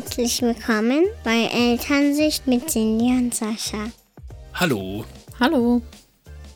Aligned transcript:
Herzlich 0.00 0.42
willkommen 0.42 1.06
bei 1.24 1.46
Elternsicht 1.46 2.46
mit 2.46 2.70
Cindy 2.70 3.06
und 3.06 3.34
Sascha. 3.34 3.90
Hallo. 4.54 5.04
Hallo. 5.40 5.82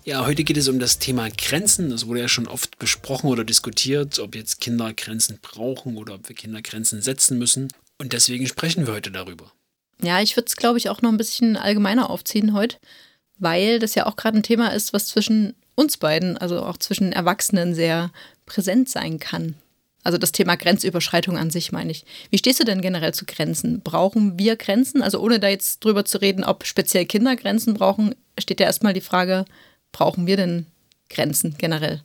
Ja, 0.05 0.25
heute 0.25 0.45
geht 0.45 0.57
es 0.57 0.69
um 0.69 0.79
das 0.79 1.01
Thema 1.01 1.29
Grenzen. 1.29 1.91
Das 1.91 2.07
wurde 2.07 2.21
ja 2.21 2.29
schon 2.29 2.47
oft 2.47 2.79
besprochen 2.79 3.29
oder 3.29 3.43
diskutiert, 3.43 4.21
ob 4.21 4.37
jetzt 4.37 4.61
Kinder 4.61 4.95
Grenzen 4.95 5.41
brauchen 5.43 5.97
oder 5.97 6.15
ob 6.15 6.29
wir 6.29 6.37
Kinder 6.37 6.63
Grenzen 6.63 7.03
setzen 7.03 7.37
müssen. 7.37 7.67
Und 7.99 8.13
deswegen 8.13 8.47
sprechen 8.47 8.87
wir 8.87 8.95
heute 8.95 9.11
darüber. 9.11 9.51
Ja, 10.01 10.23
ich 10.23 10.37
würde 10.37 10.47
es, 10.47 10.55
glaube 10.55 10.79
ich, 10.79 10.89
auch 10.89 11.03
noch 11.03 11.11
ein 11.11 11.19
bisschen 11.19 11.57
allgemeiner 11.57 12.11
aufziehen 12.11 12.55
heute, 12.55 12.77
weil 13.41 13.81
das 13.81 13.97
ja 13.97 14.07
auch 14.07 14.15
gerade 14.15 14.39
ein 14.39 14.45
Thema 14.45 14.69
ist, 14.69 14.93
was 14.93 15.07
zwischen 15.07 15.57
uns 15.75 15.97
beiden, 15.97 16.39
also 16.39 16.63
auch 16.63 16.77
zwischen 16.77 17.11
Erwachsenen, 17.11 17.75
sehr 17.75 18.13
präsent 18.47 18.89
sein 18.89 19.19
kann. 19.19 19.57
Also 20.03 20.19
das 20.19 20.33
Thema 20.33 20.57
Grenzüberschreitung 20.57 21.37
an 21.37 21.51
sich 21.51 21.71
meine 21.71 21.93
ich. 21.93 22.05
Wie 22.31 22.39
stehst 22.39 22.61
du 22.61 22.65
denn 22.65 22.81
generell 22.81 23.15
zu 23.15 23.25
Grenzen? 23.25 23.81
Brauchen 23.83 24.39
wir 24.39 24.57
Grenzen? 24.57 25.03
Also 25.03 25.21
ohne 25.21 25.39
da 25.39 25.49
jetzt 25.49 25.85
drüber 25.85 26.05
zu 26.05 26.21
reden, 26.21 26.45
ob 26.45 26.67
speziell 26.67 27.07
Kinder 27.07 27.37
Grenzen 27.37 27.75
brauchen, 27.75 28.15
steht 28.39 28.61
ja 28.61 28.67
erstmal 28.67 28.95
die 28.95 29.01
Frage, 29.01 29.45
brauchen 29.93 30.27
wir 30.27 30.37
denn 30.37 30.67
Grenzen 31.09 31.55
generell? 31.57 32.03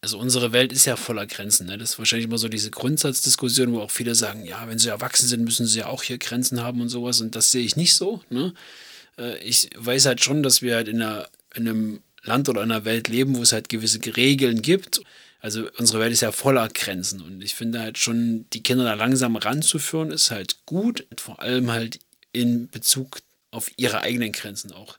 Also 0.00 0.18
unsere 0.18 0.52
Welt 0.52 0.72
ist 0.72 0.86
ja 0.86 0.96
voller 0.96 1.26
Grenzen. 1.26 1.66
Ne? 1.66 1.76
Das 1.76 1.90
ist 1.90 1.98
wahrscheinlich 1.98 2.26
immer 2.26 2.38
so 2.38 2.48
diese 2.48 2.70
Grundsatzdiskussion, 2.70 3.72
wo 3.72 3.80
auch 3.80 3.90
viele 3.90 4.14
sagen, 4.14 4.44
ja, 4.46 4.66
wenn 4.68 4.78
sie 4.78 4.88
erwachsen 4.88 5.26
sind, 5.26 5.44
müssen 5.44 5.66
sie 5.66 5.80
ja 5.80 5.86
auch 5.88 6.04
hier 6.04 6.18
Grenzen 6.18 6.62
haben 6.62 6.80
und 6.80 6.88
sowas. 6.88 7.20
Und 7.20 7.34
das 7.34 7.50
sehe 7.50 7.64
ich 7.64 7.76
nicht 7.76 7.94
so. 7.94 8.22
Ne? 8.30 8.54
Äh, 9.18 9.38
ich 9.38 9.70
weiß 9.76 10.06
halt 10.06 10.22
schon, 10.22 10.42
dass 10.42 10.62
wir 10.62 10.76
halt 10.76 10.88
in, 10.88 11.02
einer, 11.02 11.28
in 11.54 11.68
einem 11.68 12.00
Land 12.22 12.48
oder 12.48 12.62
einer 12.62 12.84
Welt 12.84 13.08
leben, 13.08 13.36
wo 13.36 13.42
es 13.42 13.52
halt 13.52 13.68
gewisse 13.68 13.98
Regeln 14.16 14.62
gibt. 14.62 15.00
Also 15.40 15.68
unsere 15.78 16.00
Welt 16.00 16.12
ist 16.12 16.22
ja 16.22 16.32
voller 16.32 16.68
Grenzen 16.68 17.20
und 17.22 17.42
ich 17.42 17.54
finde 17.54 17.80
halt 17.80 17.98
schon, 17.98 18.46
die 18.52 18.62
Kinder 18.62 18.84
da 18.84 18.94
langsam 18.94 19.36
ranzuführen, 19.36 20.10
ist 20.10 20.30
halt 20.30 20.66
gut. 20.66 21.06
Vor 21.16 21.40
allem 21.40 21.70
halt 21.70 22.00
in 22.32 22.68
Bezug 22.68 23.20
auf 23.50 23.70
ihre 23.76 24.00
eigenen 24.00 24.32
Grenzen 24.32 24.72
auch 24.72 24.98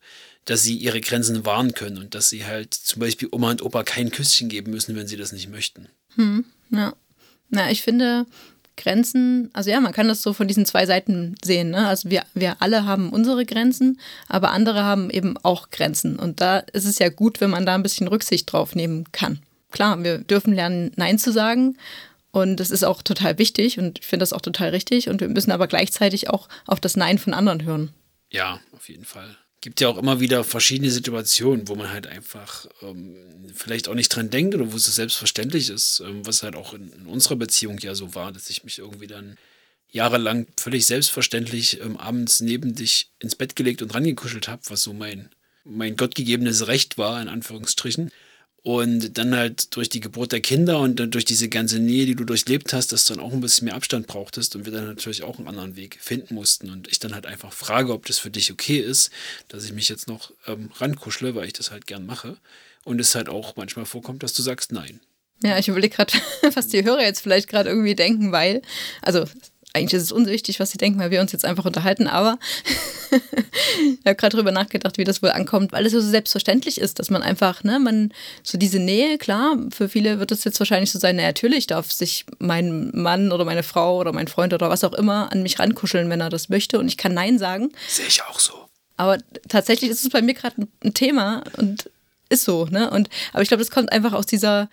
dass 0.49 0.63
sie 0.63 0.75
ihre 0.75 1.01
Grenzen 1.01 1.45
wahren 1.45 1.73
können 1.73 1.97
und 1.97 2.15
dass 2.15 2.29
sie 2.29 2.45
halt 2.45 2.73
zum 2.73 2.99
Beispiel 2.99 3.29
Oma 3.31 3.51
und 3.51 3.61
Opa 3.61 3.83
kein 3.83 4.09
Küsschen 4.09 4.49
geben 4.49 4.71
müssen, 4.71 4.95
wenn 4.95 5.07
sie 5.07 5.17
das 5.17 5.31
nicht 5.31 5.49
möchten. 5.49 5.87
Hm, 6.15 6.43
ja. 6.71 6.93
Na, 7.49 7.69
ich 7.69 7.83
finde 7.83 8.25
Grenzen, 8.75 9.49
also 9.53 9.69
ja, 9.69 9.79
man 9.79 9.91
kann 9.91 10.07
das 10.07 10.21
so 10.21 10.33
von 10.33 10.47
diesen 10.47 10.65
zwei 10.65 10.85
Seiten 10.85 11.35
sehen. 11.43 11.69
Ne? 11.69 11.87
Also 11.87 12.09
wir, 12.09 12.23
wir 12.33 12.61
alle 12.61 12.85
haben 12.85 13.09
unsere 13.09 13.45
Grenzen, 13.45 13.99
aber 14.27 14.51
andere 14.51 14.83
haben 14.83 15.09
eben 15.09 15.37
auch 15.37 15.69
Grenzen. 15.69 16.17
Und 16.17 16.41
da 16.41 16.59
ist 16.59 16.85
es 16.85 16.97
ja 16.97 17.09
gut, 17.09 17.41
wenn 17.41 17.49
man 17.49 17.65
da 17.65 17.75
ein 17.75 17.83
bisschen 17.83 18.07
Rücksicht 18.07 18.51
drauf 18.51 18.75
nehmen 18.75 19.11
kann. 19.11 19.39
Klar, 19.71 20.03
wir 20.03 20.19
dürfen 20.19 20.53
lernen, 20.53 20.91
Nein 20.95 21.19
zu 21.19 21.31
sagen. 21.31 21.77
Und 22.31 22.57
das 22.57 22.69
ist 22.69 22.83
auch 22.83 23.01
total 23.01 23.39
wichtig 23.39 23.79
und 23.79 23.99
ich 23.99 24.05
finde 24.05 24.21
das 24.23 24.33
auch 24.33 24.41
total 24.41 24.69
richtig. 24.69 25.09
Und 25.09 25.19
wir 25.19 25.29
müssen 25.29 25.51
aber 25.51 25.67
gleichzeitig 25.67 26.29
auch 26.29 26.47
auf 26.67 26.79
das 26.79 26.95
Nein 26.95 27.17
von 27.17 27.33
anderen 27.33 27.63
hören. 27.63 27.93
Ja, 28.31 28.59
auf 28.71 28.87
jeden 28.87 29.05
Fall 29.05 29.35
gibt 29.61 29.81
ja 29.81 29.89
auch 29.89 29.97
immer 29.97 30.19
wieder 30.19 30.43
verschiedene 30.43 30.89
Situationen, 30.89 31.67
wo 31.67 31.75
man 31.75 31.91
halt 31.91 32.07
einfach 32.07 32.65
ähm, 32.81 33.15
vielleicht 33.53 33.87
auch 33.87 33.93
nicht 33.93 34.09
dran 34.09 34.29
denkt 34.29 34.55
oder 34.55 34.71
wo 34.71 34.77
es 34.77 34.85
selbstverständlich 34.85 35.69
ist, 35.69 36.01
ähm, 36.05 36.25
was 36.25 36.43
halt 36.43 36.55
auch 36.55 36.73
in, 36.73 36.91
in, 36.93 37.05
unserer 37.07 37.35
Beziehung 37.35 37.77
ja 37.79 37.93
so 37.93 38.15
war, 38.15 38.31
dass 38.31 38.49
ich 38.49 38.63
mich 38.63 38.79
irgendwie 38.79 39.07
dann 39.07 39.37
jahrelang 39.91 40.47
völlig 40.57 40.85
selbstverständlich 40.85 41.81
ähm, 41.81 41.97
abends 41.97 42.39
neben 42.39 42.73
dich 42.75 43.11
ins 43.19 43.35
Bett 43.35 43.55
gelegt 43.55 43.81
und 43.81 43.93
rangekuschelt 43.93 44.47
habe, 44.47 44.61
was 44.69 44.83
so 44.83 44.93
mein, 44.93 45.29
mein 45.65 45.97
gottgegebenes 45.97 46.67
Recht 46.67 46.97
war, 46.97 47.21
in 47.21 47.27
Anführungsstrichen. 47.27 48.11
Und 48.61 49.17
dann 49.17 49.35
halt 49.35 49.75
durch 49.75 49.89
die 49.89 50.01
Geburt 50.01 50.31
der 50.31 50.41
Kinder 50.41 50.79
und 50.79 50.99
dann 50.99 51.11
durch 51.11 51.25
diese 51.25 51.47
ganze 51.47 51.79
Nähe, 51.79 52.05
die 52.05 52.15
du 52.15 52.25
durchlebt 52.25 52.73
hast, 52.73 52.91
dass 52.91 53.05
du 53.05 53.13
dann 53.13 53.23
auch 53.23 53.31
ein 53.31 53.39
bisschen 53.39 53.65
mehr 53.65 53.75
Abstand 53.75 54.07
brauchtest 54.07 54.55
und 54.55 54.65
wir 54.65 54.73
dann 54.73 54.85
natürlich 54.85 55.23
auch 55.23 55.37
einen 55.37 55.47
anderen 55.47 55.75
Weg 55.75 55.97
finden 56.01 56.35
mussten. 56.35 56.69
Und 56.69 56.87
ich 56.87 56.99
dann 56.99 57.13
halt 57.13 57.25
einfach 57.25 57.53
frage, 57.53 57.93
ob 57.93 58.05
das 58.05 58.19
für 58.19 58.29
dich 58.29 58.51
okay 58.51 58.79
ist, 58.79 59.11
dass 59.47 59.63
ich 59.63 59.73
mich 59.73 59.87
jetzt 59.87 60.07
noch 60.07 60.33
ähm, 60.45 60.71
rankuschle, 60.75 61.35
weil 61.35 61.47
ich 61.47 61.53
das 61.53 61.71
halt 61.71 61.87
gern 61.87 62.05
mache. 62.05 62.37
Und 62.83 62.99
es 62.99 63.15
halt 63.15 63.29
auch 63.29 63.55
manchmal 63.55 63.85
vorkommt, 63.85 64.23
dass 64.23 64.33
du 64.33 64.41
sagst 64.41 64.71
nein. 64.71 64.99
Ja, 65.41 65.57
ich 65.57 65.69
überlege 65.69 65.95
gerade, 65.95 66.13
was 66.53 66.67
die 66.67 66.83
Hörer 66.83 67.01
jetzt 67.01 67.21
vielleicht 67.21 67.47
gerade 67.47 67.69
irgendwie 67.69 67.95
denken, 67.95 68.31
weil, 68.31 68.61
also 69.01 69.25
eigentlich 69.73 69.93
ist 69.93 70.03
es 70.03 70.11
unwichtig, 70.11 70.59
was 70.59 70.71
sie 70.71 70.77
denken, 70.77 70.99
weil 70.99 71.11
wir 71.11 71.21
uns 71.21 71.31
jetzt 71.31 71.45
einfach 71.45 71.65
unterhalten, 71.65 72.07
aber 72.07 72.39
ich 73.11 74.05
habe 74.05 74.15
gerade 74.15 74.35
drüber 74.35 74.51
nachgedacht, 74.51 74.97
wie 74.97 75.03
das 75.03 75.21
wohl 75.21 75.29
ankommt, 75.29 75.71
weil 75.71 75.85
es 75.85 75.91
so 75.91 76.01
selbstverständlich 76.01 76.79
ist, 76.79 76.99
dass 76.99 77.09
man 77.09 77.21
einfach, 77.21 77.63
ne, 77.63 77.79
man, 77.79 78.11
so 78.43 78.57
diese 78.57 78.79
Nähe, 78.79 79.17
klar, 79.17 79.57
für 79.71 79.87
viele 79.87 80.19
wird 80.19 80.31
es 80.31 80.43
jetzt 80.43 80.59
wahrscheinlich 80.59 80.91
so 80.91 80.97
sein, 80.97 81.17
na, 81.17 81.23
natürlich 81.23 81.67
darf 81.67 81.91
sich 81.91 82.25
mein 82.39 82.89
Mann 82.93 83.31
oder 83.31 83.45
meine 83.45 83.63
Frau 83.63 83.97
oder 83.97 84.11
mein 84.11 84.27
Freund 84.27 84.53
oder 84.53 84.69
was 84.69 84.83
auch 84.83 84.93
immer 84.93 85.31
an 85.31 85.43
mich 85.43 85.59
rankuscheln, 85.59 86.09
wenn 86.09 86.21
er 86.21 86.29
das 86.29 86.49
möchte 86.49 86.79
und 86.79 86.87
ich 86.87 86.97
kann 86.97 87.13
Nein 87.13 87.37
sagen. 87.37 87.71
Sehe 87.87 88.07
ich 88.07 88.23
auch 88.23 88.39
so. 88.39 88.53
Aber 88.97 89.17
tatsächlich 89.47 89.91
ist 89.91 90.03
es 90.03 90.09
bei 90.09 90.21
mir 90.21 90.33
gerade 90.33 90.67
ein 90.83 90.93
Thema 90.93 91.43
und 91.57 91.89
ist 92.29 92.43
so, 92.43 92.65
ne? 92.65 92.89
Und 92.89 93.09
aber 93.33 93.41
ich 93.41 93.47
glaube, 93.47 93.63
das 93.63 93.71
kommt 93.71 93.91
einfach 93.91 94.13
aus 94.13 94.25
dieser 94.25 94.69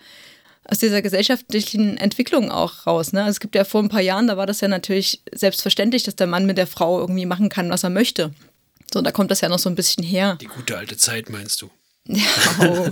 aus 0.69 0.79
dieser 0.79 1.01
gesellschaftlichen 1.01 1.97
Entwicklung 1.97 2.51
auch 2.51 2.85
raus. 2.85 3.13
Ne? 3.13 3.21
Also 3.21 3.31
es 3.31 3.39
gibt 3.39 3.55
ja 3.55 3.63
vor 3.63 3.81
ein 3.81 3.89
paar 3.89 4.01
Jahren, 4.01 4.27
da 4.27 4.37
war 4.37 4.45
das 4.45 4.61
ja 4.61 4.67
natürlich 4.67 5.21
selbstverständlich, 5.33 6.03
dass 6.03 6.15
der 6.15 6.27
Mann 6.27 6.45
mit 6.45 6.57
der 6.57 6.67
Frau 6.67 6.99
irgendwie 6.99 7.25
machen 7.25 7.49
kann, 7.49 7.69
was 7.69 7.83
er 7.83 7.89
möchte. 7.89 8.33
So, 8.93 9.01
da 9.01 9.11
kommt 9.11 9.31
das 9.31 9.41
ja 9.41 9.49
noch 9.49 9.59
so 9.59 9.69
ein 9.69 9.75
bisschen 9.75 10.03
her. 10.03 10.37
Die 10.41 10.45
gute 10.45 10.77
alte 10.77 10.97
Zeit, 10.97 11.29
meinst 11.29 11.61
du? 11.61 11.69
Ja, 12.07 12.25
oh, 12.61 12.89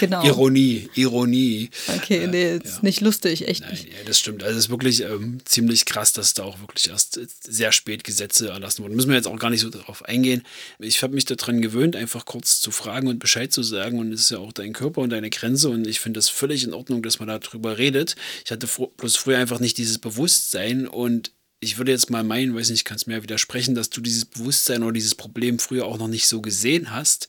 genau. 0.00 0.24
Ironie, 0.24 0.88
Ironie. 0.94 1.70
Okay, 1.88 2.26
nee, 2.26 2.56
ist 2.56 2.76
ja. 2.76 2.78
nicht 2.82 3.00
lustig, 3.00 3.46
echt 3.46 3.62
Nein, 3.62 3.72
nicht. 3.72 3.84
Ja, 3.84 3.98
das 4.06 4.18
stimmt. 4.18 4.42
Also 4.42 4.58
es 4.58 4.64
ist 4.64 4.70
wirklich 4.70 5.02
ähm, 5.02 5.38
ziemlich 5.44 5.84
krass, 5.84 6.12
dass 6.12 6.34
da 6.34 6.44
auch 6.44 6.60
wirklich 6.60 6.88
erst 6.88 7.20
sehr 7.42 7.72
spät 7.72 8.02
Gesetze 8.04 8.48
erlassen 8.48 8.82
wurden. 8.82 8.96
Müssen 8.96 9.10
wir 9.10 9.16
jetzt 9.16 9.28
auch 9.28 9.38
gar 9.38 9.50
nicht 9.50 9.60
so 9.60 9.68
darauf 9.68 10.04
eingehen. 10.04 10.42
Ich 10.78 11.02
habe 11.02 11.14
mich 11.14 11.26
daran 11.26 11.60
gewöhnt, 11.60 11.96
einfach 11.96 12.24
kurz 12.24 12.60
zu 12.60 12.70
fragen 12.70 13.08
und 13.08 13.18
Bescheid 13.18 13.52
zu 13.52 13.62
sagen. 13.62 13.98
Und 13.98 14.12
es 14.12 14.22
ist 14.22 14.30
ja 14.30 14.38
auch 14.38 14.52
dein 14.52 14.72
Körper 14.72 15.02
und 15.02 15.10
deine 15.10 15.30
Grenze. 15.30 15.68
Und 15.68 15.86
ich 15.86 16.00
finde 16.00 16.18
das 16.18 16.28
völlig 16.28 16.64
in 16.64 16.72
Ordnung, 16.72 17.02
dass 17.02 17.18
man 17.18 17.28
darüber 17.28 17.78
redet. 17.78 18.16
Ich 18.44 18.50
hatte 18.50 18.66
bloß 18.66 19.16
früher 19.16 19.38
einfach 19.38 19.60
nicht 19.60 19.76
dieses 19.76 19.98
Bewusstsein 19.98 20.88
und 20.88 21.32
ich 21.62 21.76
würde 21.76 21.92
jetzt 21.92 22.08
mal 22.08 22.24
meinen, 22.24 22.54
weiß 22.54 22.70
nicht, 22.70 22.86
kannst 22.86 23.06
mir 23.06 23.16
ja 23.16 23.22
widersprechen, 23.22 23.74
dass 23.74 23.90
du 23.90 24.00
dieses 24.00 24.24
Bewusstsein 24.24 24.82
oder 24.82 24.92
dieses 24.92 25.14
Problem 25.14 25.58
früher 25.58 25.84
auch 25.84 25.98
noch 25.98 26.08
nicht 26.08 26.26
so 26.26 26.40
gesehen 26.40 26.90
hast 26.90 27.28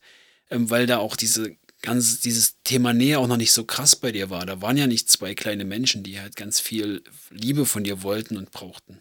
weil 0.54 0.86
da 0.86 0.98
auch 0.98 1.16
diese 1.16 1.56
ganz, 1.82 2.20
dieses 2.20 2.62
Thema 2.62 2.92
Nähe 2.92 3.18
auch 3.18 3.26
noch 3.26 3.36
nicht 3.36 3.52
so 3.52 3.64
krass 3.64 3.96
bei 3.96 4.12
dir 4.12 4.30
war. 4.30 4.46
Da 4.46 4.62
waren 4.62 4.76
ja 4.76 4.86
nicht 4.86 5.10
zwei 5.10 5.34
kleine 5.34 5.64
Menschen, 5.64 6.02
die 6.02 6.20
halt 6.20 6.36
ganz 6.36 6.60
viel 6.60 7.02
Liebe 7.30 7.66
von 7.66 7.84
dir 7.84 8.02
wollten 8.02 8.36
und 8.36 8.52
brauchten. 8.52 8.98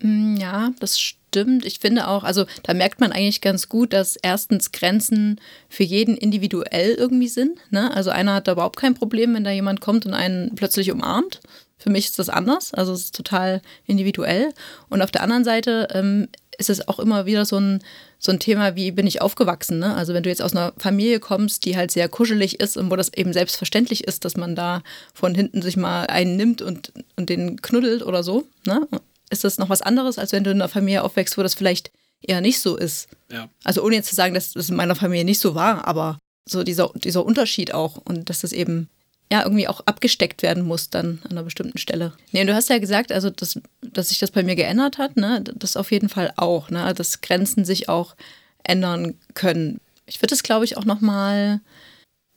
Mm, 0.00 0.36
ja, 0.36 0.72
das 0.80 0.98
stimmt. 0.98 1.64
Ich 1.64 1.78
finde 1.78 2.08
auch, 2.08 2.24
also 2.24 2.46
da 2.62 2.74
merkt 2.74 3.00
man 3.00 3.12
eigentlich 3.12 3.40
ganz 3.40 3.68
gut, 3.68 3.92
dass 3.92 4.16
erstens 4.16 4.72
Grenzen 4.72 5.40
für 5.68 5.84
jeden 5.84 6.16
individuell 6.16 6.94
irgendwie 6.94 7.28
sind. 7.28 7.58
Ne? 7.70 7.94
Also 7.94 8.10
einer 8.10 8.34
hat 8.34 8.48
da 8.48 8.52
überhaupt 8.52 8.78
kein 8.78 8.94
Problem, 8.94 9.34
wenn 9.34 9.44
da 9.44 9.50
jemand 9.50 9.80
kommt 9.80 10.06
und 10.06 10.14
einen 10.14 10.54
plötzlich 10.54 10.90
umarmt. 10.90 11.40
Für 11.82 11.90
mich 11.90 12.06
ist 12.06 12.18
das 12.18 12.28
anders, 12.28 12.72
also 12.72 12.92
es 12.92 13.04
ist 13.04 13.16
total 13.16 13.60
individuell. 13.86 14.52
Und 14.88 15.02
auf 15.02 15.10
der 15.10 15.22
anderen 15.22 15.44
Seite 15.44 15.88
ähm, 15.92 16.28
ist 16.58 16.70
es 16.70 16.86
auch 16.86 16.98
immer 16.98 17.26
wieder 17.26 17.44
so 17.44 17.58
ein, 17.58 17.82
so 18.18 18.30
ein 18.30 18.38
Thema, 18.38 18.76
wie 18.76 18.92
bin 18.92 19.06
ich 19.06 19.20
aufgewachsen. 19.20 19.80
Ne? 19.80 19.94
Also 19.94 20.14
wenn 20.14 20.22
du 20.22 20.28
jetzt 20.28 20.42
aus 20.42 20.54
einer 20.54 20.72
Familie 20.78 21.18
kommst, 21.18 21.64
die 21.64 21.76
halt 21.76 21.90
sehr 21.90 22.08
kuschelig 22.08 22.60
ist 22.60 22.76
und 22.76 22.90
wo 22.90 22.96
das 22.96 23.12
eben 23.12 23.32
selbstverständlich 23.32 24.04
ist, 24.04 24.24
dass 24.24 24.36
man 24.36 24.54
da 24.54 24.82
von 25.12 25.34
hinten 25.34 25.60
sich 25.60 25.76
mal 25.76 26.06
einen 26.06 26.36
nimmt 26.36 26.62
und, 26.62 26.92
und 27.16 27.28
den 27.28 27.60
knuddelt 27.60 28.02
oder 28.02 28.22
so, 28.22 28.46
ne? 28.64 28.86
ist 29.30 29.44
das 29.44 29.58
noch 29.58 29.70
was 29.70 29.82
anderes, 29.82 30.18
als 30.18 30.32
wenn 30.32 30.44
du 30.44 30.50
in 30.50 30.60
einer 30.60 30.68
Familie 30.68 31.02
aufwächst, 31.02 31.36
wo 31.36 31.42
das 31.42 31.54
vielleicht 31.54 31.90
eher 32.20 32.40
nicht 32.40 32.60
so 32.60 32.76
ist. 32.76 33.08
Ja. 33.30 33.48
Also 33.64 33.82
ohne 33.82 33.96
jetzt 33.96 34.08
zu 34.08 34.14
sagen, 34.14 34.34
dass 34.34 34.52
das 34.52 34.68
in 34.68 34.76
meiner 34.76 34.94
Familie 34.94 35.24
nicht 35.24 35.40
so 35.40 35.54
war, 35.54 35.88
aber 35.88 36.18
so 36.44 36.62
dieser, 36.62 36.90
dieser 36.94 37.24
Unterschied 37.24 37.74
auch 37.74 37.96
und 37.96 38.30
dass 38.30 38.42
das 38.42 38.52
eben 38.52 38.88
ja 39.30 39.42
irgendwie 39.42 39.68
auch 39.68 39.80
abgesteckt 39.86 40.42
werden 40.42 40.64
muss 40.64 40.90
dann 40.90 41.20
an 41.24 41.32
einer 41.32 41.42
bestimmten 41.42 41.78
Stelle. 41.78 42.12
Nee, 42.32 42.44
du 42.44 42.54
hast 42.54 42.68
ja 42.68 42.78
gesagt, 42.78 43.12
also 43.12 43.30
dass, 43.30 43.58
dass 43.80 44.10
sich 44.10 44.18
das 44.18 44.30
bei 44.30 44.42
mir 44.42 44.56
geändert 44.56 44.98
hat, 44.98 45.16
ne? 45.16 45.42
Das 45.42 45.76
auf 45.76 45.90
jeden 45.90 46.08
Fall 46.08 46.32
auch, 46.36 46.70
ne? 46.70 46.92
Dass 46.94 47.20
Grenzen 47.20 47.64
sich 47.64 47.88
auch 47.88 48.14
ändern 48.62 49.14
können. 49.34 49.80
Ich 50.06 50.20
würde 50.20 50.34
es, 50.34 50.42
glaube 50.42 50.64
ich, 50.64 50.76
auch 50.76 50.84
nochmal 50.84 51.60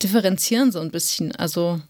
differenzieren 0.02 0.72
so 0.72 0.80
ein 0.80 0.92
bisschen. 0.92 1.36
Also, 1.36 1.82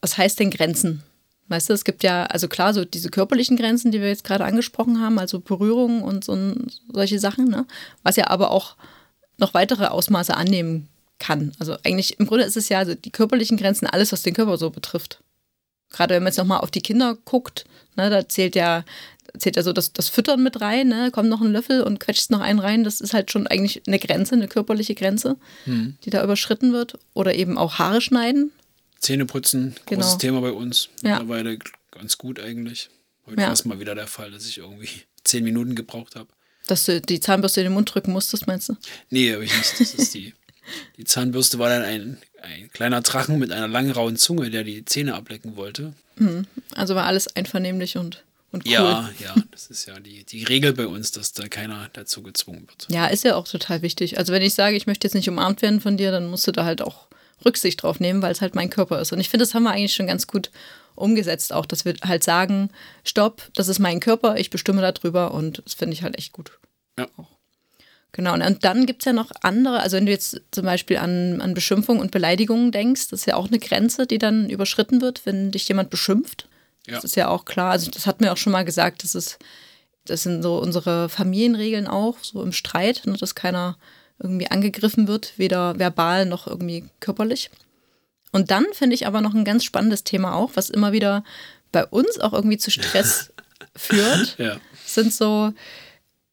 was 0.00 0.18
heißt 0.18 0.40
denn 0.40 0.50
Grenzen? 0.50 1.02
Weißt 1.48 1.70
du, 1.70 1.72
es 1.72 1.84
gibt 1.84 2.02
ja, 2.02 2.26
also 2.26 2.46
klar, 2.46 2.74
so 2.74 2.84
diese 2.84 3.08
körperlichen 3.08 3.56
Grenzen, 3.56 3.90
die 3.90 4.00
wir 4.00 4.08
jetzt 4.08 4.24
gerade 4.24 4.44
angesprochen 4.44 5.00
haben, 5.00 5.18
also 5.18 5.40
Berührung 5.40 6.02
und 6.02 6.24
so 6.24 6.54
solche 6.92 7.18
Sachen, 7.18 7.48
ne? 7.48 7.66
Was 8.02 8.16
ja 8.16 8.28
aber 8.28 8.50
auch 8.50 8.76
noch 9.38 9.54
weitere 9.54 9.86
Ausmaße 9.86 10.36
annehmen 10.36 10.88
kann. 11.18 11.52
Also 11.58 11.76
eigentlich 11.84 12.18
im 12.18 12.26
Grunde 12.26 12.44
ist 12.44 12.56
es 12.56 12.68
ja 12.68 12.78
also 12.78 12.94
die 12.94 13.10
körperlichen 13.10 13.56
Grenzen, 13.56 13.86
alles, 13.86 14.12
was 14.12 14.22
den 14.22 14.34
Körper 14.34 14.58
so 14.58 14.70
betrifft. 14.70 15.20
Gerade 15.90 16.14
wenn 16.14 16.22
man 16.22 16.30
jetzt 16.30 16.38
nochmal 16.38 16.60
auf 16.60 16.70
die 16.70 16.82
Kinder 16.82 17.16
guckt, 17.24 17.64
ne, 17.96 18.10
da 18.10 18.28
zählt 18.28 18.54
ja, 18.54 18.84
zählt 19.38 19.56
ja 19.56 19.62
so 19.62 19.72
das, 19.72 19.92
das 19.92 20.08
Füttern 20.08 20.42
mit 20.42 20.60
rein, 20.60 20.88
ne? 20.88 21.10
kommt 21.10 21.28
noch 21.28 21.40
ein 21.40 21.52
Löffel 21.52 21.82
und 21.82 21.98
quetscht 21.98 22.30
noch 22.30 22.40
einen 22.40 22.58
rein. 22.58 22.84
Das 22.84 23.00
ist 23.00 23.14
halt 23.14 23.30
schon 23.30 23.46
eigentlich 23.46 23.82
eine 23.86 23.98
Grenze, 23.98 24.34
eine 24.34 24.48
körperliche 24.48 24.94
Grenze, 24.94 25.36
hm. 25.64 25.96
die 26.04 26.10
da 26.10 26.22
überschritten 26.22 26.72
wird. 26.72 26.98
Oder 27.14 27.34
eben 27.34 27.56
auch 27.56 27.78
Haare 27.78 28.00
schneiden. 28.00 28.52
Zähne 29.00 29.26
putzen, 29.26 29.76
großes 29.86 29.86
genau. 29.86 30.16
Thema 30.18 30.40
bei 30.40 30.52
uns. 30.52 30.88
Ja. 31.02 31.18
Mittlerweile 31.18 31.58
ganz 31.90 32.18
gut 32.18 32.40
eigentlich. 32.40 32.90
Heute 33.26 33.40
ja. 33.40 33.46
war 33.46 33.52
es 33.52 33.64
mal 33.64 33.80
wieder 33.80 33.94
der 33.94 34.06
Fall, 34.06 34.30
dass 34.30 34.46
ich 34.46 34.58
irgendwie 34.58 34.90
zehn 35.24 35.44
Minuten 35.44 35.74
gebraucht 35.74 36.16
habe. 36.16 36.28
Dass 36.66 36.84
du 36.84 37.00
die 37.00 37.20
Zahnbürste 37.20 37.60
in 37.60 37.66
den 37.66 37.72
Mund 37.72 37.92
drücken 37.94 38.12
musstest, 38.12 38.46
meinst 38.46 38.68
du? 38.68 38.76
Nee, 39.08 39.32
habe 39.32 39.44
ich 39.44 39.56
nicht. 39.56 39.80
Das 39.80 39.94
ist 39.94 40.12
die, 40.12 40.34
die 40.96 41.04
Zahnbürste 41.04 41.58
war 41.58 41.68
dann 41.68 41.82
ein, 41.82 42.18
ein 42.42 42.70
kleiner 42.70 43.00
Drachen 43.00 43.38
mit 43.38 43.52
einer 43.52 43.68
langen 43.68 43.90
rauen 43.90 44.16
Zunge, 44.16 44.50
der 44.50 44.64
die 44.64 44.84
Zähne 44.84 45.14
ablecken 45.14 45.56
wollte. 45.56 45.94
Also 46.74 46.94
war 46.94 47.06
alles 47.06 47.34
einvernehmlich 47.36 47.96
und, 47.96 48.24
und 48.50 48.66
cool. 48.66 48.72
Ja, 48.72 49.10
ja, 49.20 49.34
das 49.50 49.68
ist 49.68 49.86
ja 49.86 49.98
die, 50.00 50.24
die 50.24 50.44
Regel 50.44 50.72
bei 50.72 50.86
uns, 50.86 51.12
dass 51.12 51.32
da 51.32 51.48
keiner 51.48 51.88
dazu 51.92 52.22
gezwungen 52.22 52.66
wird. 52.68 52.86
Ja, 52.90 53.06
ist 53.06 53.24
ja 53.24 53.36
auch 53.36 53.46
total 53.46 53.82
wichtig. 53.82 54.18
Also 54.18 54.32
wenn 54.32 54.42
ich 54.42 54.54
sage, 54.54 54.76
ich 54.76 54.86
möchte 54.86 55.06
jetzt 55.06 55.14
nicht 55.14 55.28
umarmt 55.28 55.62
werden 55.62 55.80
von 55.80 55.96
dir, 55.96 56.10
dann 56.10 56.28
musst 56.28 56.46
du 56.46 56.52
da 56.52 56.64
halt 56.64 56.82
auch 56.82 57.08
Rücksicht 57.44 57.82
drauf 57.82 58.00
nehmen, 58.00 58.22
weil 58.22 58.32
es 58.32 58.40
halt 58.40 58.54
mein 58.54 58.70
Körper 58.70 59.00
ist. 59.00 59.12
Und 59.12 59.20
ich 59.20 59.28
finde, 59.28 59.44
das 59.44 59.54
haben 59.54 59.62
wir 59.62 59.70
eigentlich 59.70 59.94
schon 59.94 60.08
ganz 60.08 60.26
gut 60.26 60.50
umgesetzt, 60.96 61.52
auch 61.52 61.66
dass 61.66 61.84
wir 61.84 61.94
halt 62.04 62.24
sagen, 62.24 62.70
stopp, 63.04 63.48
das 63.54 63.68
ist 63.68 63.78
mein 63.78 64.00
Körper, 64.00 64.36
ich 64.36 64.50
bestimme 64.50 64.82
darüber 64.82 65.32
und 65.32 65.62
das 65.64 65.74
finde 65.74 65.94
ich 65.94 66.02
halt 66.02 66.18
echt 66.18 66.32
gut. 66.32 66.58
Ja. 66.98 67.06
Genau, 68.18 68.34
und 68.34 68.64
dann 68.64 68.84
gibt 68.84 69.02
es 69.02 69.04
ja 69.06 69.12
noch 69.12 69.30
andere, 69.42 69.78
also 69.78 69.96
wenn 69.96 70.06
du 70.06 70.10
jetzt 70.10 70.40
zum 70.50 70.64
Beispiel 70.64 70.96
an, 70.96 71.40
an 71.40 71.54
Beschimpfung 71.54 72.00
und 72.00 72.10
Beleidigungen 72.10 72.72
denkst, 72.72 73.10
das 73.10 73.20
ist 73.20 73.26
ja 73.26 73.36
auch 73.36 73.46
eine 73.46 73.60
Grenze, 73.60 74.08
die 74.08 74.18
dann 74.18 74.50
überschritten 74.50 75.00
wird, 75.00 75.24
wenn 75.24 75.52
dich 75.52 75.68
jemand 75.68 75.88
beschimpft. 75.88 76.48
Ja. 76.88 76.96
Das 76.96 77.04
ist 77.04 77.14
ja 77.14 77.28
auch 77.28 77.44
klar, 77.44 77.70
also 77.70 77.88
das 77.92 78.08
hat 78.08 78.20
mir 78.20 78.32
auch 78.32 78.36
schon 78.36 78.50
mal 78.52 78.64
gesagt, 78.64 79.04
das 79.04 79.14
ist, 79.14 79.38
das 80.04 80.24
sind 80.24 80.42
so 80.42 80.58
unsere 80.58 81.08
Familienregeln 81.08 81.86
auch, 81.86 82.16
so 82.20 82.42
im 82.42 82.50
Streit, 82.50 83.02
ne, 83.04 83.12
dass 83.16 83.36
keiner 83.36 83.76
irgendwie 84.18 84.50
angegriffen 84.50 85.06
wird, 85.06 85.34
weder 85.36 85.78
verbal 85.78 86.26
noch 86.26 86.48
irgendwie 86.48 86.86
körperlich. 86.98 87.50
Und 88.32 88.50
dann 88.50 88.66
finde 88.72 88.94
ich 88.96 89.06
aber 89.06 89.20
noch 89.20 89.32
ein 89.32 89.44
ganz 89.44 89.62
spannendes 89.62 90.02
Thema 90.02 90.34
auch, 90.34 90.50
was 90.54 90.70
immer 90.70 90.90
wieder 90.90 91.22
bei 91.70 91.86
uns 91.86 92.18
auch 92.18 92.32
irgendwie 92.32 92.58
zu 92.58 92.72
Stress 92.72 93.32
führt, 93.76 94.36
Ja. 94.38 94.56
sind 94.84 95.14
so 95.14 95.52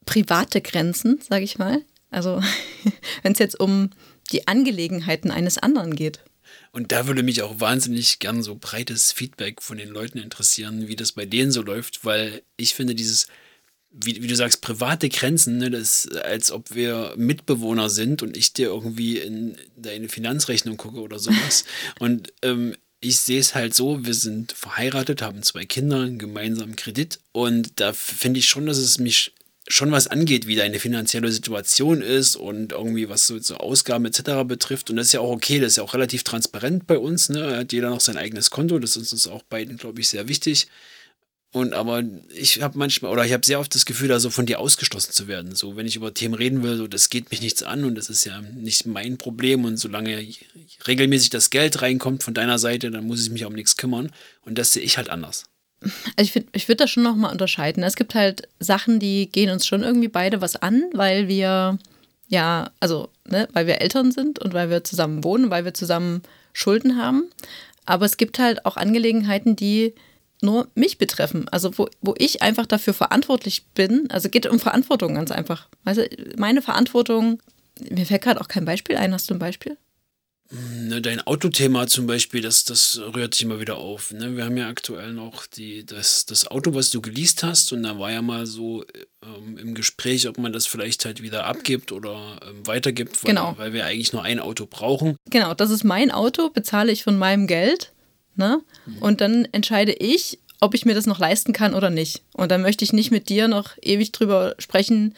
private 0.05 0.61
Grenzen, 0.61 1.19
sage 1.27 1.43
ich 1.43 1.57
mal. 1.57 1.83
Also 2.11 2.41
wenn 3.23 3.33
es 3.33 3.39
jetzt 3.39 3.59
um 3.59 3.89
die 4.31 4.47
Angelegenheiten 4.47 5.31
eines 5.31 5.57
anderen 5.57 5.95
geht. 5.95 6.19
Und 6.71 6.91
da 6.91 7.07
würde 7.07 7.23
mich 7.23 7.41
auch 7.41 7.59
wahnsinnig 7.59 8.19
gern 8.19 8.43
so 8.43 8.55
breites 8.55 9.11
Feedback 9.11 9.61
von 9.61 9.77
den 9.77 9.89
Leuten 9.89 10.17
interessieren, 10.17 10.87
wie 10.87 10.95
das 10.95 11.13
bei 11.13 11.25
denen 11.25 11.51
so 11.51 11.61
läuft, 11.61 12.03
weil 12.03 12.41
ich 12.57 12.75
finde 12.75 12.95
dieses, 12.95 13.27
wie, 13.91 14.21
wie 14.21 14.27
du 14.27 14.35
sagst, 14.35 14.61
private 14.61 15.07
Grenzen, 15.09 15.57
ne, 15.57 15.71
das 15.71 16.05
ist, 16.05 16.15
als 16.17 16.51
ob 16.51 16.75
wir 16.75 17.13
Mitbewohner 17.15 17.89
sind 17.89 18.23
und 18.23 18.35
ich 18.35 18.51
dir 18.51 18.67
irgendwie 18.67 19.19
in 19.19 19.57
deine 19.77 20.09
Finanzrechnung 20.09 20.75
gucke 20.75 20.99
oder 20.99 21.19
sowas. 21.19 21.63
und 21.99 22.33
ähm, 22.41 22.75
ich 22.99 23.19
sehe 23.19 23.39
es 23.39 23.55
halt 23.55 23.73
so, 23.75 24.05
wir 24.05 24.13
sind 24.13 24.51
verheiratet, 24.51 25.21
haben 25.21 25.43
zwei 25.43 25.65
Kinder, 25.65 26.01
einen 26.01 26.17
gemeinsamen 26.17 26.75
Kredit 26.75 27.19
und 27.31 27.79
da 27.79 27.93
finde 27.93 28.39
ich 28.39 28.49
schon, 28.49 28.65
dass 28.65 28.77
es 28.77 28.97
mich 28.97 29.31
schon 29.67 29.91
was 29.91 30.07
angeht, 30.07 30.47
wie 30.47 30.55
deine 30.55 30.79
finanzielle 30.79 31.31
Situation 31.31 32.01
ist 32.01 32.35
und 32.35 32.71
irgendwie 32.71 33.09
was 33.09 33.27
so, 33.27 33.55
Ausgaben 33.55 34.05
etc. 34.05 34.43
betrifft. 34.45 34.89
Und 34.89 34.97
das 34.97 35.07
ist 35.07 35.13
ja 35.13 35.21
auch 35.21 35.31
okay, 35.31 35.59
das 35.59 35.73
ist 35.73 35.77
ja 35.77 35.83
auch 35.83 35.93
relativ 35.93 36.23
transparent 36.23 36.85
bei 36.85 36.97
uns. 36.97 37.29
Ne? 37.29 37.57
Hat 37.57 37.73
jeder 37.73 37.89
noch 37.89 38.01
sein 38.01 38.17
eigenes 38.17 38.51
Konto, 38.51 38.77
das 38.79 38.95
ist 38.95 39.11
uns 39.11 39.27
auch 39.27 39.41
beiden, 39.43 39.77
glaube 39.77 40.01
ich, 40.01 40.09
sehr 40.09 40.27
wichtig. 40.27 40.67
Und 41.51 41.73
aber 41.73 42.03
ich 42.33 42.61
habe 42.61 42.77
manchmal, 42.77 43.11
oder 43.13 43.25
ich 43.25 43.31
habe 43.31 43.45
sehr 43.45 43.61
oft 43.61 43.73
das 43.73 43.85
Gefühl, 43.85 44.09
da 44.09 44.19
so 44.19 44.29
von 44.29 44.45
dir 44.45 44.59
ausgeschlossen 44.59 45.13
zu 45.13 45.29
werden. 45.29 45.55
So, 45.55 45.77
wenn 45.77 45.87
ich 45.87 45.95
über 45.95 46.13
Themen 46.13 46.33
reden 46.33 46.63
will, 46.63 46.75
so, 46.75 46.85
das 46.85 47.09
geht 47.09 47.31
mich 47.31 47.41
nichts 47.41 47.63
an 47.63 47.85
und 47.85 47.95
das 47.95 48.09
ist 48.09 48.25
ja 48.25 48.41
nicht 48.41 48.85
mein 48.85 49.17
Problem. 49.17 49.63
Und 49.63 49.77
solange 49.77 50.27
regelmäßig 50.85 51.29
das 51.29 51.49
Geld 51.49 51.81
reinkommt 51.81 52.23
von 52.23 52.33
deiner 52.33 52.59
Seite, 52.59 52.91
dann 52.91 53.07
muss 53.07 53.23
ich 53.23 53.31
mich 53.31 53.45
um 53.45 53.53
nichts 53.53 53.77
kümmern. 53.77 54.11
Und 54.41 54.57
das 54.57 54.73
sehe 54.73 54.83
ich 54.83 54.97
halt 54.97 55.09
anders. 55.09 55.45
Also 56.15 56.39
ich, 56.39 56.45
ich 56.53 56.67
würde 56.67 56.83
das 56.83 56.91
schon 56.91 57.03
nochmal 57.03 57.31
unterscheiden. 57.31 57.83
Es 57.83 57.95
gibt 57.95 58.15
halt 58.15 58.47
Sachen, 58.59 58.99
die 58.99 59.29
gehen 59.31 59.49
uns 59.49 59.65
schon 59.65 59.83
irgendwie 59.83 60.07
beide 60.07 60.41
was 60.41 60.55
an, 60.55 60.83
weil 60.93 61.27
wir, 61.27 61.77
ja, 62.27 62.71
also, 62.79 63.09
ne, 63.27 63.47
weil 63.53 63.67
wir 63.67 63.81
Eltern 63.81 64.11
sind 64.11 64.39
und 64.39 64.53
weil 64.53 64.69
wir 64.69 64.83
zusammen 64.83 65.23
wohnen, 65.23 65.49
weil 65.49 65.65
wir 65.65 65.73
zusammen 65.73 66.23
Schulden 66.53 66.97
haben. 66.97 67.25
Aber 67.85 68.05
es 68.05 68.17
gibt 68.17 68.39
halt 68.39 68.65
auch 68.65 68.77
Angelegenheiten, 68.77 69.55
die 69.55 69.93
nur 70.41 70.67
mich 70.75 70.97
betreffen. 70.97 71.47
Also 71.49 71.77
wo, 71.77 71.87
wo 72.01 72.13
ich 72.17 72.41
einfach 72.41 72.65
dafür 72.65 72.93
verantwortlich 72.93 73.65
bin. 73.73 74.09
Also 74.09 74.29
geht 74.29 74.47
um 74.47 74.59
Verantwortung 74.59 75.15
ganz 75.15 75.31
einfach. 75.31 75.67
Du, 75.85 76.07
meine 76.37 76.61
Verantwortung, 76.61 77.39
mir 77.89 78.05
fällt 78.05 78.21
gerade 78.21 78.41
auch 78.41 78.47
kein 78.47 78.65
Beispiel 78.65 78.97
ein. 78.97 79.13
Hast 79.13 79.29
du 79.29 79.33
ein 79.33 79.39
Beispiel? 79.39 79.77
Ne, 80.51 81.01
dein 81.01 81.25
Autothema 81.25 81.87
zum 81.87 82.05
Beispiel, 82.05 82.39
das, 82.41 82.65
das 82.65 82.99
rührt 82.99 83.33
sich 83.33 83.43
immer 83.43 83.59
wieder 83.59 83.77
auf. 83.77 84.11
Ne? 84.11 84.37
Wir 84.37 84.45
haben 84.45 84.57
ja 84.57 84.69
aktuell 84.69 85.11
noch 85.11 85.47
die, 85.47 85.85
das, 85.85 86.27
das 86.27 86.45
Auto, 86.45 86.75
was 86.75 86.91
du 86.91 87.01
geleast 87.01 87.41
hast, 87.41 87.73
und 87.73 87.81
da 87.81 87.97
war 87.97 88.11
ja 88.11 88.21
mal 88.21 88.45
so 88.45 88.85
ähm, 89.23 89.57
im 89.57 89.73
Gespräch, 89.73 90.27
ob 90.27 90.37
man 90.37 90.53
das 90.53 90.67
vielleicht 90.67 91.03
halt 91.03 91.23
wieder 91.23 91.45
abgibt 91.45 91.91
oder 91.91 92.39
ähm, 92.47 92.65
weitergibt, 92.67 93.23
weil, 93.23 93.29
Genau. 93.29 93.55
weil 93.57 93.73
wir 93.73 93.85
eigentlich 93.85 94.13
nur 94.13 94.21
ein 94.23 94.39
Auto 94.39 94.67
brauchen. 94.67 95.17
Genau, 95.31 95.55
das 95.55 95.71
ist 95.71 95.83
mein 95.83 96.11
Auto, 96.11 96.49
bezahle 96.51 96.91
ich 96.91 97.03
von 97.03 97.17
meinem 97.17 97.47
Geld. 97.47 97.91
Ne? 98.35 98.61
Und 98.99 99.21
dann 99.21 99.45
entscheide 99.51 99.93
ich, 99.93 100.37
ob 100.59 100.75
ich 100.75 100.85
mir 100.85 100.93
das 100.93 101.07
noch 101.07 101.19
leisten 101.19 101.53
kann 101.53 101.73
oder 101.73 101.89
nicht. 101.89 102.21
Und 102.33 102.51
dann 102.51 102.61
möchte 102.61 102.85
ich 102.85 102.93
nicht 102.93 103.09
mit 103.09 103.29
dir 103.29 103.47
noch 103.47 103.71
ewig 103.81 104.11
drüber 104.11 104.55
sprechen, 104.59 105.15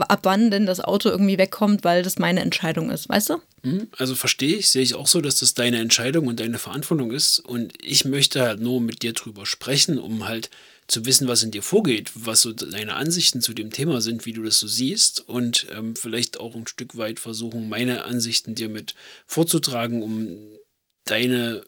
ab 0.00 0.20
wann 0.24 0.50
denn 0.50 0.66
das 0.66 0.80
Auto 0.80 1.08
irgendwie 1.08 1.38
wegkommt, 1.38 1.84
weil 1.84 2.02
das 2.02 2.18
meine 2.18 2.40
Entscheidung 2.40 2.90
ist, 2.90 3.08
weißt 3.08 3.30
du? 3.30 3.36
Hm, 3.62 3.88
Also 3.98 4.14
verstehe 4.14 4.56
ich, 4.56 4.68
sehe 4.68 4.82
ich 4.82 4.94
auch 4.94 5.06
so, 5.06 5.20
dass 5.20 5.40
das 5.40 5.54
deine 5.54 5.78
Entscheidung 5.78 6.26
und 6.26 6.40
deine 6.40 6.58
Verantwortung 6.58 7.12
ist. 7.12 7.38
Und 7.38 7.72
ich 7.82 8.04
möchte 8.04 8.42
halt 8.42 8.60
nur 8.60 8.80
mit 8.80 9.02
dir 9.02 9.12
drüber 9.12 9.46
sprechen, 9.46 9.98
um 9.98 10.26
halt 10.26 10.50
zu 10.86 11.06
wissen, 11.06 11.28
was 11.28 11.42
in 11.42 11.50
dir 11.50 11.62
vorgeht, 11.62 12.10
was 12.14 12.42
so 12.42 12.52
deine 12.52 12.94
Ansichten 12.94 13.40
zu 13.40 13.54
dem 13.54 13.70
Thema 13.70 14.00
sind, 14.02 14.26
wie 14.26 14.34
du 14.34 14.42
das 14.42 14.58
so 14.58 14.66
siehst 14.66 15.26
und 15.26 15.66
ähm, 15.74 15.96
vielleicht 15.96 16.38
auch 16.38 16.54
ein 16.54 16.66
Stück 16.66 16.98
weit 16.98 17.20
versuchen, 17.20 17.70
meine 17.70 18.04
Ansichten 18.04 18.54
dir 18.54 18.68
mit 18.68 18.94
vorzutragen, 19.26 20.02
um 20.02 20.36
deine 21.06 21.62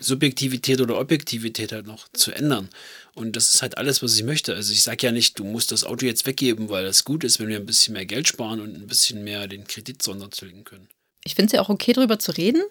Subjektivität 0.00 0.80
oder 0.80 0.98
Objektivität 0.98 1.72
halt 1.72 1.86
noch 1.86 2.08
zu 2.12 2.32
ändern. 2.32 2.68
Und 3.18 3.34
das 3.34 3.52
ist 3.52 3.62
halt 3.62 3.76
alles, 3.78 4.00
was 4.00 4.14
ich 4.14 4.22
möchte. 4.22 4.54
Also 4.54 4.72
ich 4.72 4.84
sage 4.84 5.04
ja 5.04 5.12
nicht, 5.12 5.40
du 5.40 5.44
musst 5.44 5.72
das 5.72 5.82
Auto 5.82 6.06
jetzt 6.06 6.24
weggeben, 6.24 6.68
weil 6.68 6.84
das 6.84 7.04
gut 7.04 7.24
ist, 7.24 7.40
wenn 7.40 7.48
wir 7.48 7.56
ein 7.56 7.66
bisschen 7.66 7.94
mehr 7.94 8.06
Geld 8.06 8.28
sparen 8.28 8.60
und 8.60 8.76
ein 8.76 8.86
bisschen 8.86 9.24
mehr 9.24 9.48
den 9.48 9.66
Kredit 9.66 10.00
sonderzulegen 10.02 10.62
können. 10.62 10.88
Ich 11.24 11.34
finde 11.34 11.46
es 11.46 11.52
ja 11.52 11.60
auch 11.60 11.68
okay, 11.68 11.92
drüber 11.92 12.20
zu 12.20 12.30
reden. 12.30 12.62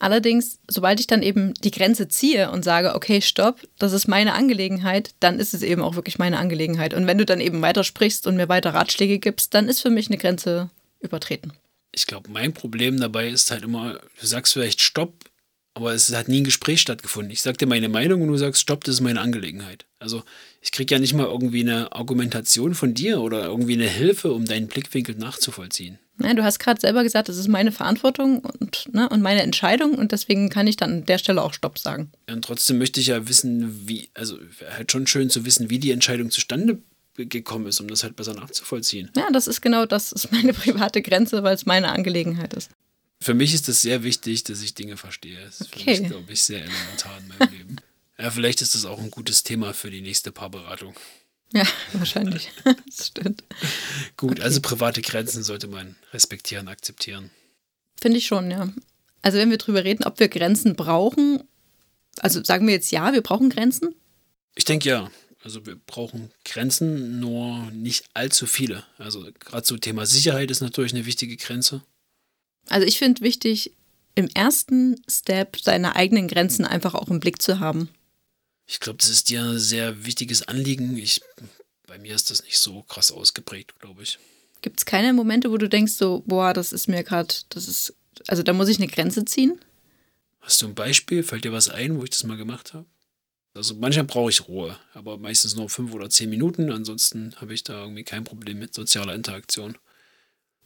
Allerdings, 0.00 0.58
sobald 0.66 0.98
ich 0.98 1.06
dann 1.06 1.22
eben 1.22 1.54
die 1.54 1.70
Grenze 1.70 2.08
ziehe 2.08 2.50
und 2.50 2.64
sage, 2.64 2.96
okay, 2.96 3.22
stopp, 3.22 3.60
das 3.78 3.92
ist 3.92 4.08
meine 4.08 4.34
Angelegenheit, 4.34 5.14
dann 5.20 5.38
ist 5.38 5.54
es 5.54 5.62
eben 5.62 5.82
auch 5.82 5.94
wirklich 5.94 6.18
meine 6.18 6.38
Angelegenheit. 6.38 6.92
Und 6.92 7.06
wenn 7.06 7.18
du 7.18 7.24
dann 7.24 7.40
eben 7.40 7.62
weitersprichst 7.62 8.26
und 8.26 8.36
mir 8.36 8.48
weiter 8.48 8.74
Ratschläge 8.74 9.20
gibst, 9.20 9.54
dann 9.54 9.68
ist 9.68 9.82
für 9.82 9.90
mich 9.90 10.08
eine 10.08 10.18
Grenze 10.18 10.68
übertreten. 10.98 11.52
ich 11.92 12.08
glaube, 12.08 12.28
mein 12.28 12.52
Problem 12.52 12.98
dabei 12.98 13.28
ist 13.28 13.52
halt 13.52 13.62
immer, 13.62 14.00
du 14.20 14.26
sagst 14.26 14.52
vielleicht 14.52 14.80
Stopp, 14.80 15.14
aber 15.76 15.92
es 15.92 16.10
hat 16.16 16.28
nie 16.28 16.40
ein 16.40 16.44
Gespräch 16.44 16.80
stattgefunden. 16.80 17.30
Ich 17.30 17.42
sag 17.42 17.58
dir 17.58 17.66
meine 17.66 17.90
Meinung 17.90 18.22
und 18.22 18.28
du 18.28 18.36
sagst 18.38 18.62
Stopp, 18.62 18.82
das 18.84 18.94
ist 18.94 19.00
meine 19.02 19.20
Angelegenheit. 19.20 19.84
Also 19.98 20.22
ich 20.62 20.72
kriege 20.72 20.94
ja 20.94 20.98
nicht 20.98 21.12
mal 21.12 21.26
irgendwie 21.26 21.60
eine 21.60 21.92
Argumentation 21.92 22.74
von 22.74 22.94
dir 22.94 23.20
oder 23.20 23.44
irgendwie 23.44 23.74
eine 23.74 23.86
Hilfe, 23.86 24.32
um 24.32 24.46
deinen 24.46 24.68
Blickwinkel 24.68 25.16
nachzuvollziehen. 25.16 25.98
Ja, 26.22 26.32
du 26.32 26.42
hast 26.42 26.60
gerade 26.60 26.80
selber 26.80 27.02
gesagt, 27.02 27.28
das 27.28 27.36
ist 27.36 27.48
meine 27.48 27.72
Verantwortung 27.72 28.38
und, 28.38 28.88
ne, 28.94 29.06
und 29.10 29.20
meine 29.20 29.42
Entscheidung 29.42 29.96
und 29.96 30.12
deswegen 30.12 30.48
kann 30.48 30.66
ich 30.66 30.76
dann 30.76 30.92
an 30.92 31.04
der 31.04 31.18
Stelle 31.18 31.42
auch 31.42 31.52
Stopp 31.52 31.78
sagen. 31.78 32.10
Und 32.26 32.42
trotzdem 32.42 32.78
möchte 32.78 32.98
ich 32.98 33.08
ja 33.08 33.28
wissen, 33.28 33.86
wie, 33.86 34.08
also 34.14 34.38
wäre 34.58 34.78
halt 34.78 34.90
schon 34.90 35.06
schön 35.06 35.28
zu 35.28 35.44
wissen, 35.44 35.68
wie 35.68 35.78
die 35.78 35.90
Entscheidung 35.90 36.30
zustande 36.30 36.78
gekommen 37.16 37.66
ist, 37.66 37.80
um 37.80 37.88
das 37.88 38.02
halt 38.02 38.16
besser 38.16 38.32
nachzuvollziehen. 38.32 39.10
Ja, 39.14 39.28
das 39.30 39.46
ist 39.46 39.60
genau 39.60 39.84
das, 39.84 40.12
ist 40.12 40.32
meine 40.32 40.52
private 40.54 41.02
Grenze, 41.02 41.42
weil 41.42 41.54
es 41.54 41.66
meine 41.66 41.90
Angelegenheit 41.90 42.54
ist. 42.54 42.70
Für 43.26 43.34
mich 43.34 43.54
ist 43.54 43.68
es 43.68 43.82
sehr 43.82 44.04
wichtig, 44.04 44.44
dass 44.44 44.62
ich 44.62 44.74
Dinge 44.74 44.96
verstehe. 44.96 45.36
Das 45.44 45.60
ist 45.60 45.74
Okay. 45.74 45.96
für 45.96 46.00
mich, 46.02 46.10
glaube 46.12 46.32
ich, 46.32 46.42
sehr 46.44 46.60
elementar 46.62 47.18
in 47.18 47.26
meinem 47.26 47.52
Leben. 47.52 47.76
Ja, 48.20 48.30
vielleicht 48.30 48.62
ist 48.62 48.76
das 48.76 48.84
auch 48.84 49.00
ein 49.00 49.10
gutes 49.10 49.42
Thema 49.42 49.74
für 49.74 49.90
die 49.90 50.00
nächste 50.00 50.30
Paarberatung. 50.30 50.94
Ja, 51.52 51.64
wahrscheinlich. 51.94 52.52
das 52.86 53.08
stimmt. 53.08 53.42
Gut, 54.16 54.38
also 54.38 54.60
private 54.60 55.02
Grenzen 55.02 55.42
sollte 55.42 55.66
man 55.66 55.96
respektieren, 56.12 56.68
akzeptieren. 56.68 57.30
Finde 58.00 58.18
ich 58.18 58.26
schon, 58.28 58.48
ja. 58.48 58.72
Also 59.22 59.38
wenn 59.38 59.50
wir 59.50 59.58
drüber 59.58 59.82
reden, 59.82 60.04
ob 60.04 60.20
wir 60.20 60.28
Grenzen 60.28 60.76
brauchen, 60.76 61.42
also 62.20 62.44
sagen 62.44 62.64
wir 62.68 62.74
jetzt 62.74 62.92
ja, 62.92 63.12
wir 63.12 63.22
brauchen 63.22 63.50
Grenzen. 63.50 63.92
Ich 64.54 64.64
denke 64.66 64.88
ja. 64.88 65.10
Also 65.42 65.66
wir 65.66 65.74
brauchen 65.74 66.30
Grenzen, 66.44 67.18
nur 67.18 67.72
nicht 67.72 68.04
allzu 68.14 68.46
viele. 68.46 68.84
Also 68.98 69.26
gerade 69.40 69.66
so 69.66 69.76
Thema 69.78 70.06
Sicherheit 70.06 70.52
ist 70.52 70.60
natürlich 70.60 70.94
eine 70.94 71.06
wichtige 71.06 71.36
Grenze. 71.36 71.82
Also 72.68 72.86
ich 72.86 72.98
finde 72.98 73.22
wichtig, 73.22 73.72
im 74.14 74.28
ersten 74.28 74.96
Step 75.08 75.58
seine 75.60 75.94
eigenen 75.94 76.26
Grenzen 76.26 76.64
einfach 76.64 76.94
auch 76.94 77.08
im 77.08 77.20
Blick 77.20 77.40
zu 77.40 77.60
haben. 77.60 77.90
Ich 78.66 78.80
glaube, 78.80 78.98
das 78.98 79.10
ist 79.10 79.28
dir 79.28 79.42
ein 79.42 79.58
sehr 79.58 80.04
wichtiges 80.04 80.48
Anliegen. 80.48 80.96
Ich, 80.96 81.20
bei 81.86 81.98
mir 81.98 82.14
ist 82.14 82.30
das 82.30 82.42
nicht 82.42 82.58
so 82.58 82.82
krass 82.82 83.12
ausgeprägt, 83.12 83.78
glaube 83.78 84.02
ich. 84.02 84.18
Gibt 84.62 84.80
es 84.80 84.86
keine 84.86 85.12
Momente, 85.12 85.52
wo 85.52 85.58
du 85.58 85.68
denkst, 85.68 85.92
so, 85.92 86.24
boah, 86.26 86.52
das 86.52 86.72
ist 86.72 86.88
mir 86.88 87.04
gerade, 87.04 87.32
das 87.50 87.68
ist, 87.68 87.94
also 88.26 88.42
da 88.42 88.52
muss 88.52 88.68
ich 88.68 88.78
eine 88.78 88.88
Grenze 88.88 89.24
ziehen? 89.24 89.60
Hast 90.40 90.62
du 90.62 90.66
ein 90.66 90.74
Beispiel? 90.74 91.22
Fällt 91.22 91.44
dir 91.44 91.52
was 91.52 91.68
ein, 91.68 91.98
wo 91.98 92.04
ich 92.04 92.10
das 92.10 92.24
mal 92.24 92.36
gemacht 92.36 92.74
habe? 92.74 92.86
Also 93.54 93.74
manchmal 93.74 94.04
brauche 94.04 94.30
ich 94.30 94.48
Ruhe, 94.48 94.76
aber 94.92 95.16
meistens 95.18 95.56
nur 95.56 95.68
fünf 95.70 95.94
oder 95.94 96.10
zehn 96.10 96.28
Minuten. 96.28 96.70
Ansonsten 96.70 97.34
habe 97.36 97.54
ich 97.54 97.64
da 97.64 97.82
irgendwie 97.82 98.04
kein 98.04 98.24
Problem 98.24 98.58
mit 98.58 98.74
sozialer 98.74 99.14
Interaktion. 99.14 99.78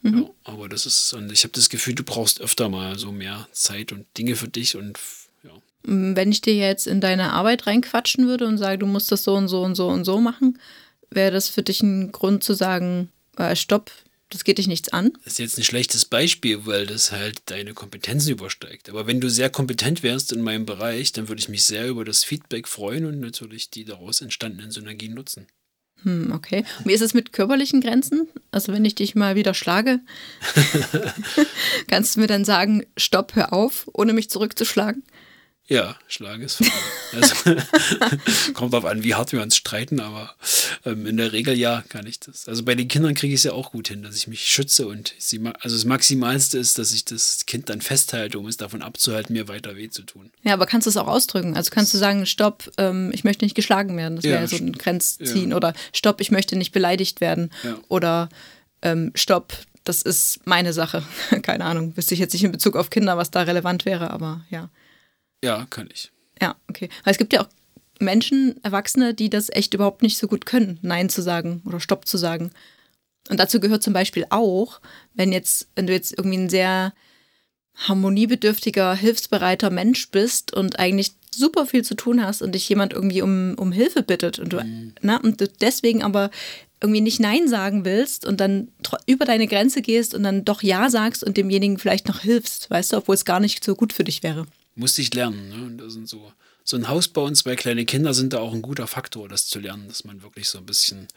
Mhm. 0.02 0.22
Ja, 0.22 0.30
aber 0.44 0.68
das 0.68 0.86
ist, 0.86 1.12
und 1.12 1.30
ich 1.30 1.44
habe 1.44 1.52
das 1.52 1.68
Gefühl, 1.68 1.94
du 1.94 2.02
brauchst 2.02 2.40
öfter 2.40 2.68
mal 2.68 2.98
so 2.98 3.12
mehr 3.12 3.48
Zeit 3.52 3.92
und 3.92 4.06
Dinge 4.16 4.36
für 4.36 4.48
dich 4.48 4.76
und 4.76 4.98
ja. 5.42 5.50
Wenn 5.82 6.32
ich 6.32 6.40
dir 6.40 6.54
jetzt 6.54 6.86
in 6.86 7.00
deine 7.00 7.32
Arbeit 7.32 7.66
reinquatschen 7.66 8.26
würde 8.26 8.46
und 8.46 8.58
sage, 8.58 8.78
du 8.78 8.86
musst 8.86 9.12
das 9.12 9.24
so 9.24 9.34
und 9.34 9.48
so 9.48 9.62
und 9.62 9.74
so 9.74 9.88
und 9.88 10.04
so 10.04 10.20
machen, 10.20 10.58
wäre 11.10 11.32
das 11.32 11.48
für 11.48 11.62
dich 11.62 11.82
ein 11.82 12.12
Grund 12.12 12.44
zu 12.44 12.54
sagen, 12.54 13.10
äh, 13.36 13.56
stopp, 13.56 13.90
das 14.30 14.44
geht 14.44 14.58
dich 14.58 14.68
nichts 14.68 14.90
an. 14.90 15.12
Das 15.24 15.34
ist 15.34 15.38
jetzt 15.40 15.58
ein 15.58 15.64
schlechtes 15.64 16.04
Beispiel, 16.04 16.64
weil 16.64 16.86
das 16.86 17.10
halt 17.10 17.42
deine 17.46 17.74
Kompetenzen 17.74 18.30
übersteigt. 18.30 18.88
Aber 18.88 19.06
wenn 19.06 19.20
du 19.20 19.28
sehr 19.28 19.50
kompetent 19.50 20.04
wärst 20.04 20.32
in 20.32 20.40
meinem 20.40 20.66
Bereich, 20.66 21.12
dann 21.12 21.28
würde 21.28 21.40
ich 21.40 21.48
mich 21.48 21.64
sehr 21.64 21.88
über 21.88 22.04
das 22.04 22.22
Feedback 22.22 22.68
freuen 22.68 23.06
und 23.06 23.18
natürlich 23.18 23.70
die 23.70 23.84
daraus 23.84 24.20
entstandenen 24.20 24.70
Synergien 24.70 25.14
nutzen. 25.14 25.48
Hm, 26.02 26.32
okay. 26.34 26.64
Und 26.78 26.86
wie 26.86 26.92
ist 26.92 27.02
es 27.02 27.14
mit 27.14 27.32
körperlichen 27.32 27.80
Grenzen? 27.80 28.28
Also 28.50 28.72
wenn 28.72 28.84
ich 28.84 28.94
dich 28.94 29.14
mal 29.14 29.34
wieder 29.34 29.54
schlage, 29.54 30.00
kannst 31.88 32.16
du 32.16 32.20
mir 32.20 32.26
dann 32.26 32.44
sagen, 32.44 32.84
stopp, 32.96 33.34
hör 33.34 33.52
auf, 33.52 33.88
ohne 33.92 34.12
mich 34.12 34.30
zurückzuschlagen? 34.30 35.02
Ja, 35.70 35.94
Schlagen 36.08 36.42
ist 36.42 36.56
vorbei. 36.56 36.72
Also, 37.12 38.54
kommt 38.54 38.72
darauf 38.72 38.84
an, 38.84 39.04
wie 39.04 39.14
hart 39.14 39.30
wir 39.30 39.40
uns 39.40 39.56
streiten, 39.56 40.00
aber 40.00 40.34
ähm, 40.84 41.06
in 41.06 41.16
der 41.16 41.32
Regel 41.32 41.56
ja, 41.56 41.84
kann 41.88 42.08
ich 42.08 42.18
das. 42.18 42.48
Also 42.48 42.64
bei 42.64 42.74
den 42.74 42.88
Kindern 42.88 43.14
kriege 43.14 43.32
ich 43.32 43.38
es 43.40 43.44
ja 43.44 43.52
auch 43.52 43.70
gut 43.70 43.86
hin, 43.86 44.02
dass 44.02 44.16
ich 44.16 44.26
mich 44.26 44.48
schütze 44.48 44.88
und 44.88 45.14
sie, 45.18 45.40
also 45.60 45.76
das 45.76 45.84
Maximalste 45.84 46.58
ist, 46.58 46.80
dass 46.80 46.92
ich 46.92 47.04
das 47.04 47.46
Kind 47.46 47.68
dann 47.68 47.82
festhalte, 47.82 48.40
um 48.40 48.48
es 48.48 48.56
davon 48.56 48.82
abzuhalten, 48.82 49.32
mir 49.32 49.46
weiter 49.46 49.76
weh 49.76 49.88
zu 49.88 50.02
tun. 50.02 50.32
Ja, 50.42 50.54
aber 50.54 50.66
kannst 50.66 50.86
du 50.86 50.90
es 50.90 50.96
auch 50.96 51.06
ausdrücken? 51.06 51.54
Also 51.56 51.70
kannst 51.72 51.94
du 51.94 51.98
sagen, 51.98 52.26
stopp, 52.26 52.68
ähm, 52.76 53.12
ich 53.14 53.22
möchte 53.22 53.44
nicht 53.44 53.54
geschlagen 53.54 53.96
werden. 53.96 54.16
Das 54.16 54.24
wäre 54.24 54.40
ja, 54.40 54.48
so 54.48 54.56
ein 54.56 54.72
Grenzziehen. 54.72 55.50
Ja. 55.50 55.56
Oder 55.56 55.74
stopp, 55.92 56.20
ich 56.20 56.32
möchte 56.32 56.56
nicht 56.56 56.72
beleidigt 56.72 57.20
werden. 57.20 57.50
Ja. 57.62 57.78
Oder 57.86 58.28
ähm, 58.82 59.12
stopp, 59.14 59.56
das 59.84 60.02
ist 60.02 60.40
meine 60.46 60.72
Sache. 60.72 61.04
Keine 61.42 61.64
Ahnung, 61.64 61.96
wüsste 61.96 62.14
ich 62.14 62.20
jetzt 62.20 62.32
nicht 62.32 62.42
in 62.42 62.50
Bezug 62.50 62.74
auf 62.74 62.90
Kinder, 62.90 63.16
was 63.16 63.30
da 63.30 63.42
relevant 63.42 63.84
wäre, 63.84 64.10
aber 64.10 64.44
ja. 64.50 64.68
Ja, 65.42 65.66
kann 65.70 65.88
ich. 65.92 66.10
Ja, 66.40 66.56
okay. 66.68 66.88
Weil 67.04 67.12
es 67.12 67.18
gibt 67.18 67.32
ja 67.32 67.42
auch 67.42 67.48
Menschen, 67.98 68.62
Erwachsene, 68.64 69.14
die 69.14 69.30
das 69.30 69.50
echt 69.50 69.74
überhaupt 69.74 70.02
nicht 70.02 70.18
so 70.18 70.26
gut 70.26 70.46
können, 70.46 70.78
Nein 70.82 71.08
zu 71.08 71.22
sagen 71.22 71.62
oder 71.66 71.80
Stopp 71.80 72.06
zu 72.06 72.16
sagen. 72.16 72.50
Und 73.28 73.38
dazu 73.38 73.60
gehört 73.60 73.82
zum 73.82 73.92
Beispiel 73.92 74.26
auch, 74.30 74.80
wenn 75.14 75.32
jetzt, 75.32 75.68
wenn 75.76 75.86
du 75.86 75.92
jetzt 75.92 76.16
irgendwie 76.16 76.38
ein 76.38 76.48
sehr 76.48 76.94
harmoniebedürftiger, 77.74 78.94
hilfsbereiter 78.94 79.70
Mensch 79.70 80.10
bist 80.10 80.52
und 80.52 80.78
eigentlich 80.78 81.12
super 81.32 81.66
viel 81.66 81.84
zu 81.84 81.94
tun 81.94 82.24
hast 82.24 82.42
und 82.42 82.54
dich 82.54 82.68
jemand 82.68 82.92
irgendwie 82.92 83.22
um, 83.22 83.54
um 83.56 83.72
Hilfe 83.72 84.02
bittet 84.02 84.38
und 84.38 84.52
du, 84.52 84.62
mhm. 84.62 84.94
na, 85.00 85.14
ne, 85.14 85.22
und 85.22 85.40
du 85.40 85.46
deswegen 85.46 86.02
aber 86.02 86.30
irgendwie 86.82 87.02
nicht 87.02 87.20
Nein 87.20 87.46
sagen 87.46 87.84
willst 87.84 88.26
und 88.26 88.40
dann 88.40 88.68
über 89.06 89.26
deine 89.26 89.46
Grenze 89.46 89.82
gehst 89.82 90.14
und 90.14 90.22
dann 90.22 90.44
doch 90.44 90.62
Ja 90.62 90.90
sagst 90.90 91.22
und 91.22 91.36
demjenigen 91.36 91.78
vielleicht 91.78 92.08
noch 92.08 92.20
hilfst, 92.20 92.70
weißt 92.70 92.92
du, 92.92 92.96
obwohl 92.96 93.14
es 93.14 93.26
gar 93.26 93.38
nicht 93.38 93.62
so 93.62 93.74
gut 93.74 93.92
für 93.92 94.04
dich 94.04 94.22
wäre 94.22 94.46
musste 94.74 95.02
ich 95.02 95.14
lernen. 95.14 95.48
Ne? 95.48 95.66
Und 95.66 95.78
das 95.78 95.92
sind 95.92 96.08
so, 96.08 96.32
so 96.64 96.76
ein 96.76 96.88
Hausbau 96.88 97.24
und 97.24 97.34
zwei 97.34 97.56
kleine 97.56 97.84
Kinder 97.84 98.14
sind 98.14 98.32
da 98.32 98.38
auch 98.38 98.54
ein 98.54 98.62
guter 98.62 98.86
Faktor, 98.86 99.28
das 99.28 99.46
zu 99.46 99.58
lernen, 99.58 99.88
dass 99.88 100.04
man 100.04 100.22
wirklich 100.22 100.48
so 100.48 100.58
ein 100.58 100.66
bisschen. 100.66 101.08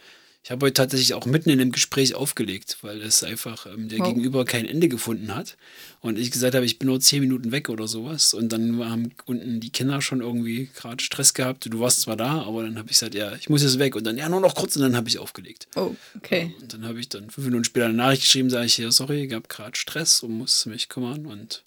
Ich 0.46 0.52
habe 0.52 0.66
heute 0.66 0.74
tatsächlich 0.74 1.14
auch 1.14 1.26
mitten 1.26 1.50
in 1.50 1.58
dem 1.58 1.72
Gespräch 1.72 2.16
aufgelegt, 2.16 2.80
weil 2.82 3.02
es 3.02 3.24
einfach 3.24 3.66
ähm, 3.66 3.88
der 3.88 4.00
wow. 4.00 4.10
Gegenüber 4.10 4.44
kein 4.44 4.66
Ende 4.66 4.90
gefunden 4.90 5.34
hat. 5.34 5.56
Und 6.02 6.20
ich 6.20 6.32
gesagt 6.32 6.54
habe, 6.54 6.66
ich 6.66 6.80
bin 6.80 6.90
nur 6.90 7.00
zehn 7.00 7.22
Minuten 7.22 7.54
weg 7.54 7.70
oder 7.70 7.88
sowas. 7.88 8.34
Und 8.34 8.52
dann 8.52 8.84
haben 8.84 9.12
unten 9.24 9.62
die 9.62 9.70
Kinder 9.70 10.02
schon 10.02 10.20
irgendwie 10.20 10.70
gerade 10.76 11.02
Stress 11.02 11.34
gehabt. 11.34 11.66
Du 11.72 11.80
warst 11.80 12.02
zwar 12.02 12.18
da, 12.18 12.42
aber 12.42 12.64
dann 12.64 12.78
habe 12.78 12.90
ich 12.90 13.00
gesagt, 13.00 13.16
ja, 13.16 13.34
ich 13.36 13.50
muss 13.50 13.64
jetzt 13.64 13.80
weg. 13.80 13.96
Und 13.96 14.04
dann, 14.04 14.18
ja, 14.18 14.28
nur 14.28 14.42
noch 14.42 14.54
kurz 14.54 14.76
und 14.76 14.82
dann 14.82 14.98
habe 14.98 15.08
ich 15.08 15.18
aufgelegt. 15.18 15.70
Oh, 15.78 15.96
okay. 16.18 16.54
Und 16.60 16.74
dann 16.74 16.86
habe 16.86 17.00
ich 17.00 17.08
dann 17.08 17.30
fünf 17.30 17.48
Minuten 17.48 17.64
später 17.64 17.86
eine 17.86 17.94
Nachricht 17.94 18.24
geschrieben, 18.24 18.50
sage 18.50 18.66
ich 18.66 18.76
hier, 18.76 18.92
sorry, 18.92 19.24
ich 19.24 19.32
habe 19.32 19.48
gerade 19.48 19.78
Stress 19.78 20.24
und 20.24 20.38
muss 20.38 20.66
mich 20.66 20.90
kümmern. 20.90 21.26
Und 21.26 21.64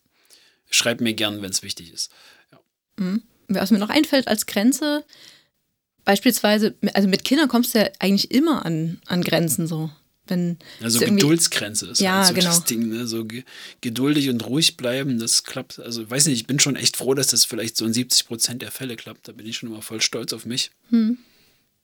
schreib 0.70 1.00
mir 1.00 1.14
gern, 1.14 1.42
wenn 1.42 1.50
es 1.50 1.62
wichtig 1.62 1.92
ist. 1.92 2.10
Ja. 2.52 2.58
Mhm. 2.96 3.22
Was 3.48 3.70
mir 3.70 3.78
noch 3.78 3.90
einfällt 3.90 4.28
als 4.28 4.46
Grenze, 4.46 5.04
beispielsweise, 6.04 6.74
also 6.94 7.08
mit 7.08 7.24
Kindern 7.24 7.48
kommst 7.48 7.74
du 7.74 7.78
ja 7.80 7.88
eigentlich 7.98 8.30
immer 8.30 8.64
an, 8.66 9.00
an 9.06 9.22
Grenzen 9.22 9.66
so. 9.66 9.90
Wenn 10.28 10.58
also 10.82 10.98
Geduldsgrenze 10.98 11.86
ist 11.86 12.00
ja, 12.00 12.16
halt 12.16 12.28
so 12.28 12.34
genau. 12.34 12.46
das 12.46 12.64
Ding, 12.64 12.88
ne? 12.88 13.06
so 13.06 13.24
geduldig 13.80 14.28
und 14.28 14.44
ruhig 14.44 14.76
bleiben, 14.76 15.20
das 15.20 15.44
klappt. 15.44 15.78
Also 15.78 16.08
weiß 16.10 16.26
nicht, 16.26 16.40
ich 16.40 16.46
bin 16.48 16.58
schon 16.58 16.74
echt 16.74 16.96
froh, 16.96 17.14
dass 17.14 17.28
das 17.28 17.44
vielleicht 17.44 17.76
so 17.76 17.84
in 17.84 17.92
70 17.92 18.26
Prozent 18.26 18.62
der 18.62 18.72
Fälle 18.72 18.96
klappt. 18.96 19.28
Da 19.28 19.32
bin 19.32 19.46
ich 19.46 19.56
schon 19.56 19.68
immer 19.68 19.82
voll 19.82 20.00
stolz 20.00 20.32
auf 20.32 20.44
mich. 20.44 20.72
Hm. 20.90 21.18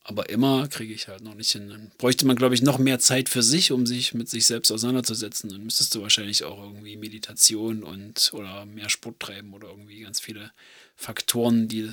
Aber 0.05 0.29
immer 0.29 0.67
kriege 0.67 0.93
ich 0.93 1.07
halt 1.07 1.21
noch 1.21 1.35
nicht 1.35 1.51
hin. 1.51 1.69
Dann 1.69 1.91
bräuchte 1.97 2.27
man, 2.27 2.35
glaube 2.35 2.55
ich, 2.55 2.61
noch 2.61 2.77
mehr 2.77 2.99
Zeit 2.99 3.29
für 3.29 3.41
sich, 3.41 3.71
um 3.71 3.85
sich 3.85 4.13
mit 4.13 4.29
sich 4.29 4.45
selbst 4.45 4.69
auseinanderzusetzen. 4.71 5.49
Dann 5.49 5.63
müsstest 5.63 5.95
du 5.95 6.01
wahrscheinlich 6.01 6.43
auch 6.43 6.61
irgendwie 6.61 6.97
Meditation 6.97 7.83
und 7.83 8.31
oder 8.33 8.65
mehr 8.65 8.89
Sport 8.89 9.19
treiben 9.21 9.53
oder 9.53 9.69
irgendwie 9.69 10.01
ganz 10.01 10.19
viele 10.19 10.51
Faktoren, 10.97 11.69
die 11.69 11.89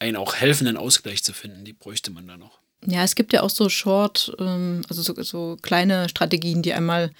einen 0.00 0.16
auch 0.16 0.34
helfen, 0.34 0.66
einen 0.66 0.76
Ausgleich 0.76 1.22
zu 1.22 1.32
finden. 1.32 1.64
Die 1.64 1.72
bräuchte 1.72 2.10
man 2.10 2.26
da 2.26 2.36
noch. 2.36 2.58
Ja, 2.84 3.04
es 3.04 3.14
gibt 3.14 3.32
ja 3.32 3.42
auch 3.42 3.50
so 3.50 3.68
Short, 3.68 4.34
ähm, 4.40 4.82
also 4.88 5.02
so, 5.02 5.22
so 5.22 5.56
kleine 5.62 6.08
Strategien, 6.08 6.62
die 6.62 6.72
einmal 6.72 7.12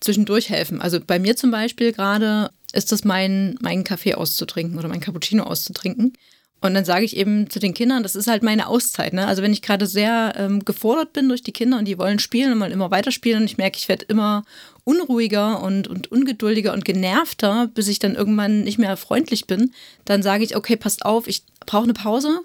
zwischendurch 0.00 0.50
helfen. 0.50 0.82
Also 0.82 1.00
bei 1.00 1.18
mir 1.18 1.34
zum 1.36 1.50
Beispiel 1.50 1.92
gerade 1.92 2.50
ist 2.74 2.92
es 2.92 3.04
mein, 3.04 3.56
meinen 3.62 3.84
Kaffee 3.84 4.14
auszutrinken 4.14 4.78
oder 4.78 4.88
mein 4.88 5.00
Cappuccino 5.00 5.44
auszutrinken. 5.44 6.12
Und 6.60 6.74
dann 6.74 6.84
sage 6.84 7.04
ich 7.04 7.16
eben 7.16 7.48
zu 7.50 7.60
den 7.60 7.72
Kindern, 7.72 8.02
das 8.02 8.16
ist 8.16 8.26
halt 8.26 8.42
meine 8.42 8.66
Auszeit. 8.66 9.12
Ne? 9.12 9.26
Also 9.26 9.42
wenn 9.42 9.52
ich 9.52 9.62
gerade 9.62 9.86
sehr 9.86 10.34
ähm, 10.36 10.64
gefordert 10.64 11.12
bin 11.12 11.28
durch 11.28 11.42
die 11.42 11.52
Kinder 11.52 11.78
und 11.78 11.84
die 11.86 11.98
wollen 11.98 12.18
spielen 12.18 12.52
und 12.52 12.60
wollen 12.60 12.72
immer 12.72 12.90
weiterspielen 12.90 13.42
und 13.42 13.44
ich 13.44 13.58
merke, 13.58 13.78
ich 13.78 13.88
werde 13.88 14.06
immer 14.06 14.44
unruhiger 14.82 15.62
und, 15.62 15.86
und 15.86 16.10
ungeduldiger 16.10 16.72
und 16.72 16.84
genervter, 16.84 17.68
bis 17.68 17.86
ich 17.86 18.00
dann 18.00 18.16
irgendwann 18.16 18.62
nicht 18.62 18.78
mehr 18.78 18.96
freundlich 18.96 19.46
bin, 19.46 19.72
dann 20.04 20.22
sage 20.22 20.42
ich, 20.42 20.56
okay, 20.56 20.76
passt 20.76 21.04
auf, 21.04 21.28
ich 21.28 21.42
brauche 21.66 21.84
eine 21.84 21.94
Pause. 21.94 22.40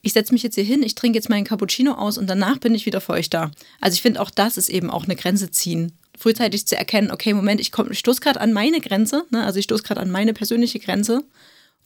Ich 0.00 0.14
setze 0.14 0.32
mich 0.32 0.42
jetzt 0.42 0.56
hier 0.56 0.64
hin, 0.64 0.82
ich 0.82 0.96
trinke 0.96 1.16
jetzt 1.16 1.28
meinen 1.28 1.44
Cappuccino 1.44 1.92
aus 1.92 2.18
und 2.18 2.28
danach 2.28 2.58
bin 2.58 2.74
ich 2.74 2.86
wieder 2.86 3.00
für 3.00 3.12
euch 3.12 3.30
da. 3.30 3.52
Also 3.80 3.94
ich 3.94 4.02
finde, 4.02 4.20
auch 4.20 4.30
das 4.30 4.56
ist 4.56 4.70
eben 4.70 4.90
auch 4.90 5.04
eine 5.04 5.14
Grenze 5.14 5.52
ziehen. 5.52 5.92
Frühzeitig 6.18 6.66
zu 6.66 6.76
erkennen, 6.76 7.12
okay, 7.12 7.32
Moment, 7.32 7.60
ich, 7.60 7.70
ich 7.90 7.98
stoße 8.00 8.20
gerade 8.20 8.40
an 8.40 8.52
meine 8.52 8.80
Grenze, 8.80 9.24
ne? 9.30 9.44
also 9.44 9.60
ich 9.60 9.64
stoße 9.66 9.84
gerade 9.84 10.00
an 10.00 10.10
meine 10.10 10.34
persönliche 10.34 10.80
Grenze 10.80 11.22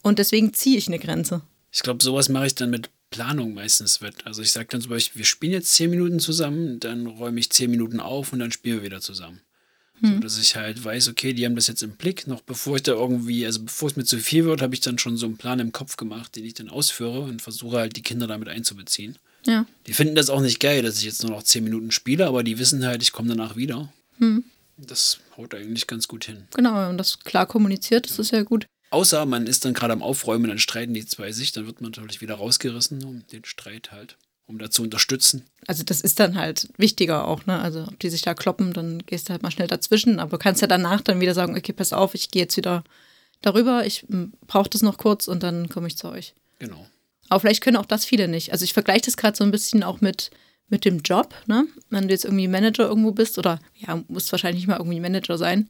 und 0.02 0.18
deswegen 0.18 0.54
ziehe 0.54 0.78
ich 0.78 0.86
eine 0.86 0.98
Grenze. 0.98 1.42
Ich 1.76 1.82
glaube, 1.82 2.02
sowas 2.02 2.30
mache 2.30 2.46
ich 2.46 2.54
dann 2.54 2.70
mit 2.70 2.88
Planung 3.10 3.52
meistens 3.52 4.00
mit. 4.00 4.26
Also 4.26 4.40
ich 4.40 4.50
sage 4.50 4.68
dann 4.70 4.80
zum 4.80 4.88
Beispiel, 4.88 5.18
wir 5.20 5.26
spielen 5.26 5.52
jetzt 5.52 5.74
zehn 5.74 5.90
Minuten 5.90 6.20
zusammen, 6.20 6.80
dann 6.80 7.06
räume 7.06 7.38
ich 7.38 7.50
zehn 7.50 7.70
Minuten 7.70 8.00
auf 8.00 8.32
und 8.32 8.38
dann 8.38 8.50
spielen 8.50 8.78
wir 8.78 8.82
wieder 8.82 9.02
zusammen. 9.02 9.42
Hm. 10.00 10.14
So, 10.14 10.20
dass 10.20 10.38
ich 10.38 10.56
halt 10.56 10.82
weiß, 10.82 11.08
okay, 11.08 11.34
die 11.34 11.44
haben 11.44 11.54
das 11.54 11.66
jetzt 11.66 11.82
im 11.82 11.90
Blick. 11.90 12.26
Noch 12.26 12.40
bevor 12.40 12.76
ich 12.76 12.82
da 12.82 12.92
irgendwie, 12.92 13.44
also 13.44 13.62
bevor 13.62 13.90
es 13.90 13.96
mir 13.96 14.04
zu 14.04 14.18
viel 14.18 14.46
wird, 14.46 14.62
habe 14.62 14.72
ich 14.72 14.80
dann 14.80 14.98
schon 14.98 15.18
so 15.18 15.26
einen 15.26 15.36
Plan 15.36 15.58
im 15.58 15.70
Kopf 15.70 15.98
gemacht, 15.98 16.34
den 16.34 16.46
ich 16.46 16.54
dann 16.54 16.70
ausführe 16.70 17.20
und 17.20 17.42
versuche 17.42 17.76
halt 17.76 17.94
die 17.94 18.02
Kinder 18.02 18.26
damit 18.26 18.48
einzubeziehen. 18.48 19.18
Ja. 19.44 19.66
Die 19.86 19.92
finden 19.92 20.14
das 20.14 20.30
auch 20.30 20.40
nicht 20.40 20.60
geil, 20.60 20.82
dass 20.82 20.96
ich 20.96 21.04
jetzt 21.04 21.24
nur 21.24 21.32
noch 21.32 21.42
zehn 21.42 21.62
Minuten 21.62 21.90
spiele, 21.90 22.26
aber 22.26 22.42
die 22.42 22.58
wissen 22.58 22.86
halt, 22.86 23.02
ich 23.02 23.12
komme 23.12 23.28
danach 23.28 23.54
wieder. 23.54 23.92
Hm. 24.16 24.44
Das 24.78 25.18
haut 25.36 25.54
eigentlich 25.54 25.86
ganz 25.86 26.08
gut 26.08 26.24
hin. 26.24 26.48
Genau, 26.54 26.88
und 26.88 26.96
das 26.96 27.20
klar 27.20 27.44
kommuniziert, 27.44 28.08
das 28.08 28.18
ist 28.18 28.32
ja 28.32 28.44
gut. 28.44 28.66
Außer 28.90 29.26
man 29.26 29.46
ist 29.46 29.64
dann 29.64 29.74
gerade 29.74 29.92
am 29.92 30.02
Aufräumen, 30.02 30.48
dann 30.48 30.58
streiten 30.58 30.94
die 30.94 31.06
zwei 31.06 31.32
sich, 31.32 31.52
dann 31.52 31.66
wird 31.66 31.80
man 31.80 31.90
natürlich 31.90 32.20
wieder 32.20 32.36
rausgerissen, 32.36 33.04
um 33.04 33.26
den 33.28 33.44
Streit 33.44 33.90
halt, 33.90 34.16
um 34.46 34.58
da 34.58 34.70
zu 34.70 34.82
unterstützen. 34.82 35.44
Also 35.66 35.82
das 35.82 36.00
ist 36.00 36.20
dann 36.20 36.36
halt 36.36 36.68
wichtiger 36.76 37.26
auch, 37.26 37.46
ne? 37.46 37.60
Also 37.60 37.82
ob 37.82 37.98
die 37.98 38.10
sich 38.10 38.22
da 38.22 38.34
kloppen, 38.34 38.72
dann 38.72 39.00
gehst 39.04 39.28
du 39.28 39.32
halt 39.32 39.42
mal 39.42 39.50
schnell 39.50 39.68
dazwischen, 39.68 40.20
aber 40.20 40.32
du 40.32 40.38
kannst 40.38 40.62
ja 40.62 40.68
danach 40.68 41.00
dann 41.00 41.20
wieder 41.20 41.34
sagen, 41.34 41.56
okay, 41.56 41.72
pass 41.72 41.92
auf, 41.92 42.14
ich 42.14 42.30
gehe 42.30 42.42
jetzt 42.42 42.56
wieder 42.56 42.84
darüber, 43.42 43.84
ich 43.84 44.06
hm, 44.08 44.32
brauche 44.46 44.70
das 44.70 44.82
noch 44.82 44.98
kurz 44.98 45.26
und 45.26 45.42
dann 45.42 45.68
komme 45.68 45.88
ich 45.88 45.96
zu 45.96 46.08
euch. 46.08 46.34
Genau. 46.58 46.86
Aber 47.28 47.40
vielleicht 47.40 47.62
können 47.62 47.76
auch 47.76 47.86
das 47.86 48.04
viele 48.04 48.28
nicht. 48.28 48.52
Also 48.52 48.64
ich 48.64 48.72
vergleiche 48.72 49.06
das 49.06 49.16
gerade 49.16 49.36
so 49.36 49.42
ein 49.42 49.50
bisschen 49.50 49.82
auch 49.82 50.00
mit, 50.00 50.30
mit 50.68 50.84
dem 50.84 51.00
Job, 51.00 51.34
ne? 51.46 51.66
Wenn 51.90 52.06
du 52.06 52.14
jetzt 52.14 52.24
irgendwie 52.24 52.46
Manager 52.46 52.88
irgendwo 52.88 53.10
bist 53.10 53.36
oder 53.36 53.58
ja, 53.74 54.00
musst 54.06 54.30
wahrscheinlich 54.30 54.62
nicht 54.62 54.68
mal 54.68 54.78
irgendwie 54.78 55.00
Manager 55.00 55.38
sein 55.38 55.68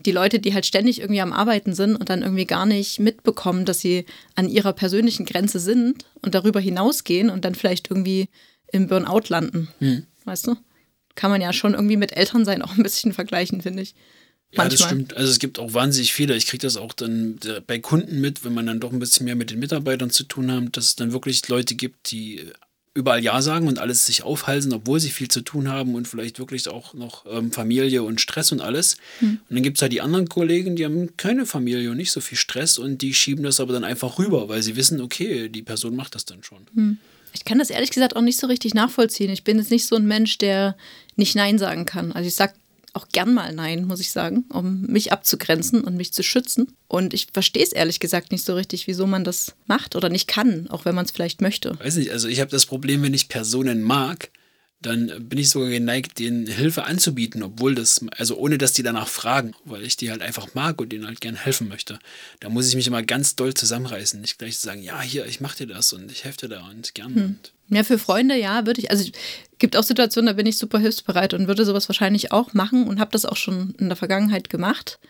die 0.00 0.12
Leute, 0.12 0.38
die 0.38 0.54
halt 0.54 0.64
ständig 0.64 1.00
irgendwie 1.00 1.20
am 1.20 1.32
Arbeiten 1.32 1.74
sind 1.74 1.96
und 1.96 2.08
dann 2.08 2.22
irgendwie 2.22 2.46
gar 2.46 2.66
nicht 2.66 3.00
mitbekommen, 3.00 3.64
dass 3.64 3.80
sie 3.80 4.06
an 4.36 4.48
ihrer 4.48 4.72
persönlichen 4.72 5.26
Grenze 5.26 5.58
sind 5.58 6.04
und 6.22 6.34
darüber 6.34 6.60
hinausgehen 6.60 7.30
und 7.30 7.44
dann 7.44 7.54
vielleicht 7.54 7.90
irgendwie 7.90 8.28
im 8.70 8.86
Burnout 8.86 9.28
landen. 9.28 9.68
Hm. 9.78 10.06
Weißt 10.24 10.46
du? 10.46 10.56
Kann 11.14 11.30
man 11.30 11.40
ja 11.40 11.52
schon 11.52 11.74
irgendwie 11.74 11.96
mit 11.96 12.16
Elternsein 12.16 12.62
auch 12.62 12.76
ein 12.76 12.82
bisschen 12.82 13.12
vergleichen, 13.12 13.60
finde 13.62 13.82
ich. 13.82 13.94
Manchmal. 14.54 14.66
Ja, 14.66 14.70
das 14.70 14.82
stimmt. 14.82 15.16
Also 15.16 15.30
es 15.32 15.38
gibt 15.40 15.58
auch 15.58 15.74
wahnsinnig 15.74 16.12
viele. 16.12 16.36
Ich 16.36 16.46
kriege 16.46 16.62
das 16.62 16.76
auch 16.76 16.92
dann 16.92 17.38
bei 17.66 17.80
Kunden 17.80 18.20
mit, 18.20 18.44
wenn 18.44 18.54
man 18.54 18.66
dann 18.66 18.80
doch 18.80 18.92
ein 18.92 18.98
bisschen 18.98 19.24
mehr 19.24 19.36
mit 19.36 19.50
den 19.50 19.58
Mitarbeitern 19.58 20.10
zu 20.10 20.24
tun 20.24 20.50
hat, 20.50 20.76
dass 20.76 20.86
es 20.86 20.96
dann 20.96 21.12
wirklich 21.12 21.46
Leute 21.48 21.74
gibt, 21.74 22.10
die 22.12 22.44
überall 22.94 23.22
Ja 23.22 23.40
sagen 23.42 23.68
und 23.68 23.78
alles 23.78 24.06
sich 24.06 24.22
aufhalsen, 24.22 24.72
obwohl 24.72 25.00
sie 25.00 25.10
viel 25.10 25.28
zu 25.28 25.40
tun 25.40 25.68
haben 25.68 25.94
und 25.94 26.08
vielleicht 26.08 26.38
wirklich 26.38 26.68
auch 26.68 26.94
noch 26.94 27.26
ähm, 27.30 27.52
Familie 27.52 28.02
und 28.02 28.20
Stress 28.20 28.52
und 28.52 28.60
alles. 28.60 28.96
Hm. 29.20 29.40
Und 29.48 29.54
dann 29.54 29.62
gibt 29.62 29.78
es 29.78 29.82
halt 29.82 29.92
die 29.92 30.00
anderen 30.00 30.28
Kollegen, 30.28 30.76
die 30.76 30.84
haben 30.84 31.16
keine 31.16 31.46
Familie 31.46 31.90
und 31.90 31.96
nicht 31.96 32.12
so 32.12 32.20
viel 32.20 32.38
Stress 32.38 32.78
und 32.78 33.02
die 33.02 33.14
schieben 33.14 33.44
das 33.44 33.60
aber 33.60 33.72
dann 33.72 33.84
einfach 33.84 34.18
rüber, 34.18 34.48
weil 34.48 34.62
sie 34.62 34.76
wissen, 34.76 35.00
okay, 35.00 35.48
die 35.48 35.62
Person 35.62 35.94
macht 35.96 36.14
das 36.14 36.24
dann 36.24 36.42
schon. 36.42 36.66
Hm. 36.74 36.98
Ich 37.34 37.44
kann 37.44 37.58
das 37.58 37.70
ehrlich 37.70 37.90
gesagt 37.90 38.16
auch 38.16 38.22
nicht 38.22 38.38
so 38.38 38.46
richtig 38.46 38.74
nachvollziehen. 38.74 39.30
Ich 39.30 39.44
bin 39.44 39.58
jetzt 39.58 39.70
nicht 39.70 39.86
so 39.86 39.96
ein 39.96 40.06
Mensch, 40.06 40.38
der 40.38 40.76
nicht 41.16 41.36
Nein 41.36 41.58
sagen 41.58 41.84
kann. 41.84 42.12
Also 42.12 42.26
ich 42.26 42.34
sage 42.34 42.54
auch 42.94 43.08
gern 43.08 43.34
mal 43.34 43.52
Nein, 43.52 43.84
muss 43.84 44.00
ich 44.00 44.10
sagen, 44.10 44.44
um 44.50 44.82
mich 44.82 45.12
abzugrenzen 45.12 45.82
und 45.82 45.96
mich 45.96 46.12
zu 46.12 46.22
schützen. 46.22 46.72
Und 46.86 47.14
ich 47.14 47.28
verstehe 47.32 47.62
es 47.62 47.72
ehrlich 47.72 48.00
gesagt 48.00 48.32
nicht 48.32 48.44
so 48.44 48.54
richtig, 48.54 48.86
wieso 48.86 49.06
man 49.06 49.24
das 49.24 49.54
macht 49.66 49.96
oder 49.96 50.08
nicht 50.08 50.28
kann, 50.28 50.68
auch 50.70 50.84
wenn 50.84 50.94
man 50.94 51.04
es 51.04 51.10
vielleicht 51.10 51.40
möchte. 51.40 51.78
Weiß 51.80 51.96
nicht, 51.96 52.12
also 52.12 52.28
ich 52.28 52.40
habe 52.40 52.50
das 52.50 52.66
Problem, 52.66 53.02
wenn 53.02 53.14
ich 53.14 53.28
Personen 53.28 53.82
mag, 53.82 54.30
dann 54.80 55.28
bin 55.28 55.38
ich 55.38 55.50
sogar 55.50 55.70
geneigt, 55.70 56.20
denen 56.20 56.46
Hilfe 56.46 56.84
anzubieten, 56.84 57.42
obwohl 57.42 57.74
das, 57.74 58.04
also 58.16 58.36
ohne 58.36 58.58
dass 58.58 58.72
die 58.72 58.84
danach 58.84 59.08
fragen, 59.08 59.54
weil 59.64 59.82
ich 59.82 59.96
die 59.96 60.10
halt 60.10 60.22
einfach 60.22 60.54
mag 60.54 60.80
und 60.80 60.92
denen 60.92 61.06
halt 61.06 61.20
gern 61.20 61.34
helfen 61.34 61.68
möchte. 61.68 61.98
Da 62.38 62.48
muss 62.48 62.68
ich 62.68 62.76
mich 62.76 62.86
immer 62.86 63.02
ganz 63.02 63.34
doll 63.34 63.54
zusammenreißen, 63.54 64.20
nicht 64.20 64.38
gleich 64.38 64.58
sagen, 64.58 64.82
ja, 64.82 65.00
hier, 65.00 65.26
ich 65.26 65.40
mach 65.40 65.56
dir 65.56 65.66
das 65.66 65.92
und 65.92 66.12
ich 66.12 66.24
helfe 66.24 66.46
dir 66.46 66.48
da 66.48 66.68
und 66.68 66.94
gern. 66.94 67.14
Hm. 67.14 67.38
Ja, 67.70 67.82
für 67.82 67.98
Freunde, 67.98 68.36
ja, 68.36 68.66
würde 68.66 68.80
ich. 68.80 68.90
Also 68.90 69.04
es 69.04 69.12
gibt 69.58 69.76
auch 69.76 69.82
Situationen, 69.82 70.26
da 70.26 70.32
bin 70.34 70.46
ich 70.46 70.58
super 70.58 70.78
hilfsbereit 70.78 71.34
und 71.34 71.48
würde 71.48 71.64
sowas 71.64 71.88
wahrscheinlich 71.88 72.30
auch 72.30 72.54
machen 72.54 72.86
und 72.86 73.00
habe 73.00 73.10
das 73.10 73.24
auch 73.24 73.36
schon 73.36 73.74
in 73.78 73.88
der 73.88 73.96
Vergangenheit 73.96 74.48
gemacht. 74.48 75.00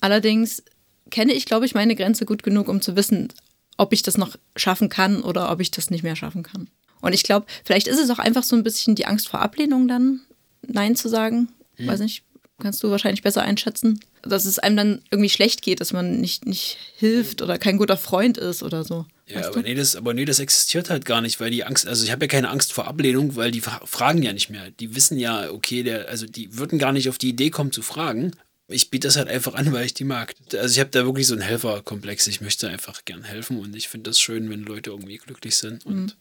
Allerdings 0.00 0.62
kenne 1.10 1.34
ich, 1.34 1.44
glaube 1.44 1.66
ich, 1.66 1.74
meine 1.74 1.96
Grenze 1.96 2.24
gut 2.24 2.42
genug, 2.42 2.68
um 2.68 2.80
zu 2.80 2.96
wissen, 2.96 3.28
ob 3.76 3.92
ich 3.92 4.02
das 4.02 4.16
noch 4.16 4.36
schaffen 4.56 4.88
kann 4.88 5.22
oder 5.22 5.50
ob 5.50 5.60
ich 5.60 5.70
das 5.70 5.90
nicht 5.90 6.02
mehr 6.02 6.16
schaffen 6.16 6.42
kann. 6.42 6.70
Und 7.00 7.12
ich 7.12 7.22
glaube, 7.22 7.46
vielleicht 7.64 7.86
ist 7.86 7.98
es 7.98 8.10
auch 8.10 8.18
einfach 8.18 8.42
so 8.42 8.56
ein 8.56 8.62
bisschen 8.62 8.94
die 8.94 9.06
Angst 9.06 9.28
vor 9.28 9.40
Ablehnung 9.40 9.88
dann, 9.88 10.20
Nein 10.66 10.96
zu 10.96 11.08
sagen. 11.08 11.48
Hm. 11.76 11.88
Weiß 11.88 12.00
nicht, 12.00 12.24
kannst 12.60 12.82
du 12.82 12.90
wahrscheinlich 12.90 13.22
besser 13.22 13.42
einschätzen. 13.42 14.00
Dass 14.22 14.44
es 14.44 14.58
einem 14.58 14.76
dann 14.76 15.02
irgendwie 15.10 15.28
schlecht 15.28 15.62
geht, 15.62 15.80
dass 15.80 15.92
man 15.92 16.20
nicht, 16.20 16.46
nicht 16.46 16.78
hilft 16.96 17.42
oder 17.42 17.58
kein 17.58 17.76
guter 17.76 17.96
Freund 17.96 18.38
ist 18.38 18.62
oder 18.62 18.82
so. 18.82 19.06
Ja, 19.28 19.48
aber 19.48 19.62
nee, 19.62 19.74
das, 19.74 19.96
aber 19.96 20.14
nee, 20.14 20.24
das 20.24 20.38
existiert 20.38 20.88
halt 20.88 21.04
gar 21.04 21.20
nicht, 21.20 21.40
weil 21.40 21.50
die 21.50 21.64
Angst, 21.64 21.86
also 21.86 22.04
ich 22.04 22.12
habe 22.12 22.24
ja 22.24 22.28
keine 22.28 22.48
Angst 22.48 22.72
vor 22.72 22.86
Ablehnung, 22.86 23.34
weil 23.34 23.50
die 23.50 23.60
fragen 23.60 24.22
ja 24.22 24.32
nicht 24.32 24.50
mehr. 24.50 24.70
Die 24.70 24.94
wissen 24.94 25.18
ja, 25.18 25.50
okay, 25.50 25.82
der, 25.82 26.08
also 26.08 26.26
die 26.26 26.56
würden 26.56 26.78
gar 26.78 26.92
nicht 26.92 27.08
auf 27.08 27.18
die 27.18 27.30
Idee 27.30 27.50
kommen 27.50 27.72
zu 27.72 27.82
fragen. 27.82 28.32
Ich 28.68 28.90
biete 28.90 29.08
das 29.08 29.16
halt 29.16 29.28
einfach 29.28 29.54
an, 29.54 29.72
weil 29.72 29.86
ich 29.86 29.94
die 29.94 30.04
mag. 30.04 30.34
Also 30.52 30.72
ich 30.72 30.80
habe 30.80 30.90
da 30.90 31.04
wirklich 31.04 31.26
so 31.26 31.34
einen 31.34 31.42
Helferkomplex. 31.42 32.26
Ich 32.28 32.40
möchte 32.40 32.68
einfach 32.68 33.04
gern 33.04 33.24
helfen 33.24 33.58
und 33.58 33.74
ich 33.74 33.88
finde 33.88 34.10
das 34.10 34.20
schön, 34.20 34.48
wenn 34.48 34.62
Leute 34.62 34.90
irgendwie 34.90 35.18
glücklich 35.18 35.56
sind. 35.56 35.84
Und 35.86 35.96
mhm. 35.96 36.12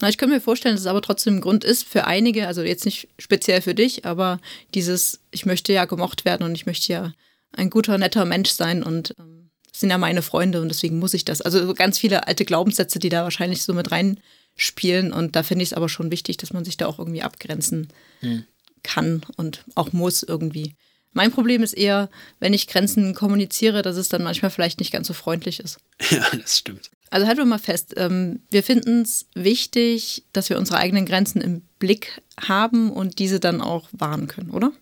Na, 0.00 0.08
ich 0.08 0.18
könnte 0.18 0.34
mir 0.34 0.40
vorstellen, 0.40 0.74
dass 0.74 0.82
es 0.82 0.88
aber 0.88 1.02
trotzdem 1.02 1.36
ein 1.36 1.40
Grund 1.40 1.64
ist 1.64 1.84
für 1.84 2.06
einige, 2.06 2.48
also 2.48 2.62
jetzt 2.62 2.84
nicht 2.84 3.08
speziell 3.18 3.62
für 3.62 3.74
dich, 3.74 4.04
aber 4.04 4.40
dieses, 4.74 5.20
ich 5.30 5.46
möchte 5.46 5.72
ja 5.72 5.84
gemocht 5.84 6.24
werden 6.24 6.44
und 6.44 6.54
ich 6.54 6.66
möchte 6.66 6.92
ja 6.92 7.12
ein 7.52 7.70
guter, 7.70 7.98
netter 7.98 8.24
Mensch 8.24 8.50
sein 8.50 8.82
und 8.82 9.14
ähm, 9.18 9.50
sind 9.72 9.90
ja 9.90 9.98
meine 9.98 10.22
Freunde 10.22 10.60
und 10.60 10.68
deswegen 10.68 10.98
muss 10.98 11.14
ich 11.14 11.24
das. 11.24 11.40
Also 11.40 11.74
ganz 11.74 11.98
viele 11.98 12.26
alte 12.26 12.44
Glaubenssätze, 12.44 12.98
die 12.98 13.08
da 13.08 13.22
wahrscheinlich 13.22 13.62
so 13.62 13.74
mit 13.74 13.90
reinspielen. 13.90 15.12
Und 15.12 15.34
da 15.34 15.42
finde 15.42 15.62
ich 15.62 15.70
es 15.70 15.74
aber 15.74 15.88
schon 15.88 16.10
wichtig, 16.10 16.36
dass 16.36 16.52
man 16.52 16.64
sich 16.64 16.76
da 16.76 16.86
auch 16.86 16.98
irgendwie 16.98 17.22
abgrenzen 17.22 17.88
hm. 18.20 18.44
kann 18.82 19.22
und 19.36 19.64
auch 19.74 19.92
muss 19.92 20.22
irgendwie. 20.22 20.74
Mein 21.12 21.30
Problem 21.30 21.62
ist 21.62 21.74
eher, 21.74 22.08
wenn 22.40 22.54
ich 22.54 22.66
Grenzen 22.66 23.14
kommuniziere, 23.14 23.82
dass 23.82 23.96
es 23.96 24.08
dann 24.08 24.22
manchmal 24.22 24.50
vielleicht 24.50 24.78
nicht 24.78 24.92
ganz 24.92 25.06
so 25.06 25.14
freundlich 25.14 25.60
ist. 25.60 25.78
Ja, 26.10 26.24
das 26.32 26.58
stimmt. 26.58 26.90
Also 27.10 27.26
halten 27.26 27.40
wir 27.40 27.46
mal 27.46 27.58
fest, 27.58 27.94
ähm, 27.96 28.40
wir 28.50 28.62
finden 28.62 29.02
es 29.02 29.26
wichtig, 29.34 30.24
dass 30.32 30.48
wir 30.48 30.58
unsere 30.58 30.78
eigenen 30.78 31.04
Grenzen 31.04 31.42
im 31.42 31.62
Blick 31.78 32.22
haben 32.40 32.90
und 32.90 33.18
diese 33.18 33.38
dann 33.38 33.60
auch 33.60 33.88
wahren 33.92 34.28
können, 34.28 34.50
oder? 34.50 34.72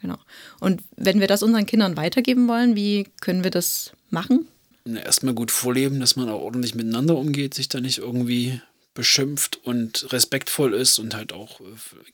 Genau. 0.00 0.18
Und 0.60 0.82
wenn 0.96 1.20
wir 1.20 1.26
das 1.26 1.42
unseren 1.42 1.66
Kindern 1.66 1.96
weitergeben 1.96 2.48
wollen, 2.48 2.74
wie 2.74 3.06
können 3.20 3.44
wir 3.44 3.50
das 3.50 3.92
machen? 4.08 4.48
Erstmal 4.84 5.34
gut 5.34 5.50
vorleben, 5.50 6.00
dass 6.00 6.16
man 6.16 6.28
auch 6.28 6.40
ordentlich 6.40 6.74
miteinander 6.74 7.16
umgeht, 7.16 7.54
sich 7.54 7.68
da 7.68 7.80
nicht 7.80 7.98
irgendwie 7.98 8.60
beschimpft 8.94 9.60
und 9.62 10.12
respektvoll 10.12 10.74
ist 10.74 10.98
und 10.98 11.14
halt 11.14 11.32
auch 11.32 11.60
äh, 11.60 11.64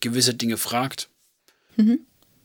gewisse 0.01 0.35
Dinge 0.35 0.57
fragt. 0.57 1.09
Mhm. 1.77 2.01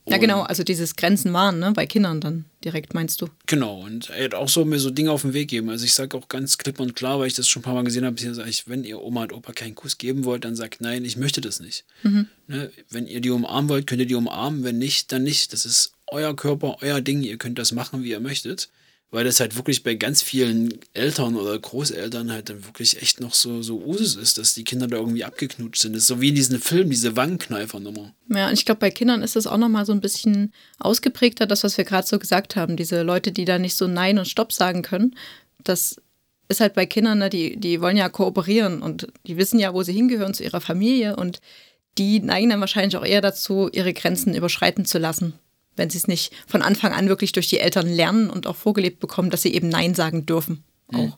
Ja, 0.08 0.18
genau, 0.18 0.42
also 0.42 0.64
dieses 0.64 0.96
Grenzen 0.96 1.32
wahren, 1.32 1.60
ne, 1.60 1.74
bei 1.74 1.86
Kindern 1.86 2.22
dann 2.22 2.46
direkt, 2.64 2.94
meinst 2.94 3.22
du? 3.22 3.28
Genau, 3.46 3.82
und 3.82 4.10
er 4.10 4.26
hat 4.26 4.34
auch 4.34 4.50
so 4.50 4.66
mir 4.66 4.80
so 4.80 4.90
Dinge 4.90 5.12
auf 5.12 5.22
den 5.22 5.34
Weg 5.34 5.50
geben. 5.50 5.70
Also 5.70 5.86
ich 5.86 5.94
sage 5.94 6.18
auch 6.18 6.28
ganz 6.28 6.58
klipp 6.58 6.80
und 6.80 6.96
klar, 6.96 7.20
weil 7.20 7.28
ich 7.28 7.36
das 7.36 7.48
schon 7.48 7.62
ein 7.62 7.64
paar 7.64 7.76
Mal 7.76 7.84
gesehen 7.84 8.06
habe, 8.06 8.20
sage 8.34 8.50
ich, 8.50 8.68
wenn 8.68 8.84
ihr 8.84 9.02
Oma 9.02 9.24
und 9.24 9.34
Opa 9.34 9.54
keinen 9.54 9.76
Kuss 9.76 9.98
geben 9.98 10.26
wollt, 10.26 10.44
dann 10.44 10.56
sagt 10.56 10.82
nein, 10.82 11.06
ich 11.06 11.18
möchte 11.18 11.40
das 11.40 11.60
nicht. 11.60 11.86
Mhm. 12.04 12.28
Ne, 12.48 12.72
wenn 12.90 13.06
ihr 13.08 13.22
die 13.22 13.30
umarmen 13.30 13.70
wollt, 13.70 13.88
könnt 13.88 14.02
ihr 14.02 14.08
die 14.08 14.16
umarmen, 14.16 14.64
wenn 14.64 14.80
nicht, 14.80 15.12
dann 15.12 15.24
nicht. 15.24 15.54
Das 15.54 15.66
ist 15.66 15.94
euer 16.08 16.36
Körper, 16.36 16.78
euer 16.82 17.02
Ding, 17.02 17.22
ihr 17.22 17.38
könnt 17.38 17.60
das 17.60 17.72
machen, 17.72 18.04
wie 18.04 18.10
ihr 18.10 18.20
möchtet 18.20 18.70
weil 19.12 19.26
das 19.26 19.42
halt 19.42 19.58
wirklich 19.58 19.84
bei 19.84 19.96
ganz 19.96 20.22
vielen 20.22 20.80
Eltern 20.94 21.36
oder 21.36 21.60
Großeltern 21.60 22.32
halt 22.32 22.50
dann 22.50 22.66
wirklich 22.66 23.02
echt 23.02 23.20
noch 23.20 23.34
so, 23.34 23.62
so 23.62 23.84
Usus 23.84 24.16
ist, 24.16 24.38
dass 24.38 24.54
die 24.54 24.64
Kinder 24.64 24.88
da 24.88 24.96
irgendwie 24.96 25.26
abgeknutscht 25.26 25.82
sind. 25.82 25.94
Das 25.94 26.04
ist 26.04 26.08
so 26.08 26.22
wie 26.22 26.30
in 26.30 26.36
diesen 26.36 26.60
Filmen, 26.60 26.90
diese 26.90 27.18
Wangenkneifernummer. 27.18 28.14
Ja, 28.30 28.48
und 28.48 28.54
ich 28.54 28.66
glaube, 28.66 28.80
bei 28.80 28.90
Kindern 28.90 29.22
ist 29.22 29.36
das 29.36 29.48
auch 29.48 29.58
nochmal 29.58 29.86
so 29.86 29.92
ein 29.92 30.00
bisschen 30.00 30.54
ausgeprägter, 30.80 31.46
das, 31.46 31.66
was 31.66 31.78
wir 31.78 31.84
gerade 31.84 32.08
so 32.08 32.20
gesagt 32.20 32.56
haben. 32.56 32.78
Diese 32.78 33.02
Leute, 33.02 33.34
die 33.34 33.44
da 33.44 33.60
nicht 33.60 33.76
so 33.76 33.86
Nein 33.86 34.18
und 34.18 34.30
Stopp 34.30 34.54
sagen 34.54 34.82
können, 34.82 35.14
das 35.62 35.98
ist 36.48 36.62
halt 36.62 36.74
bei 36.74 36.86
Kindern, 36.86 37.20
ne, 37.20 37.30
die, 37.30 37.58
die 37.58 37.82
wollen 37.82 37.98
ja 37.98 38.08
kooperieren 38.08 38.82
und 38.82 39.08
die 39.28 39.36
wissen 39.36 39.60
ja, 39.60 39.74
wo 39.74 39.84
sie 39.84 39.94
hingehören 39.94 40.34
zu 40.34 40.44
ihrer 40.44 40.62
Familie 40.62 41.18
und 41.18 41.42
die 41.98 42.22
neigen 42.22 42.50
dann 42.50 42.62
wahrscheinlich 42.62 42.96
auch 42.96 43.06
eher 43.06 43.22
dazu, 43.22 43.70
ihre 43.74 43.94
Grenzen 43.94 44.34
überschreiten 44.34 44.86
zu 44.86 44.98
lassen 44.98 45.34
wenn 45.76 45.90
sie 45.90 45.98
es 45.98 46.08
nicht 46.08 46.34
von 46.48 46.62
Anfang 46.62 46.94
an 46.94 47.08
wirklich 47.08 47.32
durch 47.32 47.48
die 47.48 47.60
Eltern 47.60 47.88
lernen 47.88 48.30
und 48.30 48.48
auch 48.48 48.56
vorgelebt 48.56 49.00
bekommen, 49.00 49.30
dass 49.30 49.42
sie 49.42 49.54
eben 49.54 49.70
Nein 49.70 49.96
sagen 49.96 50.26
dürfen. 50.26 50.64
Mhm. 50.92 51.00
Auch. 51.00 51.18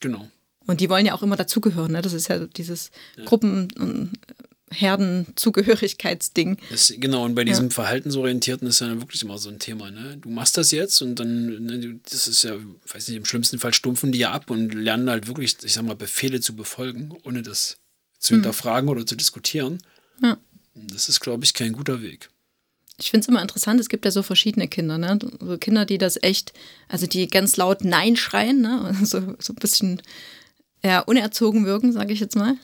Genau. 0.00 0.28
Und 0.66 0.80
die 0.80 0.88
wollen 0.88 1.06
ja 1.06 1.14
auch 1.14 1.22
immer 1.22 1.36
dazugehören. 1.36 1.92
Ne? 1.92 2.02
Das 2.02 2.12
ist 2.12 2.28
ja 2.28 2.38
dieses 2.46 2.90
ja. 3.16 3.24
Gruppen- 3.24 3.68
und 3.78 4.12
Herdenzugehörigkeitsding. 4.70 6.56
Genau, 6.98 7.24
und 7.24 7.34
bei 7.34 7.44
diesem 7.44 7.66
ja. 7.66 7.70
Verhaltensorientierten 7.70 8.66
ist 8.66 8.80
ja 8.80 9.00
wirklich 9.00 9.22
immer 9.22 9.38
so 9.38 9.50
ein 9.50 9.58
Thema. 9.58 9.90
Ne? 9.90 10.16
Du 10.18 10.30
machst 10.30 10.56
das 10.56 10.70
jetzt 10.70 11.02
und 11.02 11.16
dann, 11.16 11.64
ne, 11.64 12.00
das 12.10 12.26
ist 12.26 12.44
ja, 12.44 12.54
weiß 12.92 13.08
nicht, 13.08 13.16
im 13.16 13.24
schlimmsten 13.24 13.58
Fall 13.58 13.74
stumpfen 13.74 14.12
die 14.12 14.18
ja 14.18 14.32
ab 14.32 14.50
und 14.50 14.72
lernen 14.72 15.10
halt 15.10 15.26
wirklich, 15.26 15.56
ich 15.62 15.74
sag 15.74 15.84
mal, 15.84 15.96
Befehle 15.96 16.40
zu 16.40 16.56
befolgen, 16.56 17.14
ohne 17.24 17.42
das 17.42 17.78
zu 18.18 18.34
mhm. 18.34 18.38
hinterfragen 18.38 18.88
oder 18.88 19.04
zu 19.04 19.16
diskutieren. 19.16 19.82
Ja. 20.22 20.38
Das 20.74 21.08
ist, 21.08 21.20
glaube 21.20 21.44
ich, 21.44 21.54
kein 21.54 21.72
guter 21.72 22.00
Weg. 22.02 22.30
Ich 23.02 23.10
finde 23.10 23.24
es 23.24 23.28
immer 23.28 23.42
interessant, 23.42 23.80
es 23.80 23.88
gibt 23.88 24.04
ja 24.04 24.10
so 24.10 24.22
verschiedene 24.22 24.68
Kinder, 24.68 24.96
ne? 24.96 25.18
So 25.40 25.58
Kinder, 25.58 25.84
die 25.84 25.98
das 25.98 26.22
echt, 26.22 26.52
also 26.88 27.06
die 27.06 27.26
ganz 27.26 27.56
laut 27.56 27.84
Nein 27.84 28.16
schreien, 28.16 28.60
ne? 28.60 28.96
So, 29.04 29.34
so 29.38 29.52
ein 29.52 29.56
bisschen 29.60 30.00
ja, 30.84 31.00
unerzogen 31.00 31.66
wirken, 31.66 31.92
sage 31.92 32.12
ich 32.12 32.20
jetzt 32.20 32.36
mal. 32.36 32.54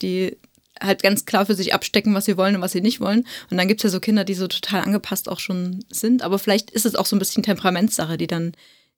Die 0.00 0.36
halt 0.80 1.02
ganz 1.02 1.24
klar 1.24 1.46
für 1.46 1.54
sich 1.54 1.74
abstecken, 1.74 2.14
was 2.14 2.24
sie 2.24 2.36
wollen 2.36 2.56
und 2.56 2.62
was 2.62 2.72
sie 2.72 2.80
nicht 2.80 3.00
wollen. 3.00 3.26
Und 3.50 3.56
dann 3.56 3.68
gibt 3.68 3.80
es 3.80 3.84
ja 3.84 3.90
so 3.90 4.00
Kinder, 4.00 4.24
die 4.24 4.34
so 4.34 4.48
total 4.48 4.82
angepasst 4.82 5.28
auch 5.28 5.40
schon 5.40 5.84
sind. 5.90 6.22
Aber 6.22 6.38
vielleicht 6.38 6.70
ist 6.70 6.86
es 6.86 6.94
auch 6.94 7.06
so 7.06 7.16
ein 7.16 7.18
bisschen 7.18 7.42
Temperamentssache, 7.42 8.16
die 8.16 8.26
dann 8.26 8.52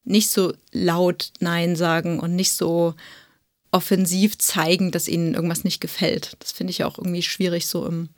nicht 0.04 0.30
so 0.30 0.52
laut 0.72 1.32
Nein 1.40 1.76
sagen 1.76 2.20
und 2.20 2.36
nicht 2.36 2.52
so 2.52 2.94
offensiv 3.70 4.38
zeigen, 4.38 4.90
dass 4.90 5.08
ihnen 5.08 5.34
irgendwas 5.34 5.64
nicht 5.64 5.80
gefällt. 5.80 6.36
Das 6.38 6.52
finde 6.52 6.70
ich 6.70 6.78
ja 6.78 6.86
auch 6.86 6.98
irgendwie 6.98 7.22
schwierig 7.22 7.66
so 7.66 7.86
im 7.86 8.10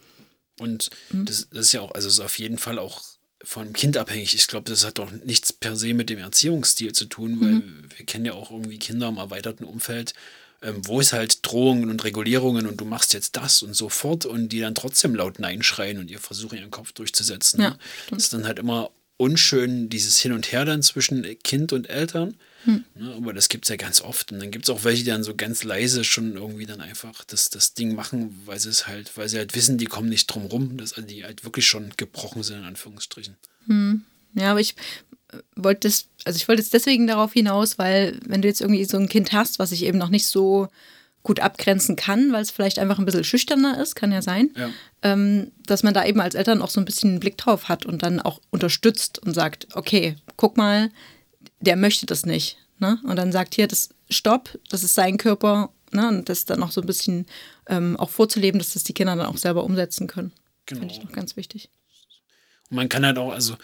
und 0.58 0.90
mhm. 1.10 1.24
das, 1.26 1.48
das, 1.50 1.66
ist 1.66 1.72
ja 1.72 1.80
auch, 1.80 1.92
also 1.92 2.08
ist 2.08 2.20
auf 2.20 2.38
jeden 2.38 2.58
Fall 2.58 2.78
auch 2.78 3.02
vom 3.42 3.72
Kind 3.72 3.96
abhängig. 3.96 4.34
Ich 4.34 4.46
glaube, 4.48 4.68
das 4.68 4.84
hat 4.84 4.98
doch 4.98 5.10
nichts 5.12 5.52
per 5.52 5.76
se 5.76 5.94
mit 5.94 6.10
dem 6.10 6.18
Erziehungsstil 6.18 6.92
zu 6.92 7.04
tun, 7.06 7.40
weil 7.40 7.52
mhm. 7.54 7.88
wir 7.96 8.06
kennen 8.06 8.24
ja 8.24 8.32
auch 8.32 8.50
irgendwie 8.50 8.78
Kinder 8.78 9.08
im 9.08 9.18
erweiterten 9.18 9.64
Umfeld, 9.64 10.14
ähm, 10.62 10.86
wo 10.86 11.00
es 11.00 11.12
halt 11.12 11.46
Drohungen 11.46 11.90
und 11.90 12.02
Regulierungen 12.04 12.66
und 12.66 12.80
du 12.80 12.84
machst 12.84 13.14
jetzt 13.14 13.36
das 13.36 13.62
und 13.62 13.74
so 13.74 13.88
fort 13.88 14.26
und 14.26 14.48
die 14.48 14.60
dann 14.60 14.74
trotzdem 14.74 15.14
laut 15.14 15.38
Nein 15.38 15.62
schreien 15.62 15.98
und 15.98 16.10
ihr 16.10 16.18
versuchen 16.18 16.58
ihren 16.58 16.70
Kopf 16.70 16.92
durchzusetzen. 16.92 17.60
Ja, 17.60 17.70
ne? 17.70 17.78
Das 18.10 18.24
ist 18.24 18.32
dann 18.32 18.46
halt 18.46 18.58
immer 18.58 18.90
unschön, 19.16 19.88
dieses 19.88 20.18
Hin 20.18 20.32
und 20.32 20.52
Her 20.52 20.64
dann 20.64 20.82
zwischen 20.82 21.24
Kind 21.42 21.72
und 21.72 21.88
Eltern. 21.88 22.34
Hm. 22.64 22.84
Ne, 22.94 23.14
aber 23.16 23.32
das 23.32 23.48
gibt 23.48 23.64
es 23.64 23.68
ja 23.68 23.76
ganz 23.76 24.00
oft. 24.00 24.32
Und 24.32 24.40
dann 24.40 24.50
gibt 24.50 24.64
es 24.64 24.70
auch 24.70 24.84
welche, 24.84 25.04
die 25.04 25.10
dann 25.10 25.22
so 25.22 25.34
ganz 25.34 25.62
leise 25.64 26.04
schon 26.04 26.36
irgendwie 26.36 26.66
dann 26.66 26.80
einfach 26.80 27.24
das, 27.24 27.48
das 27.48 27.74
Ding 27.74 27.94
machen, 27.94 28.42
weil 28.44 28.58
sie 28.58 28.68
es 28.68 28.86
halt, 28.86 29.16
weil 29.16 29.28
sie 29.28 29.38
halt 29.38 29.54
wissen, 29.54 29.78
die 29.78 29.86
kommen 29.86 30.08
nicht 30.08 30.26
drum 30.26 30.46
rum, 30.46 30.76
dass 30.76 30.94
die 30.96 31.24
halt 31.24 31.44
wirklich 31.44 31.66
schon 31.66 31.92
gebrochen 31.96 32.42
sind, 32.42 32.58
in 32.58 32.64
Anführungsstrichen. 32.64 33.36
Hm. 33.66 34.04
Ja, 34.34 34.50
aber 34.50 34.60
ich 34.60 34.74
äh, 35.32 35.38
wollte 35.54 35.88
das, 35.88 36.06
also 36.24 36.36
ich 36.36 36.48
wollte 36.48 36.62
jetzt 36.62 36.74
deswegen 36.74 37.06
darauf 37.06 37.32
hinaus, 37.32 37.78
weil 37.78 38.18
wenn 38.26 38.42
du 38.42 38.48
jetzt 38.48 38.60
irgendwie 38.60 38.84
so 38.84 38.98
ein 38.98 39.08
Kind 39.08 39.32
hast, 39.32 39.58
was 39.58 39.70
sich 39.70 39.84
eben 39.84 39.98
noch 39.98 40.10
nicht 40.10 40.26
so 40.26 40.68
gut 41.26 41.40
abgrenzen 41.40 41.96
kann, 41.96 42.32
weil 42.32 42.42
es 42.42 42.52
vielleicht 42.52 42.78
einfach 42.78 43.00
ein 43.00 43.04
bisschen 43.04 43.24
schüchterner 43.24 43.82
ist, 43.82 43.96
kann 43.96 44.12
ja 44.12 44.22
sein, 44.22 44.50
ja. 44.56 44.70
Ähm, 45.02 45.50
dass 45.66 45.82
man 45.82 45.92
da 45.92 46.06
eben 46.06 46.20
als 46.20 46.36
Eltern 46.36 46.62
auch 46.62 46.70
so 46.70 46.80
ein 46.80 46.84
bisschen 46.84 47.10
einen 47.10 47.20
Blick 47.20 47.36
drauf 47.36 47.68
hat 47.68 47.84
und 47.84 48.04
dann 48.04 48.20
auch 48.20 48.40
unterstützt 48.50 49.18
und 49.18 49.34
sagt, 49.34 49.66
okay, 49.74 50.14
guck 50.36 50.56
mal, 50.56 50.92
der 51.58 51.74
möchte 51.74 52.06
das 52.06 52.26
nicht. 52.26 52.58
Ne? 52.78 53.00
Und 53.02 53.16
dann 53.16 53.32
sagt 53.32 53.56
hier, 53.56 53.66
das 53.66 53.88
Stopp, 54.08 54.56
das 54.70 54.84
ist 54.84 54.94
sein 54.94 55.18
Körper, 55.18 55.70
ne, 55.90 56.06
und 56.06 56.28
das 56.28 56.44
dann 56.44 56.60
noch 56.60 56.70
so 56.70 56.80
ein 56.80 56.86
bisschen 56.86 57.26
ähm, 57.66 57.96
auch 57.96 58.10
vorzuleben, 58.10 58.60
dass 58.60 58.74
das 58.74 58.84
die 58.84 58.94
Kinder 58.94 59.16
dann 59.16 59.26
auch 59.26 59.36
selber 59.36 59.64
umsetzen 59.64 60.06
können. 60.06 60.30
Genau. 60.66 60.80
Finde 60.80 60.94
ich 60.94 61.02
noch 61.02 61.10
ganz 61.10 61.36
wichtig. 61.36 61.70
Und 62.70 62.76
man 62.76 62.88
kann 62.88 63.04
halt 63.04 63.18
auch, 63.18 63.32
also 63.32 63.56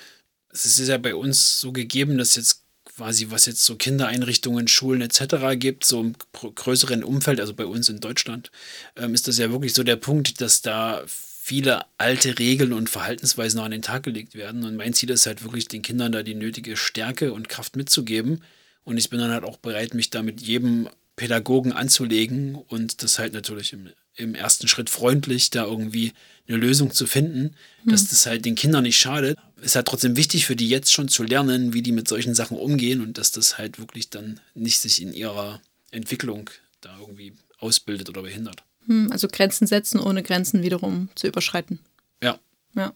es 0.50 0.66
ist 0.66 0.88
ja 0.88 0.98
bei 0.98 1.14
uns 1.14 1.60
so 1.60 1.70
gegeben, 1.70 2.18
dass 2.18 2.34
jetzt 2.34 2.64
quasi, 2.96 3.30
was 3.30 3.46
jetzt 3.46 3.64
so 3.64 3.76
Kindereinrichtungen, 3.76 4.68
Schulen 4.68 5.00
etc. 5.00 5.58
gibt, 5.58 5.84
so 5.84 6.00
im 6.00 6.14
größeren 6.32 7.02
Umfeld, 7.02 7.40
also 7.40 7.54
bei 7.54 7.66
uns 7.66 7.88
in 7.88 8.00
Deutschland, 8.00 8.50
ähm, 8.96 9.14
ist 9.14 9.28
das 9.28 9.38
ja 9.38 9.50
wirklich 9.50 9.74
so 9.74 9.82
der 9.82 9.96
Punkt, 9.96 10.40
dass 10.40 10.62
da 10.62 11.02
viele 11.06 11.84
alte 11.98 12.38
Regeln 12.38 12.72
und 12.72 12.88
Verhaltensweisen 12.88 13.58
noch 13.58 13.64
an 13.64 13.72
den 13.72 13.82
Tag 13.82 14.04
gelegt 14.04 14.34
werden. 14.34 14.64
Und 14.64 14.76
mein 14.76 14.94
Ziel 14.94 15.10
ist 15.10 15.26
halt 15.26 15.42
wirklich, 15.42 15.66
den 15.66 15.82
Kindern 15.82 16.12
da 16.12 16.22
die 16.22 16.34
nötige 16.36 16.76
Stärke 16.76 17.32
und 17.32 17.48
Kraft 17.48 17.74
mitzugeben. 17.74 18.42
Und 18.84 18.96
ich 18.96 19.10
bin 19.10 19.18
dann 19.18 19.32
halt 19.32 19.44
auch 19.44 19.56
bereit, 19.56 19.94
mich 19.94 20.10
da 20.10 20.22
mit 20.22 20.40
jedem 20.40 20.88
Pädagogen 21.16 21.72
anzulegen 21.72 22.54
und 22.54 23.02
das 23.02 23.18
halt 23.18 23.32
natürlich 23.32 23.72
im, 23.72 23.88
im 24.16 24.34
ersten 24.34 24.68
Schritt 24.68 24.90
freundlich 24.90 25.50
da 25.50 25.64
irgendwie 25.64 26.12
eine 26.48 26.56
Lösung 26.58 26.90
zu 26.92 27.06
finden, 27.06 27.54
mhm. 27.84 27.90
dass 27.90 28.08
das 28.08 28.26
halt 28.26 28.44
den 28.44 28.54
Kindern 28.56 28.82
nicht 28.82 28.98
schadet. 28.98 29.38
Ist 29.60 29.76
halt 29.76 29.86
trotzdem 29.86 30.16
wichtig 30.16 30.44
für 30.46 30.56
die 30.56 30.68
jetzt 30.68 30.92
schon 30.92 31.08
zu 31.08 31.22
lernen, 31.22 31.72
wie 31.72 31.82
die 31.82 31.92
mit 31.92 32.08
solchen 32.08 32.34
Sachen 32.34 32.56
umgehen 32.58 33.00
und 33.00 33.16
dass 33.16 33.30
das 33.32 33.58
halt 33.58 33.78
wirklich 33.78 34.10
dann 34.10 34.40
nicht 34.54 34.80
sich 34.80 35.00
in 35.00 35.12
ihrer 35.12 35.60
Entwicklung 35.90 36.50
da 36.80 36.96
irgendwie 36.98 37.32
ausbildet 37.58 38.08
oder 38.08 38.22
behindert. 38.22 38.64
Hm, 38.86 39.12
also 39.12 39.28
Grenzen 39.28 39.66
setzen, 39.68 40.00
ohne 40.00 40.22
Grenzen 40.24 40.62
wiederum 40.62 41.08
zu 41.14 41.28
überschreiten. 41.28 41.78
Ja. 42.22 42.38
Ja. 42.74 42.92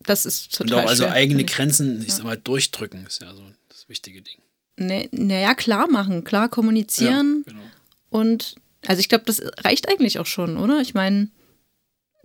Das 0.00 0.24
ist 0.24 0.54
total 0.54 0.78
Und 0.78 0.84
auch 0.84 0.88
also 0.88 1.02
schwer, 1.04 1.12
eigene. 1.12 1.44
Grenzen, 1.44 2.00
ich 2.00 2.08
Ja. 2.08 2.14
sag 2.16 2.24
mal, 2.24 2.36
durchdrücken 2.38 3.06
ist 3.06 3.20
ja 3.20 3.34
so 3.34 3.42
das 3.68 3.88
wichtige 3.88 4.22
Ding. 4.22 4.38
Ne- 4.76 5.08
Naja, 5.12 5.54
klar 5.54 5.88
machen, 5.90 6.24
klar 6.24 6.48
kommunizieren 6.48 7.44
Ja, 7.46 7.52
genau. 7.52 7.64
und 8.10 8.54
also 8.86 9.00
ich 9.00 9.08
glaube, 9.08 9.24
das 9.24 9.42
reicht 9.64 9.88
eigentlich 9.88 10.18
auch 10.18 10.26
schon, 10.26 10.56
oder? 10.56 10.80
Ich 10.80 10.94
meine, 10.94 11.30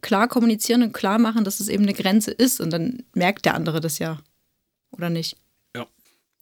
klar 0.02 0.28
kommunizieren 0.28 0.84
und 0.84 0.93
klar 0.93 1.19
machen, 1.19 1.43
dass 1.43 1.60
es 1.60 1.67
eben 1.67 1.84
eine 1.84 1.93
Grenze 1.93 2.32
ist 2.32 2.62
und 2.62 2.71
dann 2.71 3.04
merkt 3.13 3.45
der 3.45 3.56
andere 3.56 3.82
das 3.82 4.00
ja. 4.00 4.21
Oder 4.91 5.10
nicht? 5.10 5.38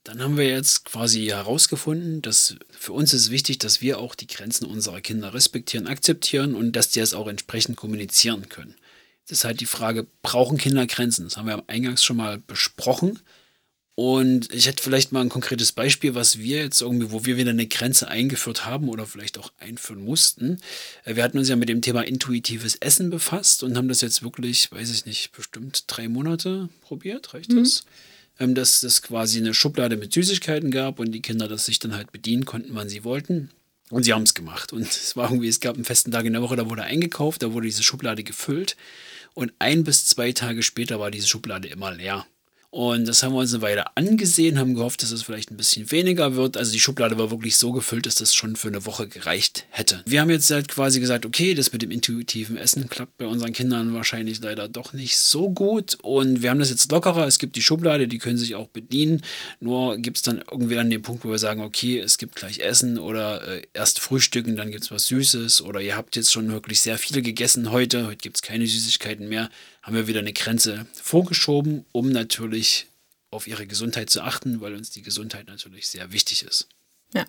Dann 0.03 0.23
haben 0.23 0.37
wir 0.37 0.47
jetzt 0.47 0.85
quasi 0.85 1.25
herausgefunden, 1.25 2.21
dass 2.21 2.55
für 2.71 2.93
uns 2.93 3.13
ist 3.13 3.29
wichtig, 3.29 3.59
dass 3.59 3.81
wir 3.81 3.99
auch 3.99 4.15
die 4.15 4.27
Grenzen 4.27 4.65
unserer 4.65 5.01
Kinder 5.01 5.33
respektieren, 5.33 5.87
akzeptieren 5.87 6.55
und 6.55 6.75
dass 6.75 6.89
die 6.89 6.99
es 6.99 7.13
auch 7.13 7.27
entsprechend 7.27 7.75
kommunizieren 7.75 8.49
können. 8.49 8.75
Das 9.27 9.39
ist 9.39 9.43
halt 9.43 9.59
die 9.59 9.65
Frage, 9.65 10.07
brauchen 10.23 10.57
Kinder 10.57 10.87
Grenzen? 10.87 11.25
Das 11.25 11.37
haben 11.37 11.47
wir 11.47 11.63
eingangs 11.67 12.03
schon 12.03 12.17
mal 12.17 12.39
besprochen. 12.39 13.19
Und 14.01 14.53
ich 14.53 14.65
hätte 14.65 14.81
vielleicht 14.81 15.11
mal 15.11 15.19
ein 15.19 15.27
konkretes 15.27 15.73
Beispiel, 15.73 16.15
was 16.15 16.39
wir 16.39 16.59
jetzt 16.59 16.79
irgendwie, 16.79 17.11
wo 17.11 17.25
wir 17.25 17.35
wieder 17.35 17.49
eine 17.49 17.67
Grenze 17.67 18.07
eingeführt 18.07 18.65
haben 18.65 18.87
oder 18.87 19.05
vielleicht 19.05 19.37
auch 19.37 19.51
einführen 19.59 20.05
mussten. 20.05 20.61
Äh, 21.03 21.17
Wir 21.17 21.23
hatten 21.23 21.37
uns 21.37 21.49
ja 21.49 21.57
mit 21.57 21.67
dem 21.67 21.81
Thema 21.81 22.07
intuitives 22.07 22.75
Essen 22.75 23.09
befasst 23.09 23.61
und 23.61 23.75
haben 23.75 23.89
das 23.89 23.99
jetzt 23.99 24.23
wirklich, 24.23 24.71
weiß 24.71 24.89
ich 24.89 25.05
nicht, 25.05 25.33
bestimmt 25.33 25.83
drei 25.87 26.07
Monate 26.07 26.69
probiert. 26.79 27.33
Reicht 27.33 27.51
das? 27.51 27.83
ähm, 28.39 28.55
dass 28.55 28.83
es 28.83 29.01
quasi 29.01 29.39
eine 29.39 29.53
Schublade 29.53 29.97
mit 29.97 30.13
Süßigkeiten 30.13 30.71
gab 30.71 30.99
und 30.99 31.11
die 31.11 31.21
Kinder 31.21 31.49
das 31.49 31.65
sich 31.65 31.79
dann 31.79 31.93
halt 31.93 32.13
bedienen 32.13 32.45
konnten, 32.45 32.75
wann 32.75 32.87
sie 32.87 33.03
wollten. 33.03 33.49
Und 33.89 34.03
sie 34.03 34.13
haben 34.13 34.23
es 34.23 34.33
gemacht. 34.33 34.71
Und 34.71 34.83
es 34.87 35.17
war 35.17 35.29
irgendwie, 35.29 35.49
es 35.49 35.59
gab 35.59 35.75
einen 35.75 35.83
festen 35.83 36.13
Tag 36.13 36.23
in 36.23 36.31
der 36.31 36.41
Woche, 36.41 36.55
da 36.55 36.69
wurde 36.69 36.83
eingekauft, 36.83 37.43
da 37.43 37.51
wurde 37.51 37.67
diese 37.67 37.83
Schublade 37.83 38.23
gefüllt. 38.23 38.77
Und 39.33 39.51
ein 39.59 39.83
bis 39.83 40.05
zwei 40.05 40.31
Tage 40.31 40.63
später 40.63 41.01
war 41.01 41.11
diese 41.11 41.27
Schublade 41.27 41.67
immer 41.67 41.93
leer. 41.93 42.25
Und 42.71 43.07
das 43.07 43.23
haben 43.23 43.33
wir 43.33 43.39
uns 43.39 43.53
eine 43.53 43.63
Weile 43.63 43.97
angesehen, 43.97 44.59
haben 44.59 44.75
gehofft, 44.75 45.01
dass 45.01 45.09
es 45.09 45.23
vielleicht 45.23 45.49
ein 45.49 45.57
bisschen 45.57 45.89
weniger 45.89 46.35
wird. 46.35 46.55
Also 46.55 46.71
die 46.71 46.79
Schublade 46.79 47.17
war 47.17 47.31
wirklich 47.31 47.57
so 47.57 47.71
gefüllt, 47.71 48.05
dass 48.05 48.13
das 48.13 48.35
schon 48.35 48.55
für 48.55 48.67
eine 48.67 48.85
Woche 48.85 49.07
gereicht 49.07 49.65
hätte. 49.71 50.03
Wir 50.05 50.21
haben 50.21 50.29
jetzt 50.29 50.51
halt 50.51 50.67
quasi 50.67 50.99
gesagt, 50.99 51.25
okay, 51.25 51.55
das 51.55 51.73
mit 51.73 51.81
dem 51.81 51.89
intuitiven 51.89 52.57
Essen 52.57 52.87
klappt 52.87 53.17
bei 53.17 53.25
unseren 53.25 53.53
Kindern 53.53 53.95
wahrscheinlich 53.95 54.39
leider 54.41 54.67
doch 54.67 54.93
nicht 54.93 55.17
so 55.17 55.49
gut. 55.49 55.97
Und 56.03 56.43
wir 56.43 56.51
haben 56.51 56.59
das 56.59 56.69
jetzt 56.69 56.91
lockerer. 56.91 57.25
Es 57.25 57.39
gibt 57.39 57.55
die 57.55 57.63
Schublade, 57.63 58.07
die 58.07 58.19
können 58.19 58.37
sich 58.37 58.53
auch 58.53 58.67
bedienen. 58.67 59.23
Nur 59.59 59.97
gibt 59.97 60.17
es 60.17 60.23
dann 60.23 60.43
irgendwie 60.51 60.77
an 60.77 60.91
den 60.91 61.01
Punkt, 61.01 61.25
wo 61.25 61.31
wir 61.31 61.39
sagen, 61.39 61.61
okay, 61.61 61.97
es 61.97 62.19
gibt 62.19 62.35
gleich 62.35 62.59
Essen 62.59 62.99
oder 62.99 63.47
äh, 63.47 63.63
erst 63.73 63.99
Frühstücken, 63.99 64.55
dann 64.55 64.69
gibt 64.69 64.83
es 64.83 64.91
was 64.91 65.07
Süßes. 65.07 65.63
Oder 65.63 65.81
ihr 65.81 65.97
habt 65.97 66.15
jetzt 66.15 66.31
schon 66.31 66.51
wirklich 66.51 66.81
sehr 66.81 66.99
viel 66.99 67.23
gegessen 67.23 67.71
heute. 67.71 68.05
Heute 68.05 68.17
gibt 68.17 68.35
es 68.35 68.41
keine 68.43 68.67
Süßigkeiten 68.67 69.27
mehr. 69.27 69.49
Haben 69.81 69.95
wir 69.95 70.07
wieder 70.07 70.19
eine 70.19 70.33
Grenze 70.33 70.85
vorgeschoben, 70.93 71.85
um 71.91 72.09
natürlich 72.09 72.87
auf 73.31 73.47
ihre 73.47 73.67
Gesundheit 73.67 74.09
zu 74.09 74.21
achten, 74.21 74.61
weil 74.61 74.75
uns 74.75 74.89
die 74.89 75.01
Gesundheit 75.01 75.47
natürlich 75.47 75.87
sehr 75.87 76.11
wichtig 76.11 76.43
ist. 76.43 76.67
Ja. 77.13 77.25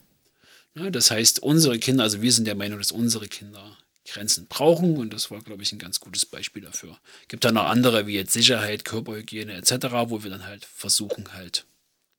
Ja, 0.75 0.91
das 0.91 1.11
heißt, 1.11 1.43
unsere 1.43 1.79
Kinder, 1.79 2.05
also 2.05 2.23
wir 2.23 2.33
sind 2.33 2.47
der 2.47 2.55
Meinung, 2.55 2.79
dass 2.79 2.93
unsere 2.93 3.29
Kinder 3.29 3.77
Grenzen 4.07 4.47
brauchen 4.47 4.97
und 4.97 5.13
das 5.13 5.31
war, 5.31 5.41
glaube 5.41 5.63
ich, 5.63 5.73
ein 5.73 5.79
ganz 5.79 6.01
gutes 6.01 6.27
Beispiel 6.27 6.63
dafür. 6.63 6.99
Gibt 7.29 7.45
dann 7.45 7.55
noch 7.55 7.67
andere, 7.67 8.07
wie 8.07 8.15
jetzt 8.15 8.33
Sicherheit, 8.33 8.85
Körperhygiene 8.85 9.53
etc., 9.53 9.87
wo 10.07 10.23
wir 10.23 10.31
dann 10.31 10.47
halt 10.47 10.65
versuchen, 10.65 11.33
halt 11.35 11.67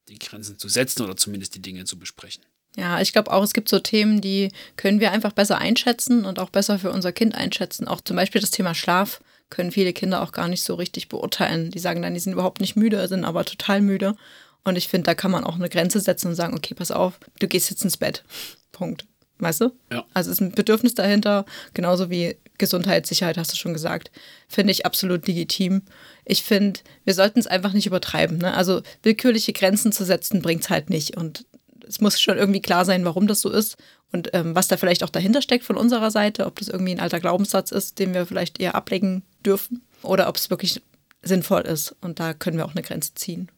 die 0.08 0.20
Grenzen 0.20 0.60
zu 0.60 0.70
setzen 0.70 1.04
oder 1.04 1.18
zumindest 1.18 1.56
die 1.56 1.62
Dinge 1.62 1.86
zu 1.86 1.98
besprechen. 1.98 2.44
Ja, 2.78 3.02
ich 3.02 3.12
glaube 3.12 3.32
auch, 3.32 3.44
es 3.44 3.54
gibt 3.54 3.68
so 3.68 3.80
Themen, 3.80 4.22
die 4.22 4.52
können 4.78 5.00
wir 5.00 5.12
einfach 5.12 5.34
besser 5.34 5.58
einschätzen 5.58 6.26
und 6.26 6.40
auch 6.40 6.50
besser 6.50 6.80
für 6.80 6.92
unser 6.92 7.12
Kind 7.12 7.36
einschätzen. 7.36 7.88
Auch 7.88 8.02
zum 8.02 8.16
Beispiel 8.16 8.40
das 8.40 8.52
Thema 8.52 8.74
Schlaf 8.74 9.22
können 9.52 9.72
viele 9.72 9.94
Kinder 9.94 10.24
auch 10.24 10.32
gar 10.32 10.48
nicht 10.48 10.64
so 10.64 10.74
richtig 10.74 11.10
beurteilen. 11.10 11.70
Die 11.70 11.80
sagen 11.80 12.02
dann, 12.02 12.16
die 12.16 12.20
sind 12.20 12.34
überhaupt 12.34 12.60
nicht 12.60 12.76
müde, 12.76 13.08
sind 13.08 13.26
aber 13.26 13.46
total 13.46 13.82
müde. 13.82 14.16
Und 14.64 14.78
ich 14.78 14.88
finde, 14.88 15.06
da 15.06 15.14
kann 15.14 15.30
man 15.30 15.44
auch 15.44 15.56
eine 15.56 15.70
Grenze 15.70 16.00
setzen 16.00 16.30
und 16.30 16.36
sagen, 16.36 16.56
okay, 16.56 16.74
pass 16.74 16.92
auf, 16.92 17.20
du 17.40 17.48
gehst 17.48 17.70
jetzt 17.70 17.84
ins 17.84 17.98
Bett. 17.98 18.24
Punkt. 18.72 19.06
Weißt 19.38 19.62
du? 19.62 19.72
Ja. 19.92 20.06
Also 20.14 20.30
es 20.30 20.38
ist 20.38 20.42
ein 20.42 20.52
Bedürfnis 20.52 20.94
dahinter, 20.94 21.46
genauso 21.74 22.12
wie 22.12 22.38
Gesundheit, 22.60 23.08
Sicherheit, 23.08 23.40
hast 23.40 23.52
du 23.52 23.58
schon 23.58 23.74
gesagt. 23.74 24.12
Finde 24.48 24.72
ich 24.72 24.86
absolut 24.86 25.28
legitim. 25.28 25.82
Ich 26.26 26.44
finde, 26.44 26.80
wir 27.06 27.16
sollten 27.16 27.40
es 27.40 27.48
einfach 27.48 27.74
nicht 27.74 27.88
übertreiben. 27.88 28.38
Ne? 28.38 28.54
Also 28.54 28.84
willkürliche 29.02 29.52
Grenzen 29.52 29.92
zu 29.92 30.06
setzen, 30.06 30.44
bringt 30.44 30.62
es 30.62 30.70
halt 30.70 30.92
nicht. 30.92 31.18
Und 31.18 31.46
es 31.92 32.02
muss 32.02 32.20
schon 32.20 32.38
irgendwie 32.38 32.62
klar 32.62 32.86
sein, 32.86 33.06
warum 33.06 33.28
das 33.28 33.42
so 33.42 33.50
ist 33.50 33.78
und 34.12 34.30
ähm, 34.34 34.56
was 34.56 34.68
da 34.68 34.78
vielleicht 34.78 35.04
auch 35.04 35.10
dahinter 35.10 35.42
steckt 35.42 35.64
von 35.64 35.78
unserer 35.78 36.12
Seite, 36.12 36.46
ob 36.46 36.58
das 36.58 36.68
irgendwie 36.68 36.94
ein 36.94 37.00
alter 37.00 37.20
Glaubenssatz 37.20 37.72
ist, 37.72 38.00
den 38.00 38.14
wir 38.14 38.26
vielleicht 38.26 38.60
eher 38.60 38.76
ablegen 38.76 39.24
dürfen 39.46 39.82
oder 40.02 40.28
ob 40.28 40.38
es 40.38 40.50
wirklich 40.50 40.82
sinnvoll 41.22 41.62
ist. 41.62 41.96
Und 42.02 42.20
da 42.20 42.34
können 42.34 42.58
wir 42.58 42.66
auch 42.66 42.72
eine 42.72 42.82
Grenze 42.82 43.14
ziehen. 43.14 43.50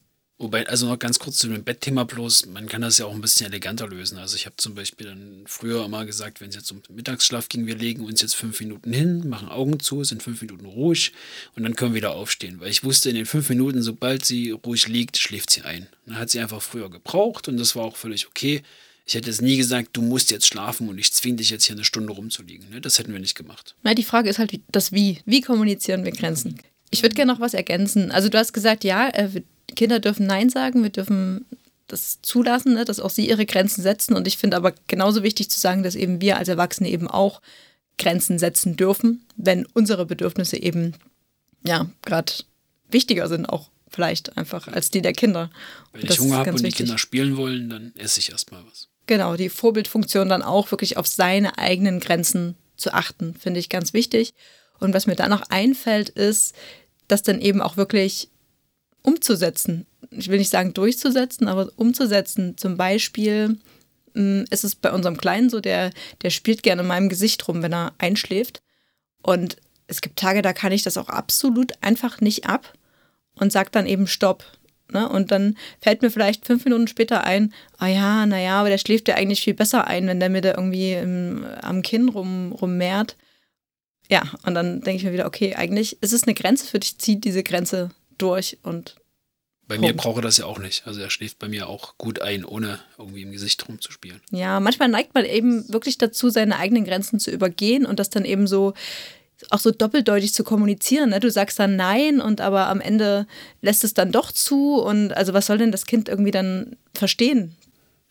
Wobei, 0.44 0.68
also 0.68 0.88
noch 0.88 1.00
ganz 1.00 1.20
kurz 1.20 1.38
zu 1.38 1.48
dem 1.48 1.64
Bettthema 1.64 2.04
bloß, 2.04 2.48
man 2.48 2.68
kann 2.68 2.82
das 2.82 2.98
ja 2.98 3.06
auch 3.06 3.14
ein 3.14 3.22
bisschen 3.22 3.48
eleganter 3.48 3.88
lösen. 3.88 4.18
Also 4.18 4.36
ich 4.36 4.46
habe 4.46 4.58
zum 4.58 4.76
Beispiel 4.76 5.08
dann 5.08 5.44
früher 5.46 5.86
immer 5.86 6.06
gesagt, 6.06 6.42
wenn 6.42 6.50
es 6.50 6.56
jetzt 6.56 6.70
um 6.70 6.82
Mittagsschlaf 6.90 7.48
ging, 7.48 7.66
wir 7.66 7.78
legen 7.78 8.04
uns 8.04 8.22
jetzt 8.22 8.36
fünf 8.36 8.60
Minuten 8.60 8.92
hin, 8.92 9.30
machen 9.30 9.48
Augen 9.48 9.80
zu, 9.80 10.04
sind 10.04 10.22
fünf 10.22 10.42
Minuten 10.42 10.66
ruhig 10.66 11.14
und 11.56 11.64
dann 11.64 11.78
können 11.78 11.94
wir 11.94 12.00
wieder 12.00 12.12
aufstehen. 12.12 12.60
Weil 12.60 12.72
ich 12.72 12.84
wusste, 12.84 13.08
in 13.08 13.16
den 13.16 13.26
fünf 13.26 13.48
Minuten, 13.48 13.82
sobald 13.82 14.26
sie 14.26 14.52
ruhig 14.52 14.90
liegt, 14.90 15.18
schläft 15.18 15.50
sie 15.50 15.62
ein. 15.62 15.88
Dann 16.08 16.18
hat 16.18 16.30
sie 16.30 16.42
einfach 16.42 16.62
früher 16.62 16.90
gebraucht 16.90 17.48
und 17.48 17.56
das 17.56 17.78
war 17.78 17.86
auch 17.86 17.96
völlig 17.96 18.28
okay. 18.28 18.64
Ich 19.06 19.14
hätte 19.14 19.30
jetzt 19.30 19.42
nie 19.42 19.56
gesagt, 19.56 19.92
du 19.94 20.02
musst 20.02 20.30
jetzt 20.30 20.48
schlafen 20.48 20.90
und 20.90 20.98
ich 20.98 21.14
zwinge 21.14 21.38
dich 21.38 21.52
jetzt 21.52 21.64
hier 21.64 21.78
eine 21.78 21.86
Stunde 21.86 22.12
rumzuliegen. 22.12 22.70
Ne? 22.70 22.82
Das 22.82 23.00
hätten 23.00 23.14
wir 23.14 23.22
nicht 23.22 23.36
gemacht. 23.36 23.76
Na, 23.84 23.94
die 23.94 24.04
Frage 24.04 24.30
ist 24.30 24.40
halt 24.40 24.60
das 24.74 24.92
Wie. 24.92 25.20
Wie 25.26 25.40
kommunizieren 25.40 26.04
wir 26.04 26.12
Grenzen? 26.12 26.60
Ich 26.90 27.02
würde 27.02 27.16
gerne 27.16 27.32
noch 27.32 27.40
was 27.40 27.54
ergänzen. 27.54 28.12
Also 28.12 28.28
du 28.28 28.38
hast 28.38 28.52
gesagt, 28.52 28.84
ja, 28.84 29.08
äh, 29.08 29.42
Kinder 29.76 30.00
dürfen 30.00 30.28
Nein 30.28 30.50
sagen, 30.50 30.84
wir 30.84 30.90
dürfen 30.90 31.46
das 31.88 32.22
zulassen, 32.22 32.74
ne, 32.74 32.86
dass 32.86 33.00
auch 33.00 33.10
sie 33.10 33.28
ihre 33.28 33.46
Grenzen 33.46 33.82
setzen. 33.82 34.16
Und 34.16 34.28
ich 34.28 34.38
finde 34.38 34.58
aber 34.58 34.74
genauso 34.88 35.24
wichtig 35.24 35.50
zu 35.50 35.60
sagen, 35.60 35.84
dass 35.84 35.96
eben 35.96 36.22
wir 36.22 36.38
als 36.38 36.48
Erwachsene 36.48 36.90
eben 36.90 37.08
auch 37.08 37.42
Grenzen 37.98 38.40
setzen 38.40 38.76
dürfen, 38.76 39.26
wenn 39.36 39.66
unsere 39.74 40.06
Bedürfnisse 40.06 40.58
eben, 40.58 40.94
ja, 41.66 41.90
gerade 42.04 42.34
wichtiger 42.90 43.28
sind 43.28 43.46
auch 43.48 43.70
vielleicht 43.90 44.38
einfach 44.38 44.68
als 44.68 44.90
die 44.90 45.02
der 45.02 45.14
Kinder. 45.14 45.52
Wenn 45.92 46.10
ich 46.10 46.20
Hunger 46.20 46.38
habe 46.38 46.52
und 46.52 46.60
die 46.60 46.64
wichtig. 46.64 46.86
Kinder 46.86 46.98
spielen 46.98 47.38
wollen, 47.38 47.70
dann 47.70 47.94
esse 47.96 48.20
ich 48.20 48.32
erstmal 48.32 48.64
was. 48.66 48.90
Genau, 49.06 49.36
die 49.36 49.50
Vorbildfunktion 49.50 50.30
dann 50.30 50.42
auch 50.42 50.72
wirklich 50.72 50.98
auf 50.98 51.08
seine 51.08 51.58
eigenen 51.58 52.00
Grenzen 52.00 52.56
zu 52.78 52.94
achten, 52.94 53.36
finde 53.36 53.60
ich 53.60 53.70
ganz 53.70 53.94
wichtig. 53.94 54.34
Und 54.80 54.94
was 54.94 55.06
mir 55.06 55.16
da 55.16 55.30
noch 55.30 55.44
einfällt, 55.50 56.10
ist, 56.10 56.56
das 57.08 57.22
dann 57.22 57.40
eben 57.40 57.62
auch 57.62 57.78
wirklich 57.78 58.30
umzusetzen. 59.04 59.86
Ich 60.10 60.30
will 60.30 60.40
nicht 60.40 60.50
sagen 60.50 60.74
durchzusetzen, 60.74 61.48
aber 61.48 61.72
umzusetzen. 61.76 62.58
Zum 62.58 62.78
Beispiel 62.78 63.58
mh, 64.14 64.46
ist 64.50 64.64
es 64.64 64.76
bei 64.76 64.92
unserem 64.92 65.18
Kleinen 65.18 65.50
so, 65.50 65.60
der, 65.60 65.92
der 66.22 66.30
spielt 66.30 66.64
gerne 66.64 66.82
in 66.82 66.88
meinem 66.88 67.10
Gesicht 67.10 67.48
rum, 67.48 67.62
wenn 67.62 67.74
er 67.74 67.94
einschläft. 68.00 68.62
Und 69.22 69.58
es 69.88 70.02
gibt 70.02 70.20
Tage, 70.20 70.42
da 70.42 70.54
kann 70.54 70.72
ich 70.72 70.84
das 70.84 70.98
auch 70.98 71.10
absolut 71.10 71.74
einfach 71.82 72.22
nicht 72.22 72.48
ab 72.48 72.74
und 73.36 73.52
sage 73.52 73.70
dann 73.72 73.86
eben 73.86 74.08
Stopp. 74.08 74.44
Ne? 74.92 75.08
Und 75.08 75.32
dann 75.32 75.58
fällt 75.82 76.02
mir 76.02 76.12
vielleicht 76.12 76.46
fünf 76.46 76.66
Minuten 76.66 76.88
später 76.88 77.24
ein, 77.24 77.54
ah 77.78 77.88
ja, 77.88 78.26
naja, 78.26 78.60
aber 78.60 78.70
der 78.70 78.78
schläft 78.78 79.08
ja 79.08 79.16
eigentlich 79.16 79.42
viel 79.42 79.54
besser 79.54 79.88
ein, 79.88 80.08
wenn 80.08 80.20
der 80.20 80.30
mir 80.30 80.42
da 80.42 80.52
irgendwie 80.52 80.94
im, 80.94 81.46
am 81.62 81.82
Kinn 81.82 82.10
rum, 82.10 82.52
rummehrt. 82.52 83.18
Ja, 84.10 84.24
und 84.46 84.54
dann 84.54 84.82
denke 84.82 84.98
ich 84.98 85.04
mir 85.04 85.14
wieder, 85.14 85.26
okay, 85.26 85.56
eigentlich 85.56 86.02
ist 86.02 86.14
es 86.14 86.24
eine 86.24 86.34
Grenze 86.34 86.68
für 86.68 86.80
dich, 86.80 86.98
zieh 86.98 87.20
diese 87.20 87.44
Grenze 87.44 87.90
durch 88.24 88.58
und 88.64 88.96
Bei 89.68 89.78
mir 89.78 89.96
braucht 89.96 90.18
er 90.18 90.22
das 90.22 90.38
ja 90.38 90.46
auch 90.46 90.60
nicht. 90.60 90.88
Also 90.88 91.02
er 91.02 91.10
schläft 91.10 91.40
bei 91.40 91.48
mir 91.48 91.68
auch 91.68 91.98
gut 91.98 92.22
ein, 92.22 92.46
ohne 92.46 92.80
irgendwie 92.98 93.22
im 93.22 93.32
Gesicht 93.32 93.68
rumzuspielen. 93.68 94.22
Ja, 94.32 94.60
manchmal 94.60 94.90
neigt 94.90 95.14
man 95.14 95.26
eben 95.26 95.72
wirklich 95.72 95.98
dazu, 95.98 96.30
seine 96.30 96.58
eigenen 96.58 96.86
Grenzen 96.86 97.20
zu 97.20 97.32
übergehen 97.32 97.86
und 97.86 98.00
das 98.00 98.10
dann 98.10 98.26
eben 98.26 98.48
so 98.48 98.74
auch 99.50 99.60
so 99.60 99.72
doppeldeutig 99.72 100.34
zu 100.34 100.44
kommunizieren. 100.44 101.10
Ne? 101.10 101.20
Du 101.20 101.30
sagst 101.30 101.60
dann 101.60 101.76
nein 101.76 102.22
und 102.22 102.40
aber 102.40 102.68
am 102.68 102.80
Ende 102.80 103.28
lässt 103.62 103.84
es 103.84 103.94
dann 103.94 104.12
doch 104.12 104.32
zu. 104.32 104.76
Und 104.76 105.12
also 105.14 105.34
was 105.34 105.48
soll 105.48 105.58
denn 105.58 105.72
das 105.72 105.86
Kind 105.86 106.08
irgendwie 106.08 106.32
dann 106.32 106.78
verstehen? 106.94 107.56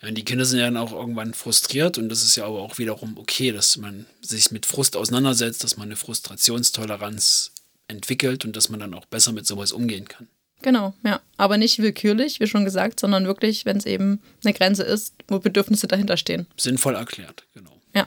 Ja, 0.03 0.11
die 0.11 0.25
Kinder 0.25 0.45
sind 0.45 0.59
ja 0.59 0.67
dann 0.67 0.77
auch 0.77 0.93
irgendwann 0.93 1.33
frustriert 1.33 1.97
und 1.97 2.09
das 2.09 2.25
ist 2.25 2.35
ja 2.37 2.45
aber 2.45 2.61
auch 2.61 2.79
wiederum 2.79 3.17
okay, 3.19 3.53
dass 3.53 3.77
man 3.77 4.07
sich 4.21 4.51
mit 4.51 4.67
Frust 4.67 4.97
auseinandersetzt, 4.97 5.63
dass 5.63 5.77
man 5.77 5.89
eine 5.89 5.97
Frustrationstoleranz 5.97 7.52
entwickelt 7.93 8.45
und 8.45 8.57
dass 8.57 8.69
man 8.69 8.81
dann 8.81 8.95
auch 8.95 9.07
besser 9.07 9.33
mit 9.33 9.47
sowas 9.47 9.73
umgehen 9.73 10.09
kann. 10.09 10.29
Genau, 10.63 10.95
ja. 11.05 11.21
Aber 11.37 11.57
nicht 11.57 11.79
willkürlich, 11.81 12.41
wie 12.41 12.47
schon 12.47 12.65
gesagt, 12.65 13.01
sondern 13.01 13.27
wirklich, 13.27 13.65
wenn 13.65 13.77
es 13.77 13.87
eben 13.87 14.21
eine 14.45 14.55
Grenze 14.55 14.85
ist, 14.85 15.15
wo 15.29 15.39
Bedürfnisse 15.39 15.89
dahinter 15.89 16.17
stehen. 16.17 16.47
Sinnvoll 16.57 16.95
erklärt, 16.95 17.45
genau. 17.53 17.81
Ja. 17.95 18.07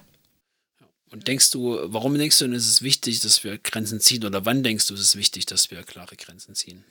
Und 1.11 1.27
denkst 1.27 1.51
du, 1.51 1.79
warum 1.83 2.17
denkst 2.17 2.39
du, 2.39 2.45
ist 2.45 2.67
es 2.67 2.81
wichtig, 2.81 3.19
dass 3.19 3.43
wir 3.43 3.57
Grenzen 3.57 3.99
ziehen 3.99 4.25
oder 4.25 4.45
wann 4.45 4.63
denkst 4.63 4.87
du, 4.87 4.93
ist 4.93 5.01
es 5.01 5.15
wichtig, 5.15 5.45
dass 5.45 5.69
wir 5.69 5.83
klare 5.83 6.15
Grenzen 6.15 6.55
ziehen? 6.55 6.83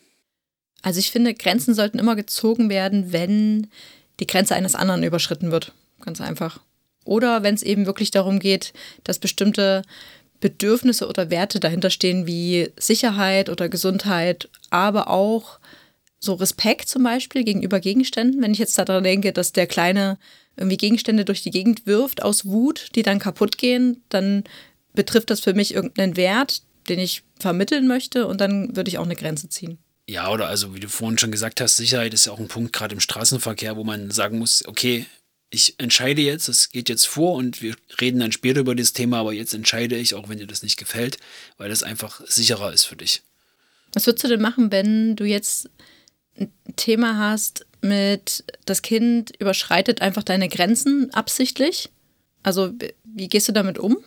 Also 0.83 1.01
ich 1.01 1.11
finde, 1.11 1.33
Grenzen 1.33 1.75
sollten 1.75 1.99
immer 1.99 2.15
gezogen 2.15 2.69
werden, 2.69 3.13
wenn 3.13 3.69
die 4.21 4.27
Grenze 4.27 4.55
eines 4.55 4.75
anderen 4.75 5.03
überschritten 5.03 5.51
wird. 5.51 5.73
Ganz 6.01 6.21
einfach. 6.21 6.61
Oder 7.05 7.43
wenn 7.43 7.55
es 7.55 7.63
eben 7.63 7.87
wirklich 7.87 8.11
darum 8.11 8.39
geht, 8.39 8.75
dass 9.03 9.19
bestimmte 9.19 9.83
Bedürfnisse 10.45 11.09
oder 11.09 11.31
Werte 11.31 11.59
dahinter 11.59 11.89
stehen, 11.89 12.27
wie 12.27 12.71
Sicherheit 12.77 13.49
oder 13.49 13.71
Gesundheit, 13.71 14.51
aber 14.69 15.09
auch 15.09 15.59
so 16.21 16.35
Respekt 16.35 16.87
zum 16.87 17.03
Beispiel 17.03 17.45
gegenüber 17.45 17.81
Gegenständen. 17.81 18.43
Wenn 18.43 18.53
ich 18.53 18.59
jetzt 18.59 18.79
daran 18.79 19.05
denke, 19.05 19.33
dass 19.33 19.53
der 19.53 19.67
Kleine 19.67 20.19
irgendwie 20.59 20.77
Gegenstände 20.77 21.25
durch 21.25 21.41
die 21.43 21.51
Gegend 21.51 21.87
wirft 21.87 22.23
aus 22.23 22.45
Wut, 22.45 22.91
die 22.95 23.03
dann 23.03 23.21
kaputt 23.21 23.57
gehen, 23.57 24.03
dann 24.11 24.45
betrifft 24.93 25.31
das 25.31 25.41
für 25.41 25.55
mich 25.55 25.73
irgendeinen 25.73 26.19
Wert, 26.19 26.61
den 26.91 26.99
ich 26.99 27.23
vermitteln 27.41 27.89
möchte 27.89 28.27
und 28.27 28.39
dann 28.43 28.77
würde 28.77 28.91
ich 28.91 28.99
auch 28.99 29.07
eine 29.07 29.17
Grenze 29.17 29.49
ziehen. 29.49 29.79
Ja, 30.07 30.31
oder 30.31 30.49
also 30.49 30.75
wie 30.75 30.81
du 30.81 30.91
vorhin 30.91 31.17
schon 31.17 31.33
gesagt 31.33 31.63
hast, 31.63 31.77
Sicherheit 31.77 32.13
ist 32.13 32.27
ja 32.27 32.33
auch 32.33 32.39
ein 32.39 32.49
Punkt 32.49 32.75
gerade 32.75 32.93
im 32.93 33.01
Straßenverkehr, 33.01 33.79
wo 33.79 33.85
man 33.85 34.11
sagen 34.11 34.39
muss, 34.39 34.63
okay, 34.67 35.07
ich 35.55 35.77
entscheide 35.79 36.21
jetzt, 36.21 36.49
es 36.49 36.71
geht 36.71 36.89
jetzt 36.89 37.07
vor 37.07 37.35
und 37.35 37.63
wir 37.63 37.77
reden 38.01 38.21
dann 38.21 38.33
später 38.33 38.61
über 38.61 38.75
das 38.75 38.93
Thema, 38.93 39.19
aber 39.19 39.33
jetzt 39.33 39.55
entscheide 39.55 39.97
ich, 39.97 40.15
auch 40.15 40.29
wenn 40.29 40.39
dir 40.39 40.47
das 40.47 40.63
nicht 40.63 40.77
gefällt, 40.77 41.19
weil 41.57 41.69
das 41.69 41.83
einfach 41.83 42.21
sicherer 42.27 42.73
ist 42.73 42.85
für 42.85 42.97
dich. 42.97 43.23
Was 43.93 44.07
würdest 44.07 44.25
du 44.25 44.29
denn 44.29 44.41
machen, 44.41 44.73
wenn 44.73 45.15
du 45.17 45.25
jetzt 45.25 45.71
ein 46.39 46.53
Thema 46.77 47.19
hast 47.19 47.65
mit, 47.81 48.45
das 48.65 48.83
Kind 48.83 49.33
überschreitet 49.39 50.03
einfach 50.03 50.25
deine 50.25 50.49
Grenzen 50.49 51.15
absichtlich? 51.15 51.91
Also 52.43 52.73
wie 53.05 53.29
gehst 53.29 53.49
du 53.49 53.53
damit 53.53 53.79
um? 53.79 53.99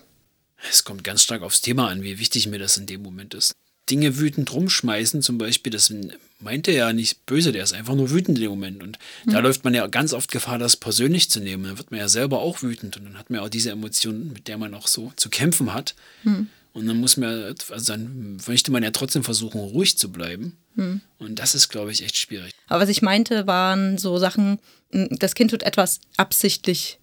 Es 0.70 0.84
kommt 0.84 1.04
ganz 1.04 1.24
stark 1.24 1.44
aufs 1.44 1.62
Thema 1.62 1.88
an, 1.88 2.04
wie 2.04 2.20
wichtig 2.20 2.48
mir 2.48 2.60
das 2.60 2.78
in 2.78 2.86
dem 2.88 3.02
Moment 3.02 3.34
ist. 3.34 3.54
Dinge 3.90 4.18
wütend 4.18 4.52
rumschmeißen, 4.52 5.22
zum 5.22 5.38
Beispiel, 5.38 5.72
das 5.72 5.94
meinte 6.40 6.72
er 6.72 6.88
ja 6.88 6.94
nicht 6.94 7.26
böse, 7.26 7.52
der 7.52 7.64
ist 7.64 7.74
einfach 7.74 7.96
nur 7.96 8.12
wütend 8.12 8.38
in 8.38 8.44
dem 8.44 8.52
Moment. 8.52 8.84
Und 8.84 8.98
mhm. 9.26 9.32
da 9.32 9.40
läuft 9.40 9.64
man 9.64 9.74
ja 9.74 9.88
ganz 9.88 10.14
oft 10.14 10.32
Gefahr, 10.32 10.58
das 10.58 10.78
persönlich 10.78 11.30
zu 11.30 11.40
nehmen. 11.40 11.64
Dann 11.64 11.78
wird 11.78 11.92
man 11.92 12.00
ja 12.00 12.08
selber 12.08 12.40
auch 12.40 12.62
wütend 12.62 12.98
und 12.98 13.06
dann 13.06 13.18
hat 13.18 13.30
man 13.30 13.40
ja 13.40 13.46
auch 13.46 13.50
diese 13.50 13.72
Emotionen, 13.72 14.34
mit 14.34 14.48
der 14.48 14.58
man 14.58 14.74
auch 14.74 14.88
so 14.88 15.12
zu 15.16 15.30
kämpfen 15.30 15.74
hat. 15.74 15.96
Mhm. 16.24 16.48
Und 16.74 16.86
dann 16.86 16.98
muss 16.98 17.18
man, 17.18 17.56
also 17.72 17.94
dann 17.94 18.38
möchte 18.46 18.72
man 18.72 18.84
ja 18.84 18.92
trotzdem 18.92 19.24
versuchen, 19.24 19.60
ruhig 19.60 19.98
zu 19.98 20.12
bleiben. 20.12 20.58
Mhm. 20.76 21.02
Und 21.18 21.40
das 21.40 21.56
ist, 21.56 21.70
glaube 21.70 21.92
ich, 21.92 22.04
echt 22.04 22.18
schwierig. 22.18 22.54
Aber 22.68 22.84
was 22.84 22.90
ich 22.90 23.02
meinte, 23.02 23.48
waren 23.48 23.98
so 23.98 24.20
Sachen, 24.20 24.60
das 24.92 25.34
Kind 25.34 25.52
tut 25.52 25.64
etwas 25.64 26.00
absichtlich 26.18 27.00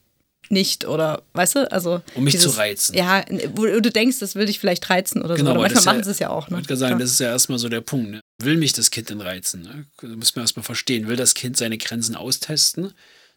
nicht 0.50 0.84
oder 0.84 1.22
weißt 1.32 1.56
du, 1.56 1.72
also 1.72 2.02
um 2.14 2.24
mich 2.24 2.32
dieses, 2.32 2.52
zu 2.52 2.58
reizen. 2.58 2.94
Ja, 2.94 3.24
wo 3.54 3.64
du 3.64 3.90
denkst, 3.90 4.18
das 4.18 4.34
will 4.34 4.46
dich 4.46 4.58
vielleicht 4.58 4.88
reizen 4.90 5.22
oder 5.22 5.36
genau, 5.36 5.52
so. 5.52 5.58
Oder 5.58 5.60
manchmal 5.62 5.84
machen 5.84 5.98
ja, 5.98 6.04
sie 6.04 6.10
es 6.10 6.18
ja 6.18 6.30
auch. 6.30 6.48
Ne? 6.48 6.60
Ich 6.60 6.68
würde 6.68 6.76
sagen, 6.76 6.98
das 6.98 7.10
ist 7.10 7.20
ja 7.20 7.28
erstmal 7.28 7.58
so 7.58 7.68
der 7.68 7.80
Punkt. 7.80 8.10
Ne? 8.10 8.20
Will 8.42 8.56
mich 8.56 8.72
das 8.72 8.90
Kind 8.90 9.10
denn 9.10 9.20
reizen? 9.20 9.62
Ne? 9.62 9.86
Das 10.00 10.10
muss 10.10 10.36
man 10.36 10.44
erstmal 10.44 10.64
verstehen. 10.64 11.08
Will 11.08 11.16
das 11.16 11.34
Kind 11.34 11.56
seine 11.56 11.78
Grenzen 11.78 12.16
austesten? 12.16 12.92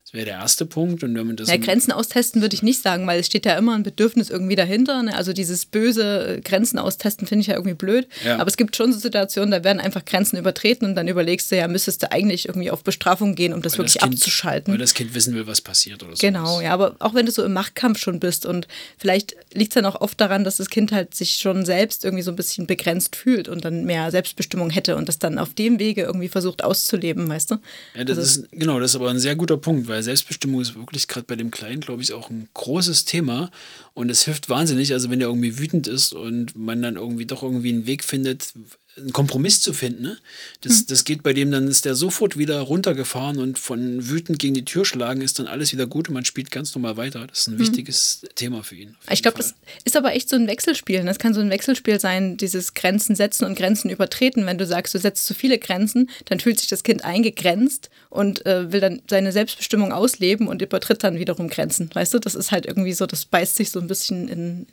Das 0.07 0.13
wäre 0.13 0.25
der 0.25 0.35
erste 0.35 0.65
Punkt. 0.65 1.03
Und 1.03 1.15
wenn 1.15 1.27
man 1.27 1.35
das 1.35 1.49
ja, 1.49 1.57
Grenzen 1.57 1.91
austesten 1.91 2.41
würde 2.41 2.55
ich 2.55 2.63
nicht 2.63 2.81
sagen, 2.81 3.05
weil 3.07 3.19
es 3.19 3.25
steht 3.25 3.45
ja 3.45 3.57
immer 3.57 3.75
ein 3.75 3.83
Bedürfnis 3.83 4.29
irgendwie 4.29 4.55
dahinter. 4.55 5.03
Ne? 5.03 5.13
Also 5.13 5.33
dieses 5.33 5.65
böse 5.65 6.39
Grenzen 6.45 6.79
austesten 6.79 7.27
finde 7.27 7.41
ich 7.41 7.47
ja 7.47 7.55
irgendwie 7.55 7.73
blöd. 7.73 8.07
Ja. 8.23 8.37
Aber 8.37 8.47
es 8.47 8.55
gibt 8.55 8.77
schon 8.77 8.93
so 8.93 8.99
Situationen, 8.99 9.51
da 9.51 9.65
werden 9.65 9.81
einfach 9.81 10.05
Grenzen 10.05 10.37
übertreten 10.37 10.87
und 10.87 10.95
dann 10.95 11.09
überlegst 11.09 11.51
du 11.51 11.57
ja, 11.57 11.67
müsstest 11.67 12.03
du 12.03 12.11
eigentlich 12.13 12.47
irgendwie 12.47 12.71
auf 12.71 12.85
Bestrafung 12.85 13.35
gehen, 13.35 13.53
um 13.53 13.61
das 13.61 13.73
weil 13.73 13.79
wirklich 13.79 13.95
das 13.95 14.03
kind, 14.03 14.13
abzuschalten. 14.13 14.71
Weil 14.71 14.79
das 14.79 14.93
Kind 14.93 15.13
wissen 15.13 15.35
will, 15.35 15.45
was 15.45 15.59
passiert 15.59 16.01
oder 16.03 16.15
so. 16.15 16.21
Genau, 16.21 16.61
ja, 16.61 16.71
aber 16.71 16.95
auch 16.99 17.13
wenn 17.13 17.25
du 17.25 17.33
so 17.33 17.43
im 17.43 17.51
Machtkampf 17.51 17.99
schon 17.99 18.21
bist 18.21 18.45
und 18.45 18.69
vielleicht 18.97 19.35
liegt 19.53 19.71
es 19.71 19.75
dann 19.75 19.85
auch 19.85 19.99
oft 19.99 20.21
daran, 20.21 20.45
dass 20.45 20.55
das 20.55 20.69
Kind 20.69 20.93
halt 20.93 21.15
sich 21.15 21.35
schon 21.35 21.65
selbst 21.65 22.05
irgendwie 22.05 22.23
so 22.23 22.31
ein 22.31 22.37
bisschen 22.37 22.65
begrenzt 22.65 23.17
fühlt 23.17 23.49
und 23.49 23.65
dann 23.65 23.83
mehr 23.83 24.09
Selbstbestimmung 24.11 24.69
hätte 24.69 24.95
und 24.95 25.09
das 25.09 25.19
dann 25.19 25.37
auf 25.37 25.53
dem 25.53 25.79
Wege 25.79 26.03
irgendwie 26.03 26.29
versucht 26.29 26.63
auszuleben, 26.63 27.27
weißt 27.27 27.51
du? 27.51 27.57
Ja, 27.93 28.05
das 28.05 28.17
also, 28.17 28.43
ist, 28.43 28.51
genau, 28.53 28.79
das 28.79 28.91
ist 28.91 28.95
aber 28.95 29.09
ein 29.09 29.19
sehr 29.19 29.35
guter 29.35 29.57
Punkt, 29.57 29.89
weil 29.89 29.96
weil 29.97 30.03
Selbstbestimmung 30.03 30.62
ist 30.62 30.75
wirklich 30.75 31.07
gerade 31.07 31.25
bei 31.25 31.36
dem 31.36 31.49
Kleinen, 31.49 31.81
glaube 31.81 32.03
ich, 32.03 32.13
auch 32.13 32.29
ein 32.29 32.47
großes 32.53 33.05
Thema. 33.05 33.49
Und 33.95 34.12
es 34.12 34.25
hilft 34.25 34.47
wahnsinnig, 34.47 34.93
also 34.93 35.10
wenn 35.10 35.19
er 35.19 35.27
irgendwie 35.27 35.57
wütend 35.57 35.88
ist 35.88 36.13
und 36.13 36.55
man 36.55 36.83
dann 36.83 36.97
irgendwie 36.97 37.25
doch 37.25 37.41
irgendwie 37.41 37.69
einen 37.69 37.88
Weg 37.88 38.03
findet, 38.03 38.53
einen 38.97 39.13
Kompromiss 39.13 39.62
zu 39.62 39.73
finden. 39.73 40.03
Ne? 40.03 40.17
Das, 40.62 40.79
hm. 40.79 40.86
das 40.88 41.03
geht 41.03 41.23
bei 41.23 41.33
dem, 41.33 41.51
dann 41.51 41.67
ist 41.67 41.86
der 41.86 41.95
sofort 41.95 42.38
wieder 42.38 42.60
runtergefahren 42.62 43.38
und 43.38 43.60
von 43.60 44.10
wütend 44.10 44.39
gegen 44.39 44.53
die 44.53 44.65
Tür 44.65 44.86
schlagen 44.86 45.21
ist 45.21 45.39
dann 45.39 45.47
alles 45.47 45.71
wieder 45.71 45.88
gut 45.88 46.07
und 46.10 46.13
man 46.13 46.25
spielt 46.25 46.51
ganz 46.51 46.73
normal 46.75 46.97
weiter. 46.97 47.27
Das 47.27 47.39
ist 47.39 47.47
ein 47.47 47.53
hm. 47.53 47.60
wichtiges 47.60 48.21
Thema 48.36 48.63
für 48.63 48.75
ihn. 48.75 48.95
Ich 49.12 49.21
glaube, 49.21 49.38
das 49.38 49.55
ist 49.83 49.95
aber 49.95 50.13
echt 50.13 50.29
so 50.29 50.36
ein 50.36 50.47
Wechselspiel. 50.47 51.03
Das 51.03 51.19
kann 51.19 51.33
so 51.33 51.41
ein 51.41 51.49
Wechselspiel 51.49 51.99
sein, 51.99 52.38
dieses 52.38 52.73
Grenzen 52.73 53.15
setzen 53.15 53.45
und 53.45 53.57
Grenzen 53.57 53.89
übertreten. 53.89 54.45
Wenn 54.45 54.57
du 54.57 54.65
sagst, 54.65 54.93
du 54.93 54.99
setzt 54.99 55.25
zu 55.25 55.33
viele 55.33 55.60
Grenzen, 55.60 56.10
dann 56.25 56.39
fühlt 56.39 56.60
sich 56.60 56.69
das 56.69 56.83
Kind 56.83 57.03
eingegrenzt 57.03 57.89
und 58.10 58.45
äh, 58.45 58.71
will 58.71 58.79
dann 58.79 59.01
seine 59.10 59.31
Selbstbestimmung 59.31 59.91
ausleben 59.91 60.47
und 60.47 60.62
übertritt 60.62 61.03
dann 61.03 61.19
wiederum 61.19 61.49
Grenzen. 61.49 61.89
Weißt 61.93 62.13
du, 62.13 62.19
das 62.19 62.36
ist 62.36 62.51
halt 62.51 62.65
irgendwie 62.65 62.93
so, 62.93 63.05
das 63.05 63.25
beißt 63.25 63.55
sich 63.55 63.71
so 63.71 63.79
ein 63.79 63.88
bisschen 63.88 64.27
in, 64.27 64.67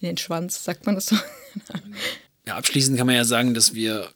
in 0.00 0.08
den 0.08 0.16
Schwanz, 0.16 0.64
sagt 0.64 0.86
man 0.86 0.94
das 0.94 1.06
so? 1.06 1.16
Ja, 2.48 2.56
abschließend 2.56 2.96
kann 2.96 3.06
man 3.06 3.14
ja 3.14 3.26
sagen, 3.26 3.52
dass 3.52 3.74
wir 3.74 4.08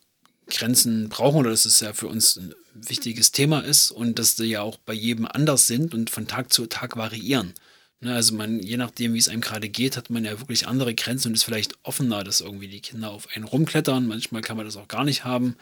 Grenzen 0.48 1.10
brauchen 1.10 1.40
oder 1.40 1.50
dass 1.50 1.66
es 1.66 1.80
ja 1.80 1.92
für 1.92 2.08
uns 2.08 2.36
ein 2.36 2.54
wichtiges 2.72 3.30
Thema 3.30 3.60
ist 3.60 3.90
und 3.90 4.18
dass 4.18 4.36
die 4.36 4.44
ja 4.44 4.62
auch 4.62 4.78
bei 4.78 4.94
jedem 4.94 5.26
anders 5.26 5.66
sind 5.66 5.92
und 5.92 6.08
von 6.08 6.26
Tag 6.26 6.50
zu 6.50 6.64
Tag 6.64 6.96
variieren. 6.96 7.52
Ne, 8.00 8.14
also 8.14 8.34
man, 8.34 8.58
je 8.60 8.78
nachdem, 8.78 9.12
wie 9.12 9.18
es 9.18 9.28
einem 9.28 9.42
gerade 9.42 9.68
geht, 9.68 9.98
hat 9.98 10.08
man 10.08 10.24
ja 10.24 10.40
wirklich 10.40 10.66
andere 10.66 10.94
Grenzen 10.94 11.28
und 11.28 11.34
ist 11.34 11.42
vielleicht 11.42 11.74
offener, 11.82 12.24
dass 12.24 12.40
irgendwie 12.40 12.68
die 12.68 12.80
Kinder 12.80 13.10
auf 13.10 13.28
einen 13.34 13.44
rumklettern. 13.44 14.06
Manchmal 14.06 14.40
kann 14.40 14.56
man 14.56 14.64
das 14.64 14.78
auch 14.78 14.88
gar 14.88 15.04
nicht 15.04 15.26
haben. 15.26 15.56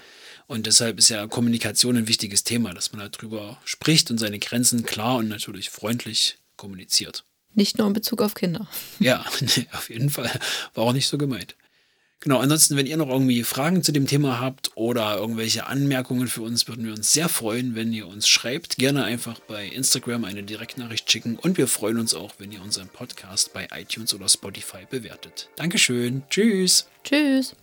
Und 0.47 0.67
deshalb 0.67 1.01
ist 1.01 1.09
ja 1.09 1.27
Kommunikation 1.27 1.97
ein 1.97 2.07
wichtiges 2.07 2.45
Thema, 2.45 2.73
dass 2.73 2.93
man 2.93 3.11
darüber 3.11 3.59
spricht 3.65 4.13
und 4.13 4.19
seine 4.19 4.39
Grenzen 4.39 4.85
klar 4.85 5.17
und 5.17 5.27
natürlich 5.27 5.71
freundlich 5.71 6.39
kommuniziert. 6.55 7.25
Nicht 7.53 7.79
nur 7.79 7.89
in 7.89 7.95
Bezug 7.95 8.23
auf 8.23 8.35
Kinder. 8.35 8.69
Ja, 9.01 9.25
nee, 9.41 9.67
auf 9.73 9.91
jeden 9.91 10.11
Fall. 10.11 10.31
War 10.75 10.85
auch 10.85 10.93
nicht 10.93 11.09
so 11.09 11.19
gemeint. 11.19 11.57
Genau, 12.21 12.39
ansonsten, 12.39 12.77
wenn 12.77 12.87
ihr 12.87 12.99
noch 12.99 13.09
irgendwie 13.09 13.43
Fragen 13.45 13.83
zu 13.83 13.93
dem 13.93 14.07
Thema 14.07 14.41
habt 14.41 14.73
oder 14.75 15.17
irgendwelche 15.17 15.67
Anmerkungen 15.67 16.29
für 16.29 16.43
uns, 16.43 16.69
würden 16.69 16.85
wir 16.85 16.93
uns 16.93 17.15
sehr 17.15 17.31
freuen, 17.31 17.75
wenn 17.75 17.95
ihr 17.95 18.07
uns 18.07 18.29
schreibt. 18.29 18.77
Gerne 18.77 19.05
einfach 19.05 19.41
bei 19.41 19.67
Instagram 19.67 20.25
eine 20.25 20.43
Direktnachricht 20.43 21.11
schicken 21.11 21.37
und 21.37 21.57
wir 21.57 21.67
freuen 21.67 21.99
uns 21.99 22.15
auch, 22.15 22.35
wenn 22.37 22.53
ihr 22.53 22.61
unseren 22.61 22.89
Podcast 22.89 23.55
bei 23.55 23.69
iTunes 23.75 24.13
oder 24.13 24.29
Spotify 24.29 24.85
bewertet. 24.89 25.49
Dankeschön. 25.57 26.23
Tschüss. 26.29 26.87
Tschüss. 27.05 27.57